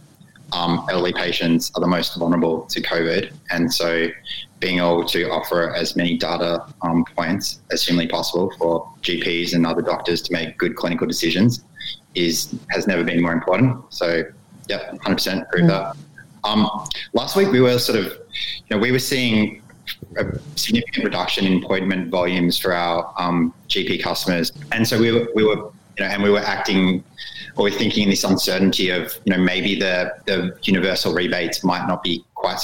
um, 0.51 0.85
elderly 0.89 1.13
patients 1.13 1.71
are 1.75 1.79
the 1.79 1.87
most 1.87 2.17
vulnerable 2.17 2.63
to 2.63 2.81
COVID. 2.81 3.31
And 3.51 3.73
so 3.73 4.09
being 4.59 4.79
able 4.79 5.05
to 5.05 5.29
offer 5.29 5.73
as 5.73 5.95
many 5.95 6.17
data 6.17 6.65
um, 6.81 7.05
points 7.15 7.61
as 7.71 7.83
humanly 7.83 8.07
possible 8.07 8.51
for 8.57 8.91
GPs 9.03 9.53
and 9.53 9.65
other 9.65 9.81
doctors 9.81 10.21
to 10.23 10.33
make 10.33 10.57
good 10.57 10.75
clinical 10.75 11.07
decisions 11.07 11.63
is 12.15 12.53
has 12.71 12.87
never 12.87 13.03
been 13.03 13.21
more 13.21 13.31
important. 13.31 13.81
So 13.93 14.23
yeah, 14.69 14.91
100% 14.91 15.47
agree 15.47 15.63
with 15.63 15.71
that. 15.71 15.97
Um, 16.43 16.69
last 17.13 17.35
week 17.35 17.51
we 17.51 17.59
were 17.59 17.77
sort 17.79 17.99
of, 17.99 18.05
you 18.05 18.75
know, 18.75 18.77
we 18.77 18.91
were 18.91 18.99
seeing 18.99 19.61
a 20.17 20.25
significant 20.55 21.03
reduction 21.03 21.45
in 21.45 21.63
appointment 21.63 22.09
volumes 22.09 22.57
for 22.57 22.73
our 22.73 23.13
um, 23.17 23.53
GP 23.67 24.01
customers, 24.01 24.53
and 24.71 24.87
so 24.87 24.97
we 24.97 25.11
were, 25.11 25.27
we 25.35 25.43
were, 25.43 25.55
you 25.55 25.99
know, 25.99 26.05
and 26.05 26.23
we 26.23 26.29
were 26.29 26.39
acting 26.39 27.03
or 27.55 27.63
we're 27.63 27.71
thinking 27.71 28.03
in 28.03 28.09
this 28.09 28.23
uncertainty 28.23 28.89
of, 28.89 29.17
you 29.25 29.35
know, 29.35 29.41
maybe 29.41 29.77
the 29.77 30.13
the 30.25 30.57
universal 30.63 31.13
rebates 31.13 31.63
might 31.63 31.85
not 31.87 32.01
be 32.03 32.23
quite 32.35 32.59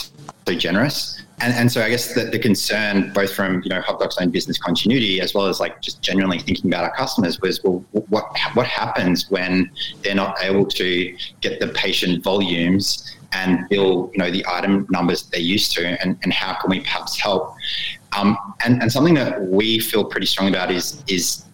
so 0.47 0.55
generous. 0.55 1.21
And, 1.41 1.53
and 1.53 1.71
so 1.71 1.81
I 1.81 1.89
guess 1.89 2.13
that 2.13 2.31
the 2.31 2.39
concern, 2.39 3.11
both 3.13 3.33
from 3.33 3.61
you 3.63 3.69
know 3.69 3.81
HotDoc's 3.81 4.17
own 4.19 4.29
business 4.29 4.57
continuity 4.57 5.19
as 5.19 5.33
well 5.33 5.47
as 5.47 5.59
like 5.59 5.81
just 5.81 6.01
genuinely 6.01 6.39
thinking 6.39 6.69
about 6.69 6.85
our 6.85 6.95
customers, 6.95 7.41
was 7.41 7.61
well, 7.63 7.83
what 7.91 8.25
what 8.53 8.65
happens 8.65 9.29
when 9.29 9.69
they're 10.01 10.15
not 10.15 10.41
able 10.41 10.65
to 10.65 11.15
get 11.41 11.59
the 11.59 11.67
patient 11.69 12.23
volumes 12.23 13.15
and 13.33 13.67
bill 13.69 14.09
you 14.13 14.19
know 14.19 14.31
the 14.31 14.45
item 14.47 14.87
numbers 14.89 15.23
they're 15.23 15.41
used 15.41 15.73
to, 15.73 15.85
and, 16.01 16.17
and 16.23 16.31
how 16.31 16.53
can 16.55 16.69
we 16.69 16.79
perhaps 16.79 17.19
help? 17.19 17.53
Um, 18.17 18.37
and, 18.63 18.81
and 18.81 18.89
something 18.89 19.15
that 19.15 19.41
we 19.41 19.79
feel 19.79 20.05
pretty 20.05 20.27
strong 20.27 20.47
about 20.47 20.71
is 20.71 21.03
is 21.07 21.44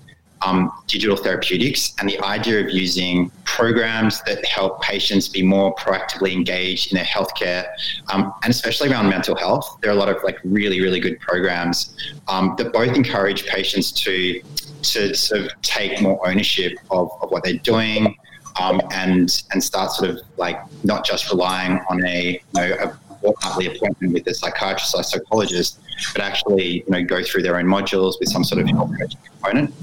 um, 0.44 0.72
digital 0.88 1.16
therapeutics 1.16 1.94
and 2.00 2.10
the 2.10 2.20
idea 2.22 2.60
of 2.64 2.72
using 2.72 3.32
programs 3.46 4.22
that 4.24 4.44
help 4.46 4.82
patients 4.82 5.28
be 5.28 5.44
more 5.44 5.74
proactively 5.76 6.32
engaged 6.34 6.92
in 6.92 6.96
their 6.96 7.06
healthcare, 7.06 7.68
um, 8.12 8.34
and 8.44 8.52
especially 8.52 8.90
around 8.90 9.10
mental 9.10 9.36
health. 9.36 9.78
There 9.82 9.92
are 9.92 9.94
a 9.94 9.98
lot 9.98 10.10
of 10.10 10.24
like 10.24 10.40
really, 10.44 10.82
really 10.82 11.00
good 11.00 11.20
programs 11.20 11.96
um, 12.28 12.56
that 12.58 12.74
both 12.74 12.96
encourage 12.96 13.46
patients 13.46 13.92
to 14.04 14.42
to 14.84 15.14
sort 15.14 15.42
of 15.42 15.62
take 15.62 16.02
more 16.02 16.28
ownership 16.28 16.74
of, 16.90 17.12
of 17.22 17.30
what 17.30 17.44
they're 17.44 17.54
doing. 17.58 18.16
Um, 18.60 18.82
and 18.92 19.44
and 19.54 19.64
start 19.64 19.92
sort 19.92 20.10
of 20.10 20.20
like 20.36 20.60
not 20.84 21.06
just 21.06 21.32
relying 21.32 21.80
on 21.90 22.06
a 22.06 22.32
you 22.34 22.40
know 22.54 22.76
a 22.82 23.00
fortnightly 23.22 23.68
appointment 23.68 24.14
with 24.14 24.28
a 24.28 24.34
psychiatrist 24.34 24.94
or 24.94 25.04
psychologist, 25.04 25.80
but 26.14 26.22
actually 26.22 26.80
you 26.80 26.90
know 26.90 27.04
go 27.04 27.24
through 27.24 27.44
their 27.44 27.58
own 27.58 27.66
modules 27.66 28.16
with 28.20 28.28
some 28.28 28.44
sort 28.44 28.62
of 28.62 28.68
health 28.68 28.92
coaching 29.00 29.20
component. 29.24 29.74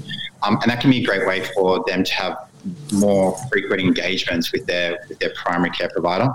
Um, 0.43 0.57
and 0.61 0.71
that 0.71 0.81
can 0.81 0.89
be 0.89 0.99
a 0.99 1.05
great 1.05 1.27
way 1.27 1.43
for 1.53 1.83
them 1.87 2.03
to 2.03 2.13
have 2.13 2.49
more 2.93 3.37
frequent 3.49 3.81
engagements 3.81 4.51
with 4.51 4.65
their 4.65 4.99
with 5.07 5.19
their 5.19 5.31
primary 5.35 5.71
care 5.71 5.89
provider. 5.89 6.29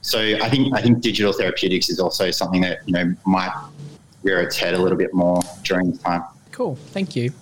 So 0.00 0.20
I 0.20 0.48
think 0.48 0.74
I 0.74 0.82
think 0.82 1.00
digital 1.00 1.32
therapeutics 1.32 1.88
is 1.88 2.00
also 2.00 2.30
something 2.30 2.60
that 2.62 2.80
you 2.86 2.92
know 2.92 3.14
might 3.26 3.52
rear 4.22 4.40
its 4.40 4.56
head 4.56 4.74
a 4.74 4.78
little 4.78 4.98
bit 4.98 5.14
more 5.14 5.42
during 5.62 5.90
this 5.90 6.00
time. 6.00 6.24
Cool, 6.52 6.76
thank 6.76 7.14
you. 7.14 7.32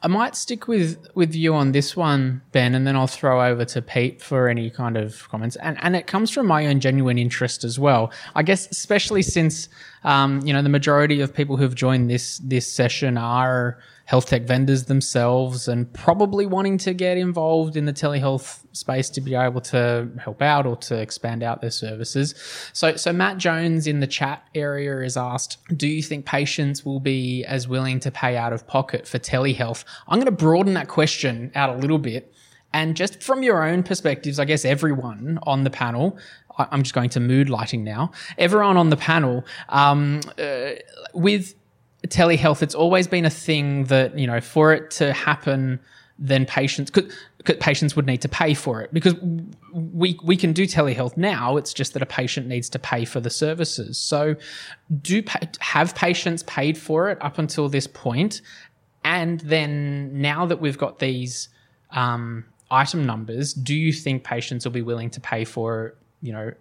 I 0.00 0.06
might 0.06 0.36
stick 0.36 0.68
with 0.68 1.08
with 1.14 1.34
you 1.34 1.54
on 1.54 1.72
this 1.72 1.96
one, 1.96 2.40
Ben, 2.52 2.74
and 2.74 2.86
then 2.86 2.94
I'll 2.94 3.08
throw 3.08 3.44
over 3.44 3.64
to 3.64 3.82
Pete 3.82 4.22
for 4.22 4.48
any 4.48 4.70
kind 4.70 4.96
of 4.96 5.28
comments. 5.28 5.56
And 5.56 5.76
and 5.82 5.96
it 5.96 6.06
comes 6.06 6.30
from 6.30 6.46
my 6.46 6.66
own 6.66 6.78
genuine 6.78 7.18
interest 7.18 7.64
as 7.64 7.78
well. 7.78 8.12
I 8.36 8.44
guess 8.44 8.68
especially 8.70 9.22
since 9.22 9.68
um, 10.04 10.40
you 10.46 10.52
know 10.52 10.62
the 10.62 10.68
majority 10.68 11.20
of 11.20 11.34
people 11.34 11.56
who've 11.56 11.74
joined 11.74 12.08
this 12.08 12.38
this 12.38 12.72
session 12.72 13.18
are 13.18 13.78
health 14.08 14.24
tech 14.24 14.44
vendors 14.44 14.84
themselves 14.84 15.68
and 15.68 15.92
probably 15.92 16.46
wanting 16.46 16.78
to 16.78 16.94
get 16.94 17.18
involved 17.18 17.76
in 17.76 17.84
the 17.84 17.92
telehealth 17.92 18.64
space 18.74 19.10
to 19.10 19.20
be 19.20 19.34
able 19.34 19.60
to 19.60 20.08
help 20.18 20.40
out 20.40 20.64
or 20.64 20.76
to 20.76 20.96
expand 20.96 21.42
out 21.42 21.60
their 21.60 21.70
services. 21.70 22.34
So, 22.72 22.96
so 22.96 23.12
Matt 23.12 23.36
Jones 23.36 23.86
in 23.86 24.00
the 24.00 24.06
chat 24.06 24.42
area 24.54 25.00
is 25.02 25.18
asked, 25.18 25.58
do 25.76 25.86
you 25.86 26.02
think 26.02 26.24
patients 26.24 26.86
will 26.86 27.00
be 27.00 27.44
as 27.44 27.68
willing 27.68 28.00
to 28.00 28.10
pay 28.10 28.38
out 28.38 28.54
of 28.54 28.66
pocket 28.66 29.06
for 29.06 29.18
telehealth? 29.18 29.84
I'm 30.08 30.16
going 30.16 30.24
to 30.24 30.32
broaden 30.32 30.72
that 30.72 30.88
question 30.88 31.52
out 31.54 31.68
a 31.68 31.76
little 31.76 31.98
bit 31.98 32.32
And 32.72 32.96
just 32.96 33.22
from 33.22 33.42
your 33.42 33.64
own 33.64 33.82
perspectives, 33.82 34.38
I 34.38 34.44
guess 34.44 34.64
everyone 34.64 35.38
on 35.44 35.64
the 35.64 35.70
panel, 35.70 36.18
I'm 36.58 36.82
just 36.82 36.94
going 36.94 37.10
to 37.10 37.20
mood 37.20 37.48
lighting 37.48 37.84
now. 37.84 38.10
Everyone 38.36 38.76
on 38.76 38.90
the 38.90 38.96
panel, 38.96 39.44
um, 39.68 40.20
uh, 40.38 40.70
with 41.14 41.54
telehealth, 42.06 42.62
it's 42.62 42.74
always 42.74 43.06
been 43.06 43.24
a 43.24 43.30
thing 43.30 43.84
that, 43.84 44.18
you 44.18 44.26
know, 44.26 44.40
for 44.40 44.72
it 44.72 44.90
to 44.92 45.12
happen, 45.12 45.80
then 46.18 46.46
patients 46.46 46.90
could, 46.90 47.12
patients 47.60 47.96
would 47.96 48.06
need 48.06 48.20
to 48.22 48.28
pay 48.28 48.54
for 48.54 48.80
it 48.80 48.92
because 48.92 49.14
we 49.72 50.18
we 50.22 50.36
can 50.36 50.52
do 50.52 50.64
telehealth 50.64 51.16
now. 51.16 51.56
It's 51.56 51.72
just 51.72 51.92
that 51.94 52.02
a 52.02 52.06
patient 52.06 52.46
needs 52.46 52.68
to 52.70 52.78
pay 52.78 53.04
for 53.04 53.20
the 53.20 53.30
services. 53.30 53.98
So, 53.98 54.34
do 55.00 55.22
have 55.60 55.94
patients 55.94 56.42
paid 56.44 56.76
for 56.76 57.08
it 57.08 57.18
up 57.22 57.38
until 57.38 57.68
this 57.68 57.86
point, 57.86 58.42
and 59.04 59.40
then 59.40 60.20
now 60.20 60.46
that 60.46 60.60
we've 60.60 60.78
got 60.78 60.98
these 60.98 61.48
um, 61.92 62.44
item 62.70 63.06
numbers, 63.06 63.54
do 63.54 63.74
you 63.74 63.92
think 63.92 64.24
patients 64.24 64.64
will 64.64 64.72
be 64.72 64.82
willing 64.82 65.10
to 65.10 65.20
pay 65.20 65.44
for 65.44 65.94
you 66.20 66.32
know 66.32 66.52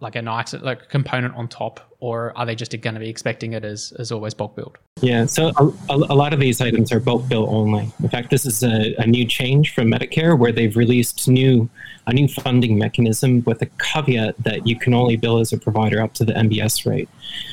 like 0.00 0.16
a 0.16 0.22
nice 0.22 0.54
like 0.54 0.88
component 0.88 1.34
on 1.36 1.46
top 1.46 1.94
or 2.00 2.36
are 2.36 2.46
they 2.46 2.54
just 2.54 2.78
going 2.80 2.94
to 2.94 3.00
be 3.00 3.08
expecting 3.08 3.52
it 3.52 3.64
as, 3.64 3.92
as 3.98 4.10
always 4.10 4.32
bulk 4.32 4.56
billed 4.56 4.78
yeah 5.02 5.26
so 5.26 5.52
a, 5.58 5.94
a, 5.94 6.16
lot 6.16 6.32
of 6.32 6.40
these 6.40 6.60
items 6.60 6.90
are 6.90 7.00
bulk 7.00 7.28
bill 7.28 7.46
only. 7.50 7.92
In 8.02 8.08
fact 8.08 8.30
this 8.30 8.46
is 8.46 8.62
a, 8.62 8.94
a, 8.98 9.06
new 9.06 9.26
change 9.26 9.74
from 9.74 9.88
medicare 9.88 10.38
where 10.38 10.52
they've 10.52 10.76
released 10.76 11.28
new 11.28 11.68
a 12.06 12.12
new 12.12 12.26
funding 12.26 12.78
mechanism 12.78 13.42
with 13.44 13.60
a 13.62 13.66
caveat 13.78 14.34
that 14.42 14.66
you 14.66 14.76
can 14.76 14.94
only 14.94 15.16
bill 15.16 15.38
as 15.38 15.52
a 15.52 15.58
provider 15.58 16.02
up 16.02 16.14
to 16.14 16.24
the 16.24 16.32
mbs 16.32 16.86
rate. 16.86 17.08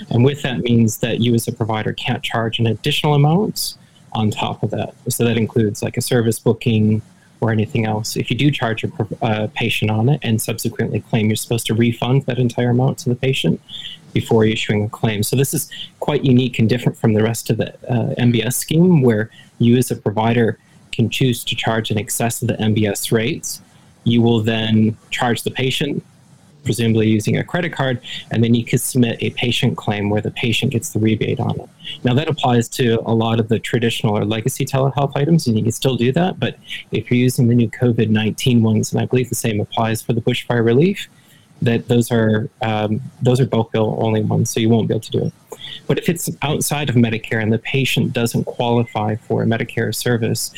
And 0.09 0.23
with 0.23 0.41
that 0.43 0.59
means 0.59 0.97
that 0.99 1.19
you 1.19 1.33
as 1.35 1.47
a 1.47 1.51
provider 1.51 1.93
can't 1.93 2.23
charge 2.23 2.59
an 2.59 2.67
additional 2.67 3.13
amount 3.13 3.75
on 4.13 4.31
top 4.31 4.63
of 4.63 4.71
that. 4.71 4.95
So 5.09 5.25
that 5.25 5.37
includes 5.37 5.83
like 5.83 5.97
a 5.97 6.01
service 6.01 6.39
booking 6.39 7.01
or 7.39 7.51
anything 7.51 7.85
else. 7.85 8.15
If 8.15 8.29
you 8.29 8.37
do 8.37 8.49
charge 8.51 8.83
a 8.83 8.91
uh, 9.21 9.47
patient 9.53 9.91
on 9.91 10.09
it 10.09 10.19
and 10.23 10.41
subsequently 10.41 11.01
claim, 11.01 11.27
you're 11.27 11.35
supposed 11.35 11.67
to 11.67 11.73
refund 11.73 12.25
that 12.25 12.39
entire 12.39 12.71
amount 12.71 12.97
to 12.99 13.09
the 13.09 13.15
patient 13.15 13.61
before 14.13 14.45
issuing 14.45 14.85
a 14.85 14.89
claim. 14.89 15.21
So 15.23 15.35
this 15.35 15.53
is 15.53 15.69
quite 15.99 16.23
unique 16.23 16.59
and 16.59 16.67
different 16.67 16.97
from 16.97 17.13
the 17.13 17.21
rest 17.21 17.49
of 17.49 17.57
the 17.57 17.73
uh, 17.89 18.15
MBS 18.15 18.53
scheme, 18.53 19.01
where 19.01 19.29
you 19.59 19.77
as 19.77 19.91
a 19.91 19.95
provider 19.95 20.57
can 20.91 21.09
choose 21.09 21.43
to 21.43 21.55
charge 21.55 21.91
in 21.91 21.97
excess 21.97 22.41
of 22.41 22.47
the 22.47 22.55
MBS 22.55 23.11
rates. 23.11 23.61
You 24.03 24.21
will 24.21 24.41
then 24.41 24.97
charge 25.11 25.43
the 25.43 25.51
patient 25.51 26.03
presumably 26.67 27.07
using 27.07 27.37
a 27.37 27.43
credit 27.43 27.71
card, 27.71 28.01
and 28.31 28.43
then 28.43 28.53
you 28.53 28.63
can 28.63 28.77
submit 28.77 29.17
a 29.21 29.29
patient 29.31 29.77
claim 29.77 30.09
where 30.09 30.21
the 30.21 30.31
patient 30.31 30.73
gets 30.73 30.91
the 30.91 30.99
rebate 30.99 31.39
on 31.39 31.59
it. 31.59 31.69
Now, 32.03 32.13
that 32.13 32.27
applies 32.27 32.67
to 32.79 33.01
a 33.05 33.15
lot 33.15 33.39
of 33.39 33.47
the 33.47 33.57
traditional 33.57 34.17
or 34.17 34.25
legacy 34.25 34.65
telehealth 34.65 35.13
items, 35.15 35.47
and 35.47 35.57
you 35.57 35.63
can 35.63 35.71
still 35.71 35.95
do 35.95 36.11
that. 36.11 36.39
But 36.39 36.57
if 36.91 37.09
you're 37.09 37.19
using 37.19 37.47
the 37.47 37.55
new 37.55 37.69
COVID 37.69 38.09
19 38.09 38.61
ones, 38.61 38.91
and 38.91 39.01
I 39.01 39.05
believe 39.05 39.29
the 39.29 39.35
same 39.35 39.61
applies 39.61 40.01
for 40.01 40.11
the 40.11 40.21
bushfire 40.21 40.63
relief, 40.63 41.07
that 41.61 41.87
those 41.87 42.11
are 42.11 42.49
um, 42.61 43.01
those 43.21 43.39
are 43.39 43.47
bulk 43.47 43.71
bill 43.71 43.97
only 43.99 44.23
ones, 44.23 44.51
so 44.51 44.59
you 44.59 44.69
won't 44.69 44.87
be 44.89 44.93
able 44.93 45.01
to 45.01 45.11
do 45.11 45.25
it. 45.25 45.33
But 45.87 45.97
if 45.97 46.09
it's 46.09 46.29
outside 46.41 46.89
of 46.89 46.95
Medicare 46.95 47.41
and 47.41 47.51
the 47.51 47.59
patient 47.59 48.13
doesn't 48.13 48.43
qualify 48.43 49.15
for 49.15 49.43
a 49.43 49.45
Medicare 49.45 49.95
service, 49.95 50.51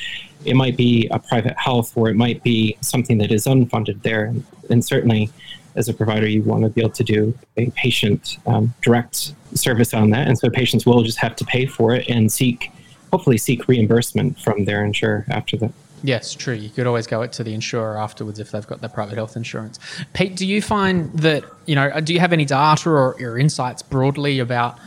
it 0.45 0.55
might 0.55 0.77
be 0.77 1.07
a 1.11 1.19
private 1.19 1.57
health 1.57 1.95
or 1.95 2.09
it 2.09 2.15
might 2.15 2.41
be 2.43 2.77
something 2.81 3.17
that 3.19 3.31
is 3.31 3.45
unfunded 3.45 4.01
there. 4.01 4.25
And, 4.25 4.43
and 4.69 4.85
certainly 4.85 5.29
as 5.75 5.89
a 5.89 5.93
provider, 5.93 6.27
you 6.27 6.41
want 6.43 6.63
to 6.63 6.69
be 6.69 6.81
able 6.81 6.91
to 6.91 7.03
do 7.03 7.37
a 7.57 7.69
patient 7.71 8.37
um, 8.47 8.73
direct 8.81 9.33
service 9.53 9.93
on 9.93 10.09
that. 10.11 10.27
And 10.27 10.37
so 10.37 10.49
patients 10.49 10.85
will 10.85 11.03
just 11.03 11.17
have 11.19 11.35
to 11.37 11.45
pay 11.45 11.65
for 11.65 11.95
it 11.95 12.07
and 12.09 12.31
seek, 12.31 12.71
hopefully, 13.11 13.37
seek 13.37 13.67
reimbursement 13.67 14.39
from 14.39 14.65
their 14.65 14.83
insurer 14.83 15.25
after 15.29 15.57
that. 15.57 15.71
Yes, 16.01 16.33
true. 16.33 16.53
You 16.53 16.69
could 16.69 16.87
always 16.87 17.07
go 17.07 17.21
it 17.23 17.33
to 17.33 17.43
the 17.43 17.53
insurer 17.53 17.97
afterwards 17.97 18.39
if 18.39 18.51
they've 18.51 18.65
got 18.65 18.79
their 18.79 18.89
private 18.89 19.15
health 19.15 19.35
insurance. 19.35 19.79
Pete, 20.13 20.35
do 20.35 20.47
you 20.47 20.61
find 20.61 21.11
that, 21.19 21.43
you 21.65 21.75
know, 21.75 21.99
do 21.99 22.13
you 22.13 22.19
have 22.19 22.31
any 22.31 22.45
data 22.45 22.89
or, 22.89 23.21
or 23.21 23.37
insights 23.37 23.81
broadly 23.81 24.39
about 24.39 24.79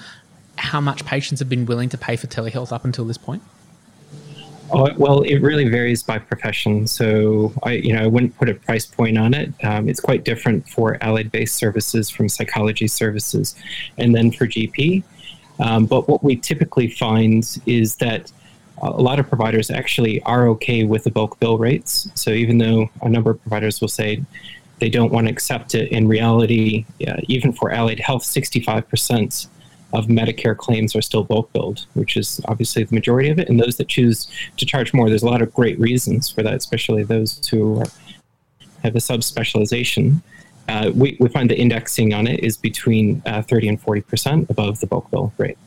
how 0.57 0.80
much 0.80 1.05
patients 1.05 1.41
have 1.41 1.49
been 1.49 1.66
willing 1.66 1.89
to 1.91 1.99
pay 1.99 2.16
for 2.16 2.28
telehealth 2.28 2.72
up 2.72 2.85
until 2.85 3.05
this 3.05 3.18
point? 3.18 3.43
Oh, 4.74 4.88
well, 4.96 5.20
it 5.20 5.42
really 5.42 5.68
varies 5.68 6.02
by 6.02 6.18
profession. 6.18 6.86
So 6.86 7.52
I, 7.62 7.72
you 7.72 7.92
know, 7.92 8.02
I 8.02 8.06
wouldn't 8.06 8.36
put 8.38 8.48
a 8.48 8.54
price 8.54 8.86
point 8.86 9.18
on 9.18 9.34
it. 9.34 9.52
Um, 9.62 9.86
it's 9.86 10.00
quite 10.00 10.24
different 10.24 10.66
for 10.66 10.96
allied-based 11.02 11.54
services 11.54 12.08
from 12.08 12.30
psychology 12.30 12.88
services, 12.88 13.54
and 13.98 14.14
then 14.14 14.32
for 14.32 14.46
GP. 14.46 15.02
Um, 15.60 15.84
but 15.84 16.08
what 16.08 16.24
we 16.24 16.36
typically 16.36 16.88
find 16.88 17.44
is 17.66 17.96
that 17.96 18.32
a 18.80 18.90
lot 18.90 19.18
of 19.18 19.28
providers 19.28 19.70
actually 19.70 20.22
are 20.22 20.48
okay 20.48 20.84
with 20.84 21.04
the 21.04 21.10
bulk 21.10 21.38
bill 21.38 21.58
rates. 21.58 22.08
So 22.14 22.30
even 22.30 22.56
though 22.56 22.88
a 23.02 23.10
number 23.10 23.30
of 23.30 23.42
providers 23.42 23.80
will 23.80 23.88
say 23.88 24.24
they 24.80 24.88
don't 24.88 25.12
want 25.12 25.26
to 25.26 25.32
accept 25.32 25.74
it, 25.74 25.92
in 25.92 26.08
reality, 26.08 26.86
even 27.28 27.52
for 27.52 27.70
allied 27.70 28.00
health, 28.00 28.22
65% 28.22 29.46
of 29.93 30.07
Medicare 30.07 30.57
claims 30.57 30.97
are 30.97 31.03
still 31.03 31.24
bulk 31.24 31.53
billed, 31.53 31.86
which 31.95 32.16
is 32.16 32.40
obviously 32.47 32.84
the 32.84 32.95
majority 32.95 33.30
of 33.30 33.38
it. 33.38 33.49
And 33.49 33.61
those 33.61 33.76
that 33.76 33.88
choose 33.88 34.26
to 34.57 34.66
charge 34.66 34.95
more, 34.95 35.09
there's 35.09 35.22
a 35.22 35.28
lot 35.28 35.43
of 35.43 35.53
great 35.53 35.78
reasons 35.78 36.30
for 36.30 36.43
that, 36.43 36.55
especially 36.55 37.03
those 37.03 37.47
who 37.49 37.80
are, 37.80 37.86
have 38.82 38.95
a 38.95 39.01
subspecialization. 39.01 40.22
Uh, 40.68 40.90
we, 40.95 41.16
we 41.20 41.28
find 41.28 41.51
the 41.51 41.59
indexing 41.59 42.14
on 42.14 42.26
it 42.26 42.40
is 42.40 42.57
between 42.57 43.22
uh, 43.26 43.43
30 43.43 43.68
and 43.68 43.82
40% 43.82 44.49
above 44.49 44.80
the 44.80 44.86
bulk 44.86 45.11
bill 45.11 45.32
rate. 45.36 45.59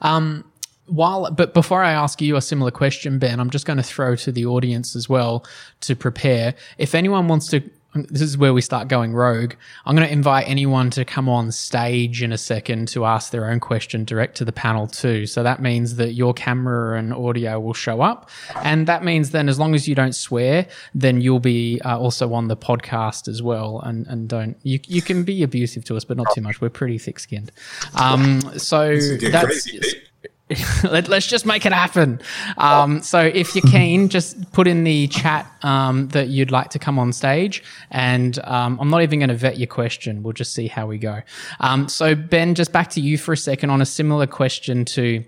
Um, 0.00 0.44
while 0.86 1.30
but 1.32 1.52
before 1.52 1.82
I 1.82 1.92
ask 1.92 2.22
you 2.22 2.36
a 2.36 2.40
similar 2.40 2.70
question, 2.70 3.18
Ben, 3.18 3.40
I'm 3.40 3.50
just 3.50 3.66
going 3.66 3.76
to 3.76 3.82
throw 3.82 4.14
to 4.16 4.30
the 4.30 4.46
audience 4.46 4.94
as 4.94 5.08
well 5.08 5.44
to 5.80 5.96
prepare. 5.96 6.54
If 6.78 6.94
anyone 6.94 7.26
wants 7.28 7.48
to 7.48 7.62
this 8.04 8.22
is 8.22 8.38
where 8.38 8.52
we 8.52 8.60
start 8.60 8.88
going 8.88 9.12
rogue. 9.12 9.54
I'm 9.84 9.96
going 9.96 10.06
to 10.06 10.12
invite 10.12 10.48
anyone 10.48 10.90
to 10.90 11.04
come 11.04 11.28
on 11.28 11.52
stage 11.52 12.22
in 12.22 12.32
a 12.32 12.38
second 12.38 12.88
to 12.88 13.04
ask 13.04 13.30
their 13.30 13.50
own 13.50 13.60
question 13.60 14.04
direct 14.04 14.36
to 14.38 14.44
the 14.44 14.52
panel 14.52 14.86
too. 14.86 15.26
So 15.26 15.42
that 15.42 15.60
means 15.60 15.96
that 15.96 16.12
your 16.12 16.34
camera 16.34 16.98
and 16.98 17.12
audio 17.12 17.58
will 17.60 17.74
show 17.74 18.00
up. 18.00 18.30
And 18.62 18.86
that 18.86 19.04
means 19.04 19.30
then 19.30 19.48
as 19.48 19.58
long 19.58 19.74
as 19.74 19.88
you 19.88 19.94
don't 19.94 20.14
swear, 20.14 20.66
then 20.94 21.20
you'll 21.20 21.40
be 21.40 21.80
uh, 21.84 21.98
also 21.98 22.32
on 22.34 22.48
the 22.48 22.56
podcast 22.56 23.28
as 23.28 23.42
well. 23.42 23.80
And, 23.80 24.06
and 24.06 24.28
don't, 24.28 24.56
you, 24.62 24.80
you 24.86 25.02
can 25.02 25.24
be 25.24 25.42
abusive 25.42 25.84
to 25.84 25.96
us, 25.96 26.04
but 26.04 26.16
not 26.16 26.26
too 26.34 26.40
much. 26.40 26.60
We're 26.60 26.68
pretty 26.70 26.98
thick 26.98 27.18
skinned. 27.18 27.52
Um, 27.94 28.40
so 28.58 28.96
that's, 28.96 29.62
crazy, 29.68 30.02
Let, 30.84 31.10
us 31.10 31.26
just 31.26 31.44
make 31.44 31.66
it 31.66 31.72
happen. 31.72 32.20
Um, 32.56 33.02
so 33.02 33.18
if 33.18 33.56
you're 33.56 33.62
keen, 33.62 34.08
just 34.08 34.52
put 34.52 34.68
in 34.68 34.84
the 34.84 35.08
chat 35.08 35.50
um, 35.62 36.06
that 36.08 36.28
you'd 36.28 36.52
like 36.52 36.70
to 36.70 36.78
come 36.78 37.00
on 37.00 37.12
stage, 37.12 37.64
and 37.90 38.38
um, 38.44 38.78
I'm 38.80 38.88
not 38.88 39.02
even 39.02 39.18
going 39.18 39.28
to 39.28 39.34
vet 39.34 39.58
your 39.58 39.66
question. 39.66 40.22
We'll 40.22 40.34
just 40.34 40.54
see 40.54 40.68
how 40.68 40.86
we 40.86 40.98
go. 40.98 41.22
Um, 41.58 41.88
so 41.88 42.14
Ben, 42.14 42.54
just 42.54 42.70
back 42.70 42.90
to 42.90 43.00
you 43.00 43.18
for 43.18 43.32
a 43.32 43.36
second 43.36 43.70
on 43.70 43.82
a 43.82 43.86
similar 43.86 44.28
question 44.28 44.84
to 44.84 45.24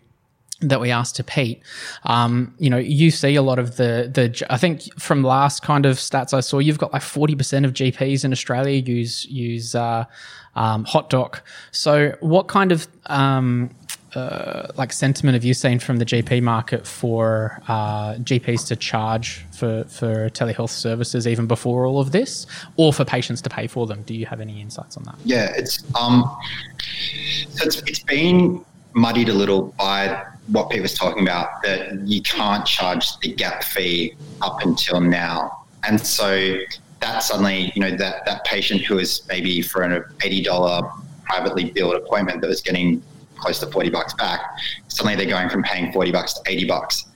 that 0.60 0.80
we 0.80 0.90
asked 0.90 1.16
to 1.16 1.24
Pete. 1.24 1.62
Um, 2.04 2.54
you 2.58 2.70
know, 2.70 2.78
you 2.78 3.10
see 3.10 3.34
a 3.34 3.42
lot 3.42 3.58
of 3.58 3.76
the 3.76 4.10
the. 4.12 4.46
I 4.50 4.56
think 4.56 4.82
from 5.00 5.24
last 5.24 5.62
kind 5.62 5.84
of 5.84 5.96
stats 5.96 6.32
I 6.32 6.40
saw, 6.40 6.58
you've 6.60 6.78
got 6.78 6.92
like 6.92 7.02
forty 7.02 7.34
percent 7.34 7.66
of 7.66 7.72
GPs 7.72 8.24
in 8.24 8.30
Australia 8.30 8.80
use 8.80 9.24
use 9.26 9.74
uh, 9.74 10.04
um, 10.54 10.84
HotDoc. 10.84 11.40
So, 11.70 12.14
what 12.20 12.48
kind 12.48 12.72
of 12.72 12.86
um, 13.06 13.70
uh, 14.14 14.68
like 14.76 14.92
sentiment 14.92 15.34
have 15.34 15.44
you 15.44 15.54
seen 15.54 15.78
from 15.78 15.98
the 15.98 16.04
GP 16.04 16.42
market 16.42 16.86
for 16.86 17.60
uh, 17.68 18.14
GPs 18.14 18.66
to 18.68 18.76
charge 18.76 19.44
for 19.52 19.84
for 19.84 20.30
telehealth 20.30 20.70
services 20.70 21.26
even 21.26 21.46
before 21.46 21.84
all 21.86 22.00
of 22.00 22.12
this, 22.12 22.46
or 22.76 22.92
for 22.92 23.04
patients 23.04 23.42
to 23.42 23.50
pay 23.50 23.66
for 23.66 23.86
them? 23.86 24.02
Do 24.02 24.14
you 24.14 24.26
have 24.26 24.40
any 24.40 24.60
insights 24.60 24.96
on 24.96 25.04
that? 25.04 25.16
Yeah, 25.24 25.52
it's 25.56 25.84
um, 25.94 26.24
so 27.50 27.66
it's, 27.66 27.82
it's 27.82 28.02
been 28.02 28.64
muddied 28.94 29.28
a 29.28 29.34
little 29.34 29.74
by 29.78 30.24
what 30.48 30.70
Pete 30.70 30.80
was 30.80 30.94
talking 30.94 31.22
about 31.22 31.62
that 31.62 32.00
you 32.06 32.22
can't 32.22 32.64
charge 32.66 33.18
the 33.18 33.34
gap 33.34 33.62
fee 33.62 34.14
up 34.40 34.62
until 34.62 35.00
now, 35.00 35.64
and 35.86 36.00
so 36.00 36.56
that 37.00 37.22
suddenly 37.22 37.72
you 37.74 37.82
know 37.82 37.94
that 37.96 38.24
that 38.24 38.44
patient 38.44 38.80
who 38.80 38.98
is 38.98 39.22
maybe 39.28 39.60
for 39.60 39.82
an 39.82 40.02
eighty 40.24 40.42
dollar 40.42 40.80
privately 41.24 41.70
billed 41.70 41.94
appointment 41.94 42.40
that 42.40 42.48
was 42.48 42.62
getting 42.62 43.02
close 43.38 43.58
to 43.60 43.66
40 43.66 43.90
bucks 43.90 44.14
back, 44.14 44.40
suddenly 44.88 45.16
they're 45.16 45.32
going 45.32 45.48
from 45.48 45.62
paying 45.62 45.92
40 45.92 46.12
bucks 46.12 46.34
to 46.34 46.40
80 46.46 46.66
bucks. 46.66 47.06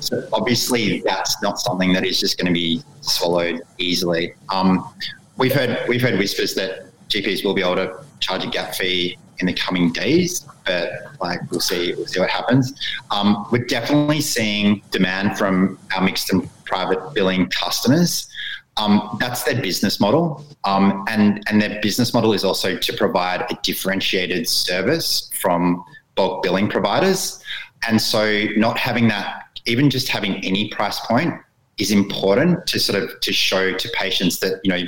So 0.00 0.26
obviously 0.32 1.00
that's 1.00 1.40
not 1.42 1.58
something 1.58 1.92
that 1.92 2.04
is 2.04 2.20
just 2.20 2.38
going 2.38 2.46
to 2.46 2.52
be 2.52 2.82
swallowed 3.00 3.62
easily. 3.78 4.34
Um, 4.48 4.92
we've 5.36 5.52
heard 5.54 5.88
we've 5.88 6.02
heard 6.02 6.18
whispers 6.18 6.54
that 6.54 6.86
GPs 7.08 7.44
will 7.44 7.54
be 7.54 7.62
able 7.62 7.76
to 7.76 8.04
charge 8.20 8.44
a 8.44 8.48
gap 8.48 8.74
fee 8.74 9.18
in 9.38 9.46
the 9.46 9.52
coming 9.52 9.92
days, 9.92 10.46
but 10.64 10.90
like 11.20 11.40
we'll 11.50 11.60
see 11.60 11.94
we'll 11.94 12.06
see 12.06 12.20
what 12.20 12.30
happens. 12.30 12.74
Um, 13.10 13.46
we're 13.50 13.64
definitely 13.64 14.20
seeing 14.20 14.82
demand 14.90 15.36
from 15.36 15.78
our 15.94 16.02
mixed 16.02 16.32
and 16.32 16.48
private 16.64 17.14
billing 17.14 17.48
customers 17.50 18.28
um, 18.76 19.16
that's 19.20 19.42
their 19.44 19.60
business 19.60 20.00
model. 20.00 20.44
Um, 20.64 21.04
and, 21.08 21.42
and 21.48 21.60
their 21.60 21.80
business 21.80 22.12
model 22.12 22.32
is 22.32 22.44
also 22.44 22.76
to 22.76 22.92
provide 22.92 23.42
a 23.50 23.58
differentiated 23.62 24.48
service 24.48 25.30
from 25.40 25.84
bulk 26.14 26.42
billing 26.42 26.68
providers. 26.68 27.42
And 27.88 28.00
so, 28.00 28.46
not 28.56 28.78
having 28.78 29.08
that, 29.08 29.60
even 29.66 29.90
just 29.90 30.08
having 30.08 30.36
any 30.44 30.68
price 30.70 31.00
point, 31.00 31.34
is 31.78 31.90
important 31.90 32.66
to 32.66 32.80
sort 32.80 33.02
of 33.02 33.20
to 33.20 33.32
show 33.32 33.76
to 33.76 33.88
patients 33.90 34.38
that 34.40 34.60
you 34.64 34.70
know 34.70 34.82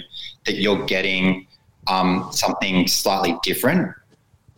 that 0.47 0.55
you're 0.55 0.85
getting 0.87 1.47
um, 1.87 2.29
something 2.33 2.87
slightly 2.87 3.37
different. 3.43 3.95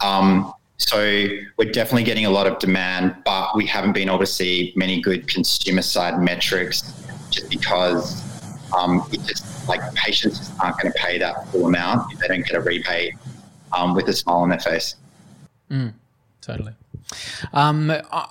Um, 0.01 0.53
so 0.79 1.29
we're 1.59 1.71
definitely 1.73 2.05
getting 2.05 2.25
a 2.25 2.31
lot 2.31 2.47
of 2.47 2.59
demand, 2.59 3.15
but 3.25 3.55
we 3.55 3.67
haven't 3.67 3.93
been 3.93 4.09
able 4.09 4.21
to 4.21 4.27
see 4.27 4.73
many 4.77 5.01
good 5.01 5.29
consumer 5.29 5.83
side 5.83 6.21
metrics 6.23 6.95
just 7.31 7.51
because 7.51 8.30
um, 8.77 9.07
it 9.13 9.21
just 9.25 9.69
like 9.69 9.81
patients 9.95 10.51
aren't 10.61 10.79
going 10.79 10.93
to 10.93 10.99
pay 10.99 11.19
that 11.19 11.49
full 11.49 11.67
amount 11.67 12.13
if 12.13 12.19
they 12.19 12.29
don't 12.29 12.45
get 12.45 12.57
a 12.57 12.61
rebate 12.61 13.15
um, 13.73 13.95
with 13.95 14.09
a 14.09 14.13
smile 14.13 14.39
on 14.39 14.49
their 14.49 14.59
face. 14.59 14.97
Mm, 15.71 15.95
totally. 16.41 16.75
Um, 17.53 17.91
uh, 17.91 18.27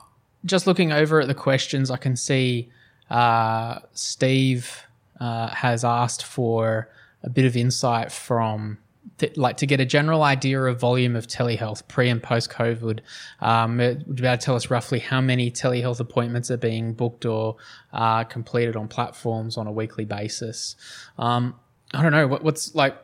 just 0.45 0.67
looking 0.67 0.91
over 0.91 1.19
at 1.21 1.27
the 1.27 1.33
questions, 1.33 1.91
I 1.91 1.97
can 1.97 2.15
see 2.15 2.69
uh, 3.09 3.79
Steve 3.93 4.83
uh, 5.19 5.49
has 5.49 5.83
asked 5.83 6.23
for 6.23 6.89
a 7.23 7.29
bit 7.29 7.45
of 7.45 7.57
insight 7.57 8.11
from 8.11 8.77
like 9.35 9.57
to 9.57 9.65
get 9.65 9.79
a 9.79 9.85
general 9.85 10.23
idea 10.23 10.61
of 10.61 10.79
volume 10.79 11.15
of 11.15 11.27
telehealth 11.27 11.87
pre 11.87 12.09
and 12.09 12.21
post 12.21 12.49
COVID. 12.49 12.99
Um, 13.41 13.77
would 13.77 14.05
you 14.07 14.13
be 14.13 14.25
able 14.25 14.37
to 14.37 14.45
tell 14.45 14.55
us 14.55 14.69
roughly 14.69 14.99
how 14.99 15.21
many 15.21 15.51
telehealth 15.51 15.99
appointments 15.99 16.51
are 16.51 16.57
being 16.57 16.93
booked 16.93 17.25
or 17.25 17.57
uh, 17.93 18.23
completed 18.23 18.75
on 18.75 18.87
platforms 18.87 19.57
on 19.57 19.67
a 19.67 19.71
weekly 19.71 20.05
basis? 20.05 20.75
Um, 21.17 21.55
I 21.93 22.01
don't 22.03 22.11
know 22.11 22.27
what, 22.27 22.43
what's 22.43 22.75
like. 22.75 22.97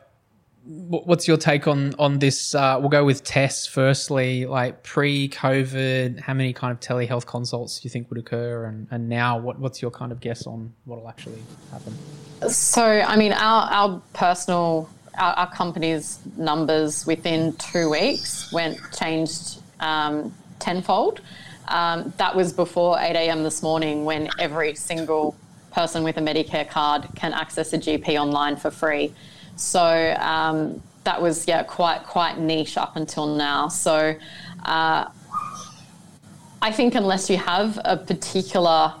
What's 0.68 1.28
your 1.28 1.36
take 1.36 1.68
on 1.68 1.94
on 1.96 2.18
this? 2.18 2.52
Uh, 2.52 2.76
we'll 2.80 2.88
go 2.88 3.04
with 3.04 3.22
Tess 3.22 3.68
firstly. 3.68 4.46
Like 4.46 4.82
pre-COVID, 4.82 6.18
how 6.18 6.34
many 6.34 6.52
kind 6.52 6.72
of 6.72 6.80
telehealth 6.80 7.24
consults 7.24 7.78
do 7.78 7.86
you 7.86 7.90
think 7.90 8.10
would 8.10 8.18
occur, 8.18 8.64
and, 8.64 8.88
and 8.90 9.08
now 9.08 9.38
what, 9.38 9.60
what's 9.60 9.80
your 9.80 9.92
kind 9.92 10.10
of 10.10 10.18
guess 10.18 10.44
on 10.44 10.72
what 10.84 11.00
will 11.00 11.08
actually 11.08 11.40
happen? 11.70 11.96
So, 12.48 12.84
I 12.84 13.16
mean, 13.16 13.32
our 13.32 13.70
our 13.70 14.02
personal 14.12 14.90
our, 15.18 15.32
our 15.34 15.50
company's 15.50 16.18
numbers 16.36 17.06
within 17.06 17.54
two 17.54 17.90
weeks 17.90 18.52
went 18.52 18.78
changed 18.92 19.60
um, 19.80 20.34
tenfold. 20.58 21.20
Um, 21.68 22.12
that 22.16 22.34
was 22.34 22.52
before 22.52 22.98
8 22.98 23.16
a.m. 23.16 23.42
this 23.42 23.62
morning 23.62 24.04
when 24.04 24.28
every 24.38 24.74
single 24.74 25.36
person 25.72 26.04
with 26.04 26.16
a 26.16 26.20
Medicare 26.20 26.68
card 26.68 27.06
can 27.16 27.32
access 27.32 27.72
a 27.72 27.78
GP 27.78 28.20
online 28.20 28.56
for 28.56 28.70
free. 28.70 29.12
So 29.56 30.14
um, 30.18 30.82
that 31.04 31.20
was 31.20 31.48
yeah 31.48 31.62
quite 31.62 32.04
quite 32.04 32.38
niche 32.38 32.76
up 32.76 32.96
until 32.96 33.34
now. 33.34 33.68
So 33.68 34.14
uh, 34.64 35.04
I 36.62 36.72
think 36.72 36.94
unless 36.94 37.28
you 37.30 37.36
have 37.36 37.78
a 37.84 37.96
particular 37.96 38.94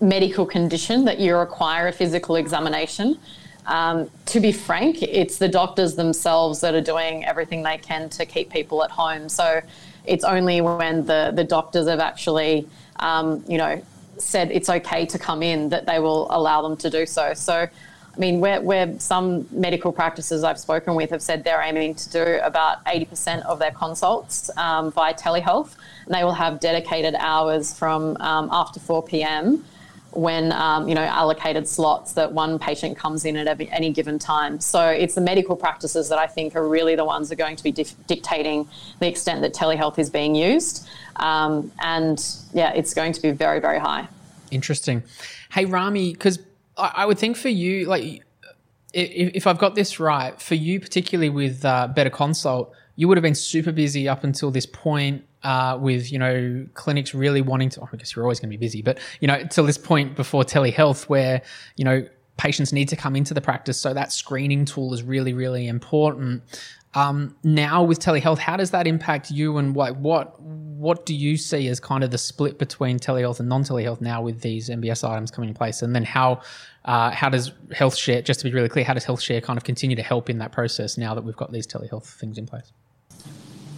medical 0.00 0.46
condition 0.46 1.04
that 1.06 1.18
you 1.18 1.36
require 1.36 1.88
a 1.88 1.92
physical 1.92 2.36
examination, 2.36 3.18
um, 3.66 4.08
to 4.26 4.40
be 4.40 4.52
frank, 4.52 5.02
it's 5.02 5.38
the 5.38 5.48
doctors 5.48 5.96
themselves 5.96 6.60
that 6.60 6.74
are 6.74 6.80
doing 6.80 7.24
everything 7.24 7.62
they 7.62 7.78
can 7.78 8.08
to 8.10 8.24
keep 8.24 8.50
people 8.50 8.84
at 8.84 8.90
home. 8.90 9.28
So 9.28 9.60
it's 10.04 10.24
only 10.24 10.60
when 10.60 11.04
the, 11.04 11.32
the 11.34 11.44
doctors 11.44 11.88
have 11.88 11.98
actually, 11.98 12.68
um, 13.00 13.42
you 13.48 13.58
know, 13.58 13.82
said 14.18 14.50
it's 14.52 14.68
okay 14.68 15.04
to 15.06 15.18
come 15.18 15.42
in 15.42 15.68
that 15.70 15.84
they 15.84 15.98
will 15.98 16.28
allow 16.30 16.62
them 16.62 16.76
to 16.78 16.88
do 16.88 17.06
so. 17.06 17.34
So, 17.34 17.54
I 17.54 18.18
mean, 18.18 18.40
where, 18.40 18.60
where 18.60 18.98
some 19.00 19.46
medical 19.50 19.92
practices 19.92 20.44
I've 20.44 20.60
spoken 20.60 20.94
with 20.94 21.10
have 21.10 21.20
said 21.20 21.42
they're 21.42 21.60
aiming 21.60 21.96
to 21.96 22.10
do 22.10 22.40
about 22.42 22.84
80% 22.86 23.44
of 23.44 23.58
their 23.58 23.72
consults 23.72 24.48
um, 24.56 24.92
via 24.92 25.12
telehealth, 25.12 25.74
and 26.06 26.14
they 26.14 26.22
will 26.24 26.32
have 26.32 26.60
dedicated 26.60 27.14
hours 27.16 27.76
from 27.76 28.16
um, 28.20 28.48
after 28.52 28.78
4 28.78 29.02
p.m 29.02 29.64
when 30.16 30.52
um, 30.52 30.88
you 30.88 30.94
know 30.94 31.02
allocated 31.02 31.68
slots 31.68 32.12
that 32.12 32.32
one 32.32 32.58
patient 32.58 32.96
comes 32.96 33.24
in 33.24 33.36
at 33.36 33.60
any 33.70 33.92
given 33.92 34.18
time. 34.18 34.58
So 34.60 34.88
it's 34.88 35.14
the 35.14 35.20
medical 35.20 35.56
practices 35.56 36.08
that 36.08 36.18
I 36.18 36.26
think 36.26 36.56
are 36.56 36.66
really 36.66 36.96
the 36.96 37.04
ones 37.04 37.28
that 37.28 37.34
are 37.34 37.44
going 37.44 37.56
to 37.56 37.62
be 37.62 37.72
dif- 37.72 37.94
dictating 38.06 38.68
the 39.00 39.08
extent 39.08 39.42
that 39.42 39.54
telehealth 39.54 39.98
is 39.98 40.10
being 40.10 40.34
used, 40.34 40.88
um, 41.16 41.70
and 41.80 42.24
yeah, 42.52 42.72
it's 42.72 42.94
going 42.94 43.12
to 43.12 43.22
be 43.22 43.30
very 43.30 43.60
very 43.60 43.78
high. 43.78 44.08
Interesting. 44.50 45.02
Hey 45.50 45.64
Rami, 45.64 46.12
because 46.12 46.38
I, 46.76 46.92
I, 46.96 47.06
would 47.06 47.18
think 47.18 47.36
for 47.36 47.48
you, 47.48 47.86
like 47.86 48.22
if, 48.92 49.34
if, 49.34 49.46
I've 49.46 49.58
got 49.58 49.74
this 49.74 49.98
right, 50.00 50.40
for 50.40 50.54
you 50.54 50.80
particularly 50.80 51.30
with 51.30 51.64
uh, 51.64 51.88
Better 51.88 52.10
Consult, 52.10 52.72
you 52.96 53.08
would 53.08 53.16
have 53.16 53.22
been 53.22 53.34
super 53.34 53.72
busy 53.72 54.08
up 54.08 54.24
until 54.24 54.50
this 54.50 54.66
point 54.66 55.24
uh, 55.42 55.78
with 55.80 56.10
you 56.10 56.18
know 56.18 56.66
clinics 56.74 57.14
really 57.14 57.40
wanting 57.40 57.68
to. 57.70 57.80
Oh, 57.82 57.88
I 57.92 57.96
guess 57.96 58.16
you're 58.16 58.24
always 58.24 58.40
going 58.40 58.50
to 58.50 58.56
be 58.56 58.64
busy, 58.64 58.82
but 58.82 58.98
you 59.20 59.28
know 59.28 59.44
till 59.44 59.64
this 59.64 59.78
point 59.78 60.16
before 60.16 60.42
telehealth, 60.42 61.04
where 61.04 61.42
you 61.76 61.84
know 61.84 62.06
patients 62.36 62.72
need 62.72 62.88
to 62.88 62.96
come 62.96 63.14
into 63.14 63.32
the 63.32 63.40
practice, 63.40 63.78
so 63.78 63.94
that 63.94 64.12
screening 64.12 64.64
tool 64.64 64.92
is 64.92 65.02
really 65.02 65.32
really 65.32 65.68
important. 65.68 66.42
Um, 66.94 67.36
now 67.44 67.82
with 67.82 68.00
telehealth, 68.00 68.38
how 68.38 68.56
does 68.56 68.70
that 68.70 68.86
impact 68.86 69.30
you, 69.30 69.58
and 69.58 69.74
what 69.74 69.96
what 69.98 70.40
what 70.40 71.04
do 71.06 71.14
you 71.14 71.36
see 71.36 71.68
as 71.68 71.78
kind 71.78 72.02
of 72.02 72.10
the 72.10 72.18
split 72.18 72.58
between 72.58 72.98
telehealth 72.98 73.38
and 73.38 73.48
non-telehealth 73.48 74.00
now 74.00 74.22
with 74.22 74.40
these 74.40 74.68
MBS 74.68 75.08
items 75.08 75.30
coming 75.30 75.50
in 75.50 75.54
place, 75.54 75.82
and 75.82 75.94
then 75.94 76.04
how 76.04 76.40
uh, 76.86 77.10
how 77.10 77.28
does 77.28 77.50
HealthShare, 77.68 78.24
just 78.24 78.40
to 78.40 78.44
be 78.44 78.52
really 78.52 78.68
clear, 78.68 78.84
how 78.84 78.94
does 78.94 79.04
HealthShare 79.04 79.42
kind 79.42 79.56
of 79.56 79.64
continue 79.64 79.96
to 79.96 80.02
help 80.02 80.30
in 80.30 80.38
that 80.38 80.52
process 80.52 80.96
now 80.96 81.14
that 81.14 81.22
we've 81.24 81.36
got 81.36 81.52
these 81.52 81.66
telehealth 81.66 82.06
things 82.06 82.38
in 82.38 82.46
place? 82.46 82.72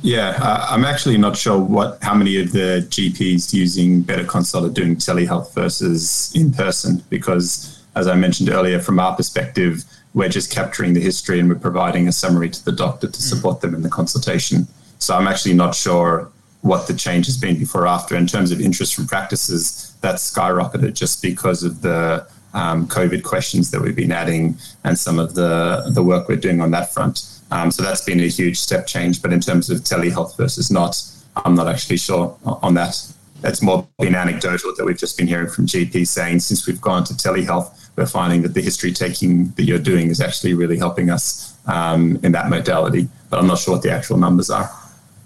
Yeah, 0.02 0.38
uh, 0.40 0.66
I'm 0.70 0.84
actually 0.84 1.18
not 1.18 1.36
sure 1.36 1.58
what 1.58 1.98
how 2.02 2.14
many 2.14 2.40
of 2.40 2.52
the 2.52 2.86
GPs 2.88 3.52
using 3.52 4.02
Better 4.02 4.24
Consult 4.24 4.64
are 4.64 4.72
doing 4.72 4.96
telehealth 4.96 5.52
versus 5.54 6.32
in 6.34 6.52
person 6.52 7.02
because, 7.10 7.82
as 7.96 8.06
I 8.06 8.14
mentioned 8.14 8.48
earlier, 8.48 8.78
from 8.78 9.00
our 9.00 9.16
perspective, 9.16 9.84
we're 10.14 10.28
just 10.28 10.52
capturing 10.52 10.94
the 10.94 11.00
history 11.00 11.40
and 11.40 11.48
we're 11.48 11.56
providing 11.56 12.06
a 12.06 12.12
summary 12.12 12.48
to 12.48 12.64
the 12.64 12.72
doctor 12.72 13.08
to 13.08 13.22
support 13.22 13.60
them 13.60 13.74
in 13.74 13.82
the 13.82 13.88
consultation. 13.88 14.68
So 15.00 15.16
I'm 15.16 15.26
actually 15.26 15.54
not 15.54 15.74
sure 15.74 16.30
what 16.62 16.86
the 16.86 16.94
change 16.94 17.26
has 17.26 17.36
been 17.36 17.58
before 17.58 17.82
or 17.82 17.86
after 17.86 18.16
in 18.16 18.26
terms 18.26 18.50
of 18.50 18.60
interest 18.60 18.94
from 18.94 19.06
practices. 19.06 19.94
That's 20.00 20.30
skyrocketed 20.30 20.94
just 20.94 21.22
because 21.22 21.62
of 21.62 21.82
the 21.82 22.26
um, 22.54 22.86
COVID 22.88 23.22
questions 23.24 23.70
that 23.72 23.80
we've 23.80 23.96
been 23.96 24.12
adding 24.12 24.56
and 24.84 24.98
some 24.98 25.18
of 25.18 25.34
the 25.34 25.90
the 25.92 26.02
work 26.02 26.28
we're 26.28 26.36
doing 26.36 26.60
on 26.60 26.70
that 26.70 26.92
front. 26.94 27.37
Um, 27.50 27.70
so 27.70 27.82
that's 27.82 28.04
been 28.04 28.20
a 28.20 28.28
huge 28.28 28.58
step 28.58 28.86
change. 28.86 29.22
But 29.22 29.32
in 29.32 29.40
terms 29.40 29.70
of 29.70 29.78
telehealth 29.78 30.36
versus 30.36 30.70
not, 30.70 31.00
I'm 31.44 31.54
not 31.54 31.68
actually 31.68 31.98
sure 31.98 32.36
on 32.44 32.74
that. 32.74 33.00
That's 33.40 33.62
more 33.62 33.86
been 33.98 34.14
anecdotal 34.16 34.74
that 34.76 34.84
we've 34.84 34.98
just 34.98 35.16
been 35.16 35.28
hearing 35.28 35.48
from 35.48 35.66
GPs 35.66 36.08
saying 36.08 36.40
since 36.40 36.66
we've 36.66 36.80
gone 36.80 37.04
to 37.04 37.14
telehealth, 37.14 37.88
we're 37.96 38.06
finding 38.06 38.42
that 38.42 38.54
the 38.54 38.60
history 38.60 38.92
taking 38.92 39.50
that 39.50 39.62
you're 39.62 39.78
doing 39.78 40.08
is 40.08 40.20
actually 40.20 40.54
really 40.54 40.76
helping 40.76 41.08
us 41.10 41.56
um, 41.66 42.18
in 42.22 42.32
that 42.32 42.48
modality. 42.48 43.08
But 43.30 43.38
I'm 43.38 43.46
not 43.46 43.58
sure 43.58 43.74
what 43.74 43.82
the 43.82 43.92
actual 43.92 44.16
numbers 44.16 44.50
are. 44.50 44.68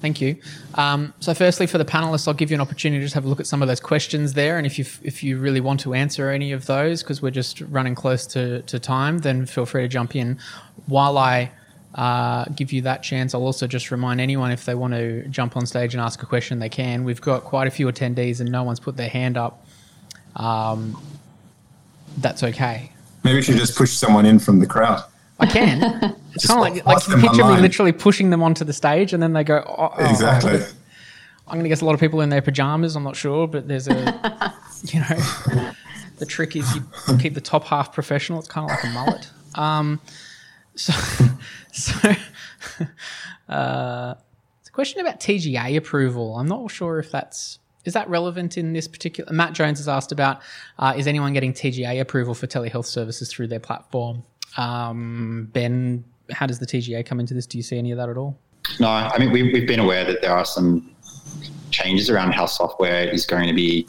Thank 0.03 0.21
you. 0.21 0.37
Um, 0.75 1.15
so, 1.21 1.33
firstly, 1.33 1.69
for 1.69 1.79
the 1.79 1.85
panelists, 1.85 2.27
I'll 2.27 2.35
give 2.35 2.51
you 2.51 2.57
an 2.57 2.61
opportunity 2.61 2.99
to 2.99 3.05
just 3.05 3.15
have 3.15 3.25
a 3.25 3.29
look 3.29 3.39
at 3.39 3.47
some 3.47 3.63
of 3.63 3.69
those 3.69 3.79
questions 3.79 4.33
there, 4.33 4.59
and 4.59 4.67
if 4.67 4.77
you 4.77 4.85
if 5.05 5.23
you 5.23 5.39
really 5.39 5.61
want 5.61 5.79
to 5.81 5.95
answer 5.95 6.29
any 6.29 6.51
of 6.51 6.67
those, 6.67 7.05
because 7.05 7.23
we're 7.23 7.31
just 7.31 7.61
running 7.61 7.95
close 7.95 8.27
to, 8.29 8.63
to 8.63 8.81
time, 8.81 9.19
then 9.19 9.47
feel 9.47 9.65
free 9.65 9.83
to 9.83 9.89
jump 9.89 10.17
in. 10.17 10.41
While 10.87 11.19
I 11.19 11.53
uh, 11.95 12.45
give 12.57 12.73
you 12.73 12.83
that 12.83 13.03
chance. 13.03 13.35
I'll 13.35 13.43
also 13.43 13.67
just 13.67 13.91
remind 13.91 14.21
anyone 14.21 14.51
if 14.51 14.65
they 14.65 14.75
want 14.75 14.95
to 14.95 15.27
jump 15.29 15.57
on 15.57 15.67
stage 15.67 15.95
and 15.95 16.01
ask 16.01 16.23
a 16.23 16.27
question, 16.27 16.59
they 16.59 16.69
can. 16.69 17.05
We've 17.05 17.21
got 17.21 17.45
quite 17.45 17.69
a 17.69 17.71
few 17.71 17.87
attendees 17.87 18.41
and 18.41 18.51
no 18.51 18.63
one's 18.63 18.81
put 18.81 18.97
their 18.97 19.09
hand 19.09 19.37
up. 19.37 19.67
Um, 20.37 21.01
that's 22.19 22.43
okay. 22.43 22.93
Maybe 23.25 23.37
you 23.37 23.43
should 23.43 23.57
just 23.57 23.77
push 23.77 23.91
someone 23.93 24.27
in 24.27 24.39
from 24.39 24.59
the 24.59 24.67
crowd. 24.67 25.03
I 25.39 25.47
can. 25.47 26.17
It's 26.35 26.47
kind 26.47 26.59
of 26.59 26.63
like, 26.63 26.87
like 26.87 27.07
you 27.09 27.29
picture 27.29 27.45
me 27.45 27.61
literally 27.61 27.93
pushing 27.93 28.31
them 28.31 28.43
onto 28.43 28.65
the 28.65 28.73
stage 28.73 29.13
and 29.13 29.23
then 29.23 29.35
they 29.35 29.45
go, 29.45 29.63
oh, 29.67 29.93
oh 29.99 30.11
exactly. 30.11 30.55
Oh. 30.55 30.67
I'm 31.47 31.57
going 31.57 31.65
to 31.65 31.69
guess 31.69 31.83
a 31.83 31.85
lot 31.85 31.93
of 31.93 32.01
people 32.01 32.23
in 32.23 32.31
their 32.31 32.41
pajamas. 32.41 32.97
I'm 32.97 33.03
not 33.03 33.17
sure, 33.17 33.47
but 33.47 33.69
there's 33.69 33.87
a, 33.87 33.93
you 34.85 35.01
know, 35.01 35.73
the 36.17 36.25
trick 36.25 36.57
is 36.57 36.75
you 36.75 36.83
keep 37.19 37.35
the 37.35 37.41
top 37.43 37.65
half 37.65 37.93
professional. 37.93 38.39
It's 38.39 38.49
kind 38.49 38.71
of 38.71 38.75
like 38.75 38.85
a 38.85 38.89
mullet. 38.95 39.31
Um, 39.55 40.01
so, 40.75 40.95
so 41.75 42.11
uh, 43.49 44.15
a 44.15 44.75
question 44.75 45.01
about 45.01 45.21
TGA 45.21 45.77
approval. 45.77 46.37
I'm 46.37 46.49
not 46.49 46.71
sure 46.71 46.99
if 46.99 47.11
that's 47.11 47.59
is 47.85 47.95
that 47.95 48.09
relevant 48.09 48.57
in 48.57 48.73
this 48.73 48.87
particular. 48.87 49.33
Matt 49.33 49.55
Jones 49.55 49.79
has 49.79 49.89
asked 49.89 50.13
about 50.13 50.41
uh, 50.79 50.95
is 50.97 51.07
anyone 51.07 51.33
getting 51.33 51.53
TGA 51.53 52.01
approval 52.01 52.35
for 52.35 52.47
telehealth 52.47 52.87
services 52.87 53.31
through 53.31 53.49
their 53.49 53.61
platform? 53.61 54.23
Um, 54.57 55.49
ben, 55.53 56.05
how 56.31 56.47
does 56.47 56.59
the 56.59 56.67
TGA 56.67 57.05
come 57.05 57.21
into 57.21 57.35
this? 57.35 57.47
Do 57.47 57.59
you 57.59 57.63
see 57.63 57.79
any 57.79 57.91
of 57.91 57.99
that 57.99 58.09
at 58.09 58.17
all? 58.17 58.39
No, 58.79 58.89
I 58.89 59.19
mean 59.19 59.33
we, 59.33 59.43
we've 59.53 59.67
been 59.67 59.81
aware 59.81 60.05
that 60.05 60.23
there 60.23 60.33
are 60.33 60.45
some 60.45 60.91
changes 61.71 62.09
around 62.09 62.33
how 62.33 62.47
software 62.47 63.09
is 63.09 63.27
going 63.27 63.49
to 63.49 63.55
be 63.55 63.89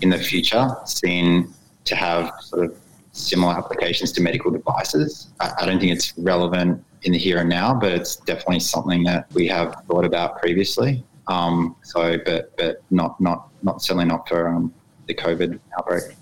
in 0.00 0.10
the 0.10 0.18
future 0.18 0.68
seen 0.84 1.52
to 1.84 1.96
have 1.96 2.32
sort 2.40 2.64
of 2.64 2.78
similar 3.12 3.52
applications 3.52 4.12
to 4.12 4.22
medical 4.22 4.50
devices. 4.50 5.28
I, 5.40 5.52
I 5.60 5.66
don't 5.66 5.78
think 5.78 5.92
it's 5.92 6.16
relevant 6.16 6.82
in 7.02 7.12
the 7.12 7.18
here 7.18 7.38
and 7.38 7.48
now, 7.48 7.74
but 7.74 7.92
it's 7.92 8.16
definitely 8.16 8.60
something 8.60 9.02
that 9.04 9.32
we 9.32 9.46
have 9.48 9.82
thought 9.86 10.04
about 10.04 10.38
previously. 10.38 11.04
Um, 11.26 11.76
so, 11.82 12.18
but 12.24 12.56
but 12.56 12.82
not 12.90 13.20
not 13.20 13.48
not 13.62 13.82
certainly 13.82 14.06
not 14.06 14.28
for 14.28 14.48
um, 14.48 14.72
the 15.06 15.14
COVID 15.14 15.58
outbreak. 15.78 16.16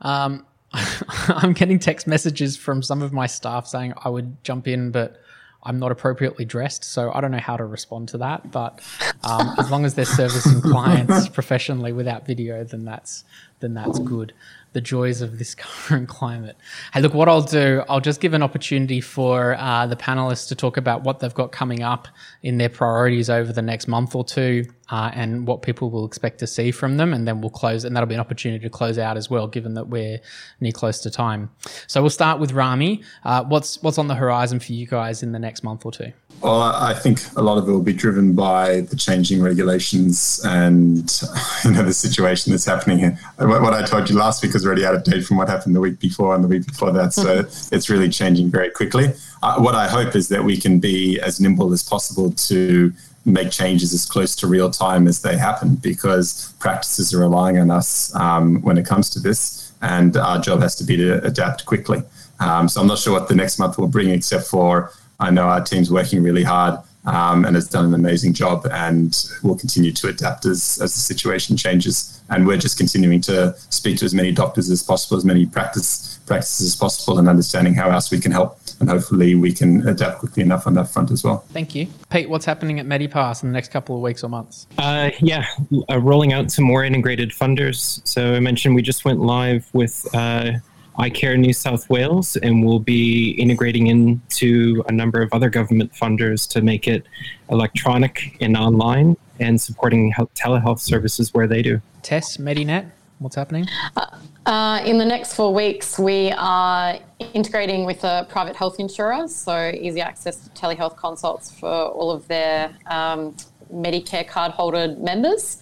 Um, 0.00 0.46
I'm 0.72 1.52
getting 1.52 1.78
text 1.78 2.06
messages 2.06 2.56
from 2.56 2.82
some 2.82 3.02
of 3.02 3.12
my 3.12 3.26
staff 3.26 3.66
saying 3.66 3.94
I 4.04 4.08
would 4.08 4.42
jump 4.44 4.68
in, 4.68 4.90
but 4.90 5.20
I'm 5.64 5.78
not 5.78 5.92
appropriately 5.92 6.44
dressed, 6.44 6.84
so 6.84 7.12
I 7.12 7.20
don't 7.20 7.30
know 7.30 7.38
how 7.38 7.56
to 7.56 7.64
respond 7.64 8.08
to 8.08 8.18
that. 8.18 8.50
But 8.50 8.80
um, 9.22 9.54
as 9.58 9.70
long 9.70 9.84
as 9.84 9.94
they're 9.94 10.04
servicing 10.04 10.60
clients 10.62 11.28
professionally 11.28 11.92
without 11.92 12.26
video, 12.26 12.64
then 12.64 12.84
that's 12.84 13.24
then 13.60 13.74
that's 13.74 13.98
good 13.98 14.32
the 14.72 14.80
joys 14.80 15.20
of 15.20 15.38
this 15.38 15.54
current 15.58 16.08
climate. 16.08 16.56
Hey, 16.92 17.00
look, 17.00 17.14
what 17.14 17.28
I'll 17.28 17.42
do, 17.42 17.82
I'll 17.88 18.00
just 18.00 18.20
give 18.20 18.34
an 18.34 18.42
opportunity 18.42 19.00
for 19.00 19.54
uh, 19.58 19.86
the 19.86 19.96
panelists 19.96 20.48
to 20.48 20.54
talk 20.54 20.76
about 20.76 21.02
what 21.02 21.20
they've 21.20 21.34
got 21.34 21.52
coming 21.52 21.82
up 21.82 22.08
in 22.42 22.58
their 22.58 22.68
priorities 22.68 23.30
over 23.30 23.52
the 23.52 23.62
next 23.62 23.88
month 23.88 24.14
or 24.14 24.24
two 24.24 24.66
uh, 24.92 25.10
and 25.14 25.46
what 25.46 25.62
people 25.62 25.90
will 25.90 26.04
expect 26.04 26.38
to 26.38 26.46
see 26.46 26.70
from 26.70 26.98
them. 26.98 27.14
And 27.14 27.26
then 27.26 27.40
we'll 27.40 27.50
close, 27.50 27.84
and 27.84 27.96
that'll 27.96 28.06
be 28.06 28.14
an 28.14 28.20
opportunity 28.20 28.62
to 28.62 28.70
close 28.70 28.98
out 28.98 29.16
as 29.16 29.30
well, 29.30 29.48
given 29.48 29.72
that 29.74 29.88
we're 29.88 30.20
near 30.60 30.70
close 30.70 31.00
to 31.00 31.10
time. 31.10 31.50
So 31.86 32.02
we'll 32.02 32.10
start 32.10 32.38
with 32.38 32.52
Rami. 32.52 33.02
Uh, 33.24 33.42
what's, 33.44 33.82
what's 33.82 33.96
on 33.96 34.08
the 34.08 34.14
horizon 34.14 34.60
for 34.60 34.74
you 34.74 34.86
guys 34.86 35.22
in 35.22 35.32
the 35.32 35.38
next 35.38 35.64
month 35.64 35.86
or 35.86 35.92
two? 35.92 36.12
Well, 36.42 36.60
I 36.60 36.92
think 36.92 37.20
a 37.36 37.40
lot 37.42 37.56
of 37.56 37.68
it 37.68 37.72
will 37.72 37.82
be 37.82 37.92
driven 37.92 38.34
by 38.34 38.80
the 38.80 38.96
changing 38.96 39.40
regulations 39.40 40.40
and 40.44 41.22
you 41.64 41.70
know 41.70 41.84
the 41.84 41.94
situation 41.94 42.50
that's 42.50 42.64
happening 42.64 42.98
here. 42.98 43.18
What 43.38 43.74
I 43.74 43.84
told 43.84 44.10
you 44.10 44.16
last 44.16 44.42
week 44.42 44.54
is 44.56 44.66
already 44.66 44.84
out 44.84 44.96
of 44.96 45.04
date 45.04 45.24
from 45.24 45.36
what 45.36 45.48
happened 45.48 45.76
the 45.76 45.80
week 45.80 46.00
before 46.00 46.34
and 46.34 46.42
the 46.42 46.48
week 46.48 46.66
before 46.66 46.90
that, 46.92 47.14
so 47.14 47.44
it's 47.70 47.88
really 47.88 48.08
changing 48.08 48.50
very 48.50 48.70
quickly. 48.70 49.12
Uh, 49.42 49.60
what 49.60 49.76
I 49.76 49.86
hope 49.86 50.16
is 50.16 50.28
that 50.28 50.42
we 50.42 50.56
can 50.56 50.80
be 50.80 51.20
as 51.20 51.40
nimble 51.40 51.72
as 51.72 51.82
possible 51.84 52.32
to 52.32 52.92
make 53.24 53.50
changes 53.50 53.92
as 53.94 54.04
close 54.04 54.34
to 54.36 54.46
real 54.46 54.70
time 54.70 55.06
as 55.06 55.22
they 55.22 55.36
happen, 55.36 55.76
because 55.76 56.52
practices 56.58 57.14
are 57.14 57.20
relying 57.20 57.58
on 57.58 57.70
us 57.70 58.14
um, 58.14 58.60
when 58.62 58.76
it 58.78 58.86
comes 58.86 59.08
to 59.10 59.20
this, 59.20 59.72
and 59.80 60.16
our 60.16 60.38
job 60.40 60.60
has 60.60 60.74
to 60.76 60.84
be 60.84 60.96
to 60.96 61.24
adapt 61.24 61.64
quickly. 61.66 62.02
Um, 62.40 62.68
so 62.68 62.80
I'm 62.80 62.86
not 62.86 62.98
sure 62.98 63.12
what 63.12 63.28
the 63.28 63.34
next 63.34 63.58
month 63.58 63.78
will 63.78 63.88
bring, 63.88 64.10
except 64.10 64.46
for 64.46 64.92
I 65.20 65.30
know 65.30 65.44
our 65.44 65.62
team's 65.62 65.90
working 65.90 66.22
really 66.22 66.42
hard 66.42 66.80
um, 67.04 67.44
and 67.44 67.56
has 67.56 67.68
done 67.68 67.86
an 67.86 67.94
amazing 67.94 68.32
job 68.32 68.66
and 68.70 69.26
will 69.42 69.56
continue 69.56 69.92
to 69.92 70.08
adapt 70.08 70.46
as, 70.46 70.78
as 70.80 70.94
the 70.94 71.00
situation 71.00 71.56
changes. 71.56 72.20
And 72.30 72.46
we're 72.46 72.58
just 72.58 72.78
continuing 72.78 73.20
to 73.22 73.54
speak 73.70 73.98
to 73.98 74.04
as 74.04 74.14
many 74.14 74.32
doctors 74.32 74.70
as 74.70 74.82
possible, 74.82 75.16
as 75.16 75.24
many 75.24 75.46
practice 75.46 76.20
practices 76.26 76.68
as 76.68 76.76
possible, 76.76 77.18
and 77.18 77.28
understanding 77.28 77.74
how 77.74 77.90
else 77.90 78.10
we 78.10 78.20
can 78.20 78.32
help. 78.32 78.58
And 78.80 78.88
hopefully 78.88 79.34
we 79.34 79.52
can 79.52 79.86
adapt 79.86 80.20
quickly 80.20 80.42
enough 80.42 80.66
on 80.66 80.74
that 80.74 80.88
front 80.88 81.10
as 81.10 81.22
well. 81.22 81.44
Thank 81.52 81.74
you. 81.74 81.88
Pete, 82.10 82.28
what's 82.28 82.44
happening 82.44 82.80
at 82.80 82.86
Medipass 82.86 83.42
in 83.42 83.48
the 83.48 83.52
next 83.52 83.70
couple 83.70 83.96
of 83.96 84.02
weeks 84.02 84.24
or 84.24 84.28
months? 84.28 84.66
Uh, 84.78 85.10
yeah, 85.20 85.44
uh, 85.90 85.98
rolling 85.98 86.32
out 86.32 86.50
some 86.50 86.64
more 86.64 86.84
integrated 86.84 87.30
funders. 87.30 88.06
So 88.06 88.34
I 88.34 88.40
mentioned 88.40 88.74
we 88.74 88.82
just 88.82 89.04
went 89.04 89.20
live 89.20 89.68
with 89.72 90.06
uh, 90.14 90.52
iCare 90.98 91.38
New 91.38 91.52
South 91.52 91.88
Wales, 91.88 92.36
and 92.36 92.64
we'll 92.64 92.78
be 92.78 93.30
integrating 93.32 93.86
into 93.86 94.84
a 94.88 94.92
number 94.92 95.22
of 95.22 95.32
other 95.32 95.50
government 95.50 95.92
funders 95.92 96.48
to 96.50 96.60
make 96.60 96.86
it 96.86 97.06
electronic 97.50 98.36
and 98.40 98.56
online 98.56 99.16
and 99.40 99.60
supporting 99.60 100.10
health, 100.10 100.32
telehealth 100.34 100.80
services 100.80 101.32
where 101.32 101.46
they 101.46 101.62
do. 101.62 101.80
Tess, 102.02 102.38
Medinet, 102.38 102.86
what's 103.18 103.36
happening? 103.36 103.66
Uh, 103.96 104.18
uh, 104.46 104.82
in 104.84 104.98
the 104.98 105.04
next 105.04 105.34
four 105.34 105.54
weeks, 105.54 105.98
we 105.98 106.32
are 106.32 106.98
integrating 107.32 107.84
with 107.84 108.04
a 108.04 108.26
private 108.28 108.56
health 108.56 108.78
insurer, 108.78 109.26
so 109.28 109.70
easy 109.70 110.00
access 110.00 110.36
to 110.36 110.50
telehealth 110.50 110.96
consults 110.96 111.50
for 111.50 111.68
all 111.68 112.10
of 112.10 112.26
their 112.28 112.74
um, 112.86 113.34
Medicare 113.72 114.26
card 114.26 114.52
holder 114.52 114.94
members. 114.98 115.58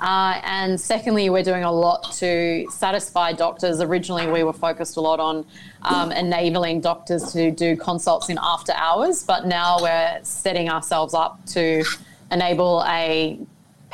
Uh, 0.00 0.40
and 0.44 0.80
secondly, 0.80 1.30
we're 1.30 1.42
doing 1.42 1.64
a 1.64 1.72
lot 1.72 2.12
to 2.14 2.66
satisfy 2.70 3.32
doctors. 3.32 3.80
Originally, 3.80 4.26
we 4.26 4.42
were 4.42 4.52
focused 4.52 4.96
a 4.96 5.00
lot 5.00 5.20
on 5.20 5.46
um, 5.82 6.12
enabling 6.12 6.80
doctors 6.80 7.32
to 7.32 7.50
do 7.50 7.76
consults 7.76 8.28
in 8.28 8.38
after 8.42 8.72
hours, 8.72 9.22
but 9.22 9.46
now 9.46 9.78
we're 9.80 10.18
setting 10.22 10.68
ourselves 10.68 11.14
up 11.14 11.44
to 11.46 11.84
enable 12.30 12.82
a, 12.86 13.38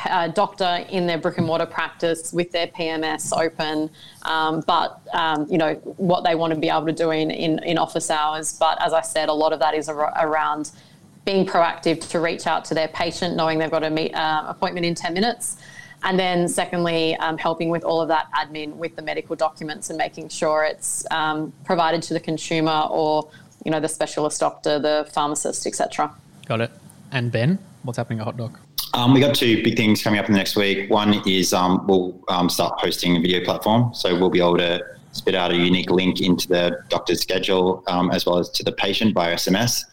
a 0.09 0.29
doctor 0.29 0.85
in 0.89 1.05
their 1.05 1.17
brick 1.17 1.37
and 1.37 1.45
mortar 1.45 1.65
practice 1.65 2.33
with 2.33 2.51
their 2.51 2.67
PMS 2.67 3.31
open, 3.37 3.89
um, 4.23 4.63
but 4.65 5.01
um, 5.13 5.45
you 5.49 5.57
know 5.57 5.75
what 5.97 6.23
they 6.23 6.35
want 6.35 6.53
to 6.53 6.59
be 6.59 6.69
able 6.69 6.85
to 6.85 6.93
do 6.93 7.11
in, 7.11 7.29
in, 7.31 7.59
in 7.63 7.77
office 7.77 8.09
hours. 8.09 8.57
But 8.57 8.81
as 8.81 8.93
I 8.93 9.01
said, 9.01 9.29
a 9.29 9.33
lot 9.33 9.53
of 9.53 9.59
that 9.59 9.73
is 9.75 9.89
ar- 9.89 10.13
around 10.19 10.71
being 11.25 11.45
proactive 11.45 12.07
to 12.09 12.19
reach 12.19 12.47
out 12.47 12.65
to 12.65 12.73
their 12.73 12.87
patient, 12.87 13.35
knowing 13.35 13.59
they've 13.59 13.71
got 13.71 13.83
an 13.83 13.93
meet, 13.93 14.13
uh, 14.13 14.45
appointment 14.47 14.85
in 14.85 14.95
10 14.95 15.13
minutes. 15.13 15.57
And 16.03 16.17
then, 16.17 16.47
secondly, 16.47 17.15
um, 17.17 17.37
helping 17.37 17.69
with 17.69 17.83
all 17.83 18.01
of 18.01 18.07
that 18.07 18.27
admin 18.35 18.73
with 18.73 18.95
the 18.95 19.03
medical 19.03 19.35
documents 19.35 19.89
and 19.89 19.97
making 19.97 20.29
sure 20.29 20.63
it's 20.63 21.05
um, 21.11 21.53
provided 21.63 22.01
to 22.03 22.15
the 22.15 22.19
consumer 22.19 22.87
or, 22.89 23.29
you 23.63 23.71
know, 23.71 23.79
the 23.79 23.87
specialist 23.87 24.39
doctor, 24.39 24.79
the 24.79 25.07
pharmacist, 25.13 25.67
etc. 25.67 26.11
Got 26.47 26.61
it. 26.61 26.71
And 27.11 27.31
Ben, 27.31 27.59
what's 27.83 27.97
happening 27.97 28.19
at 28.19 28.25
HotDoc? 28.25 28.57
Um, 28.93 29.13
we 29.13 29.19
got 29.19 29.35
two 29.35 29.63
big 29.63 29.77
things 29.77 30.01
coming 30.01 30.19
up 30.19 30.25
in 30.25 30.33
the 30.33 30.37
next 30.37 30.55
week. 30.55 30.89
One 30.89 31.21
is 31.27 31.53
um, 31.53 31.85
we'll 31.85 32.19
um, 32.29 32.49
start 32.49 32.79
hosting 32.79 33.15
a 33.15 33.19
video 33.19 33.43
platform, 33.43 33.93
so 33.93 34.17
we'll 34.17 34.31
be 34.31 34.39
able 34.39 34.57
to 34.57 34.81
spit 35.11 35.35
out 35.35 35.51
a 35.51 35.55
unique 35.55 35.91
link 35.91 36.19
into 36.19 36.47
the 36.47 36.83
doctor's 36.89 37.21
schedule 37.21 37.83
um, 37.87 38.11
as 38.11 38.25
well 38.25 38.37
as 38.37 38.49
to 38.49 38.63
the 38.63 38.71
patient 38.71 39.13
by 39.13 39.33
SMS 39.33 39.83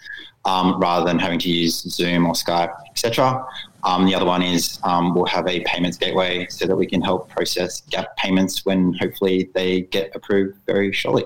um, 0.48 0.80
rather 0.80 1.04
than 1.04 1.18
having 1.18 1.38
to 1.40 1.50
use 1.50 1.82
Zoom 1.82 2.26
or 2.26 2.32
Skype, 2.32 2.74
etc. 2.90 3.44
Um, 3.84 4.06
the 4.06 4.14
other 4.14 4.24
one 4.24 4.42
is 4.42 4.78
um, 4.82 5.14
we'll 5.14 5.26
have 5.26 5.46
a 5.46 5.60
payments 5.60 5.98
gateway 5.98 6.46
so 6.48 6.66
that 6.66 6.74
we 6.74 6.86
can 6.86 7.02
help 7.02 7.28
process 7.28 7.82
gap 7.82 8.16
payments 8.16 8.64
when 8.64 8.94
hopefully 8.94 9.50
they 9.54 9.82
get 9.82 10.10
approved 10.16 10.58
very 10.66 10.92
shortly. 10.92 11.24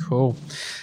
Cool. 0.00 0.36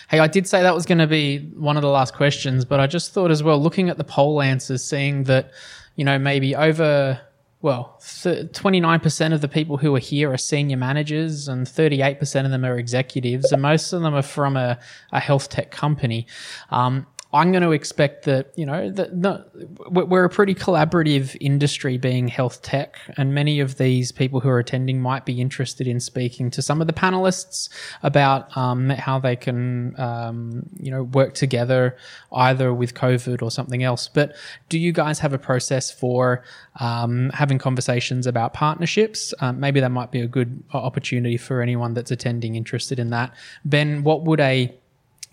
Hey, 0.09 0.19
I 0.19 0.27
did 0.27 0.47
say 0.47 0.61
that 0.61 0.75
was 0.75 0.85
going 0.85 0.99
to 0.99 1.07
be 1.07 1.39
one 1.55 1.77
of 1.77 1.81
the 1.81 1.89
last 1.89 2.13
questions, 2.13 2.63
but 2.63 2.79
I 2.79 2.87
just 2.87 3.11
thought 3.11 3.31
as 3.31 3.41
well, 3.41 3.59
looking 3.59 3.89
at 3.89 3.97
the 3.97 4.03
poll 4.03 4.41
answers, 4.41 4.83
seeing 4.83 5.23
that, 5.23 5.51
you 5.95 6.05
know, 6.05 6.19
maybe 6.19 6.55
over 6.55 7.19
well, 7.67 7.97
29% 7.99 9.33
of 9.33 9.41
the 9.41 9.49
people 9.49 9.75
who 9.75 9.93
are 9.93 9.99
here 9.99 10.31
are 10.31 10.37
senior 10.37 10.77
managers 10.77 11.49
and 11.49 11.67
38% 11.67 12.45
of 12.45 12.51
them 12.51 12.63
are 12.63 12.77
executives, 12.77 13.51
and 13.51 13.61
most 13.61 13.91
of 13.91 14.01
them 14.03 14.15
are 14.15 14.21
from 14.21 14.55
a, 14.55 14.79
a 15.11 15.19
health 15.19 15.49
tech 15.49 15.69
company. 15.69 16.27
Um, 16.69 17.07
I'm 17.33 17.51
going 17.51 17.63
to 17.63 17.71
expect 17.71 18.23
that, 18.23 18.53
you 18.55 18.65
know, 18.65 18.89
that 18.91 19.13
no, 19.13 19.43
we're 19.89 20.23
a 20.23 20.29
pretty 20.29 20.55
collaborative 20.55 21.35
industry 21.41 21.97
being 21.97 22.29
health 22.29 22.61
tech, 22.61 22.95
and 23.17 23.33
many 23.33 23.59
of 23.59 23.77
these 23.77 24.13
people 24.13 24.39
who 24.39 24.47
are 24.47 24.59
attending 24.59 25.01
might 25.01 25.25
be 25.25 25.41
interested 25.41 25.87
in 25.87 25.99
speaking 25.99 26.49
to 26.51 26.61
some 26.61 26.79
of 26.79 26.87
the 26.87 26.93
panelists 26.93 27.67
about 28.01 28.55
um, 28.55 28.89
how 28.91 29.19
they 29.19 29.35
can, 29.35 29.99
um, 29.99 30.69
you 30.79 30.89
know, 30.89 31.03
work 31.03 31.33
together 31.33 31.97
either 32.31 32.73
with 32.73 32.93
COVID 32.93 33.41
or 33.41 33.51
something 33.51 33.83
else. 33.83 34.07
But 34.07 34.33
do 34.69 34.79
you 34.79 34.93
guys 34.93 35.19
have 35.19 35.33
a 35.33 35.37
process 35.37 35.91
for 35.91 36.43
um, 36.79 37.29
having 37.31 37.57
conversations 37.57 38.25
about 38.25 38.53
partnerships? 38.53 39.33
Um, 39.41 39.59
maybe 39.59 39.81
that 39.81 39.91
might 39.91 40.11
be 40.11 40.21
a 40.21 40.27
good 40.27 40.63
opportunity 40.73 41.35
for 41.35 41.61
anyone 41.61 41.93
that's 41.93 42.11
attending 42.11 42.55
interested 42.55 42.99
in 42.99 43.09
that. 43.09 43.35
Ben, 43.65 44.03
what 44.03 44.23
would 44.23 44.39
a 44.39 44.73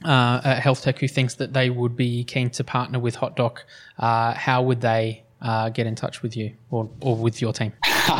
uh, 0.04 0.40
at 0.44 0.60
health 0.60 0.82
tech 0.82 0.98
who 0.98 1.08
thinks 1.08 1.34
that 1.34 1.52
they 1.52 1.70
would 1.70 1.96
be 1.96 2.24
keen 2.24 2.50
to 2.50 2.64
partner 2.64 2.98
with 2.98 3.16
HotDoc, 3.16 3.58
uh, 3.98 4.34
how 4.34 4.62
would 4.62 4.80
they 4.80 5.22
uh, 5.40 5.68
get 5.68 5.86
in 5.86 5.94
touch 5.94 6.22
with 6.22 6.36
you 6.36 6.52
or, 6.70 6.88
or 7.00 7.16
with 7.16 7.40
your 7.40 7.52
team? 7.52 7.72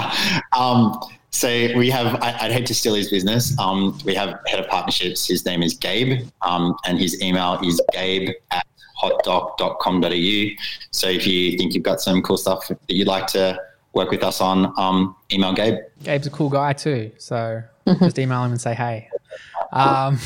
um, 0.52 0.98
so 1.30 1.48
we 1.48 1.90
have, 1.90 2.14
I, 2.22 2.46
would 2.46 2.52
hate 2.52 2.66
to 2.66 2.74
steal 2.74 2.94
his 2.94 3.10
business. 3.10 3.58
Um, 3.58 3.98
we 4.04 4.14
have 4.14 4.38
head 4.46 4.60
of 4.60 4.68
partnerships. 4.68 5.26
His 5.26 5.44
name 5.44 5.62
is 5.62 5.74
Gabe, 5.74 6.28
um, 6.42 6.76
and 6.86 6.98
his 6.98 7.20
email 7.22 7.58
is 7.64 7.80
gabe 7.92 8.30
at 8.52 8.66
hotdoc.com.au. 9.02 10.64
So 10.92 11.08
if 11.08 11.26
you 11.26 11.58
think 11.58 11.74
you've 11.74 11.82
got 11.82 12.00
some 12.00 12.22
cool 12.22 12.36
stuff 12.36 12.68
that 12.68 12.78
you'd 12.88 13.08
like 13.08 13.26
to 13.28 13.60
work 13.94 14.10
with 14.10 14.22
us 14.22 14.40
on, 14.40 14.72
um, 14.78 15.16
email 15.32 15.52
Gabe. 15.52 15.78
Gabe's 16.04 16.26
a 16.26 16.30
cool 16.30 16.50
guy 16.50 16.72
too. 16.72 17.10
So 17.18 17.62
just 18.00 18.18
email 18.18 18.44
him 18.44 18.52
and 18.52 18.60
say, 18.60 18.74
hey. 18.74 19.08
Um, 19.74 20.18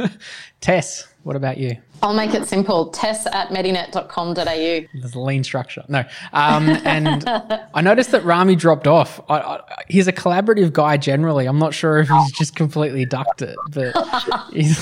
Tess, 0.60 1.06
what 1.22 1.36
about 1.36 1.58
you? 1.58 1.76
I'll 2.02 2.14
make 2.14 2.34
it 2.34 2.46
simple. 2.46 2.90
Tess 2.90 3.26
at 3.26 3.52
medinet.com.au. 3.52 4.34
There's 4.34 5.14
a 5.14 5.20
lean 5.20 5.44
structure. 5.44 5.84
No. 5.88 6.04
Um, 6.32 6.68
and 6.84 7.24
I 7.74 7.80
noticed 7.80 8.12
that 8.12 8.24
Rami 8.24 8.56
dropped 8.56 8.86
off. 8.86 9.20
I, 9.28 9.38
I, 9.38 9.60
he's 9.88 10.08
a 10.08 10.12
collaborative 10.12 10.72
guy 10.72 10.96
generally. 10.96 11.46
I'm 11.46 11.58
not 11.58 11.74
sure 11.74 11.98
if 11.98 12.08
he's 12.08 12.32
just 12.32 12.56
completely 12.56 13.04
ducked 13.04 13.42
it, 13.42 13.56
but 13.70 13.94
he's. 14.52 14.78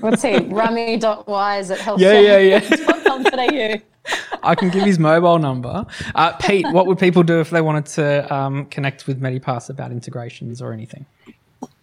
What's 0.00 0.22
he? 0.22 0.38
Rami.wise 0.38 1.70
at 1.70 1.78
health. 1.78 2.00
Yeah, 2.00 2.18
yeah, 2.18 2.38
yeah. 2.38 3.78
I 4.42 4.54
can 4.54 4.68
give 4.68 4.84
his 4.84 4.98
mobile 4.98 5.38
number. 5.38 5.86
Uh, 6.14 6.32
Pete, 6.32 6.66
what 6.72 6.86
would 6.86 6.98
people 6.98 7.22
do 7.22 7.40
if 7.40 7.50
they 7.50 7.60
wanted 7.60 7.86
to 7.86 8.34
um, 8.34 8.66
connect 8.66 9.06
with 9.06 9.20
Medipass 9.20 9.70
about 9.70 9.92
integrations 9.92 10.60
or 10.60 10.72
anything? 10.72 11.06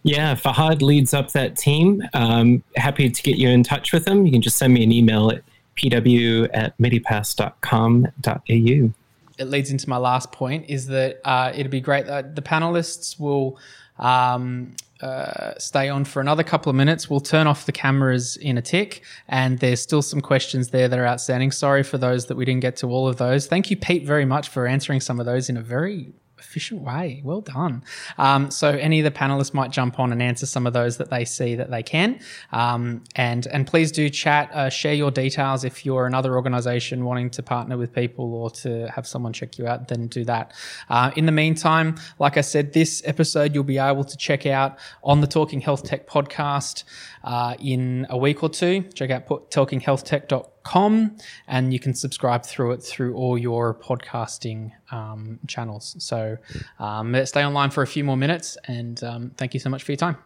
Yeah, 0.04 0.34
Fahad 0.34 0.82
leads 0.82 1.14
up 1.14 1.30
that 1.32 1.56
team. 1.56 2.02
Um, 2.12 2.62
happy 2.76 3.08
to 3.08 3.22
get 3.22 3.36
you 3.36 3.48
in 3.48 3.62
touch 3.62 3.92
with 3.92 4.06
him. 4.06 4.26
You 4.26 4.32
can 4.32 4.42
just 4.42 4.56
send 4.56 4.74
me 4.74 4.82
an 4.82 4.90
email 4.90 5.30
at 5.30 5.44
pw 5.76 6.48
at 6.52 6.76
medipass.com.au. 6.78 8.94
It 9.38 9.44
leads 9.44 9.70
into 9.70 9.88
my 9.88 9.96
last 9.96 10.32
point 10.32 10.66
is 10.68 10.86
that 10.88 11.20
uh, 11.24 11.52
it'd 11.54 11.70
be 11.70 11.80
great 11.80 12.06
that 12.06 12.36
the 12.36 12.42
panelists 12.42 13.18
will 13.18 13.58
um, 13.98 14.74
uh, 15.00 15.54
stay 15.58 15.88
on 15.88 16.04
for 16.04 16.20
another 16.20 16.42
couple 16.42 16.70
of 16.70 16.76
minutes. 16.76 17.08
We'll 17.08 17.20
turn 17.20 17.46
off 17.46 17.66
the 17.66 17.72
cameras 17.72 18.36
in 18.36 18.58
a 18.58 18.62
tick, 18.62 19.02
and 19.28 19.58
there's 19.58 19.80
still 19.80 20.02
some 20.02 20.20
questions 20.20 20.68
there 20.68 20.88
that 20.88 20.98
are 20.98 21.06
outstanding. 21.06 21.50
Sorry 21.50 21.82
for 21.82 21.98
those 21.98 22.26
that 22.26 22.36
we 22.36 22.44
didn't 22.44 22.60
get 22.60 22.76
to 22.78 22.88
all 22.88 23.08
of 23.08 23.16
those. 23.16 23.46
Thank 23.46 23.70
you, 23.70 23.76
Pete, 23.76 24.04
very 24.04 24.24
much 24.24 24.48
for 24.48 24.66
answering 24.66 25.00
some 25.00 25.18
of 25.18 25.26
those 25.26 25.48
in 25.48 25.56
a 25.56 25.62
very 25.62 26.12
efficient 26.42 26.82
way. 26.82 27.22
Well 27.24 27.40
done. 27.40 27.84
Um, 28.18 28.50
so 28.50 28.70
any 28.70 29.00
of 29.00 29.04
the 29.04 29.16
panelists 29.16 29.54
might 29.54 29.70
jump 29.70 29.98
on 29.98 30.12
and 30.12 30.22
answer 30.22 30.46
some 30.46 30.66
of 30.66 30.72
those 30.72 30.96
that 30.98 31.10
they 31.10 31.24
see 31.24 31.54
that 31.54 31.70
they 31.70 31.82
can. 31.82 32.20
Um, 32.50 33.04
and 33.14 33.46
and 33.46 33.66
please 33.66 33.92
do 33.92 34.10
chat, 34.10 34.50
uh, 34.52 34.68
share 34.68 34.94
your 34.94 35.10
details 35.10 35.64
if 35.64 35.86
you're 35.86 36.06
another 36.06 36.34
organisation 36.34 37.04
wanting 37.04 37.30
to 37.30 37.42
partner 37.42 37.78
with 37.78 37.92
people 37.92 38.34
or 38.34 38.50
to 38.50 38.88
have 38.88 39.06
someone 39.06 39.32
check 39.32 39.58
you 39.58 39.66
out. 39.66 39.88
Then 39.88 40.08
do 40.08 40.24
that. 40.24 40.52
Uh, 40.88 41.10
in 41.16 41.26
the 41.26 41.32
meantime, 41.32 41.96
like 42.18 42.36
I 42.36 42.42
said, 42.42 42.72
this 42.72 43.02
episode 43.04 43.54
you'll 43.54 43.64
be 43.64 43.78
able 43.78 44.04
to 44.04 44.16
check 44.16 44.46
out 44.46 44.78
on 45.02 45.20
the 45.20 45.26
Talking 45.26 45.60
Health 45.60 45.84
Tech 45.84 46.06
podcast 46.06 46.84
uh, 47.24 47.54
in 47.58 48.06
a 48.10 48.16
week 48.16 48.42
or 48.42 48.48
two. 48.48 48.82
Check 48.94 49.10
out 49.10 49.26
talkinghealthtech.com 49.26 50.52
com, 50.62 51.16
and 51.46 51.72
you 51.72 51.80
can 51.80 51.94
subscribe 51.94 52.44
through 52.44 52.72
it 52.72 52.82
through 52.82 53.14
all 53.14 53.36
your 53.36 53.74
podcasting 53.74 54.72
um, 54.90 55.38
channels. 55.46 55.96
So 55.98 56.36
um, 56.78 57.14
stay 57.26 57.44
online 57.44 57.70
for 57.70 57.82
a 57.82 57.86
few 57.86 58.04
more 58.04 58.16
minutes, 58.16 58.56
and 58.64 59.02
um, 59.04 59.32
thank 59.36 59.54
you 59.54 59.60
so 59.60 59.70
much 59.70 59.82
for 59.82 59.92
your 59.92 59.98
time. 59.98 60.16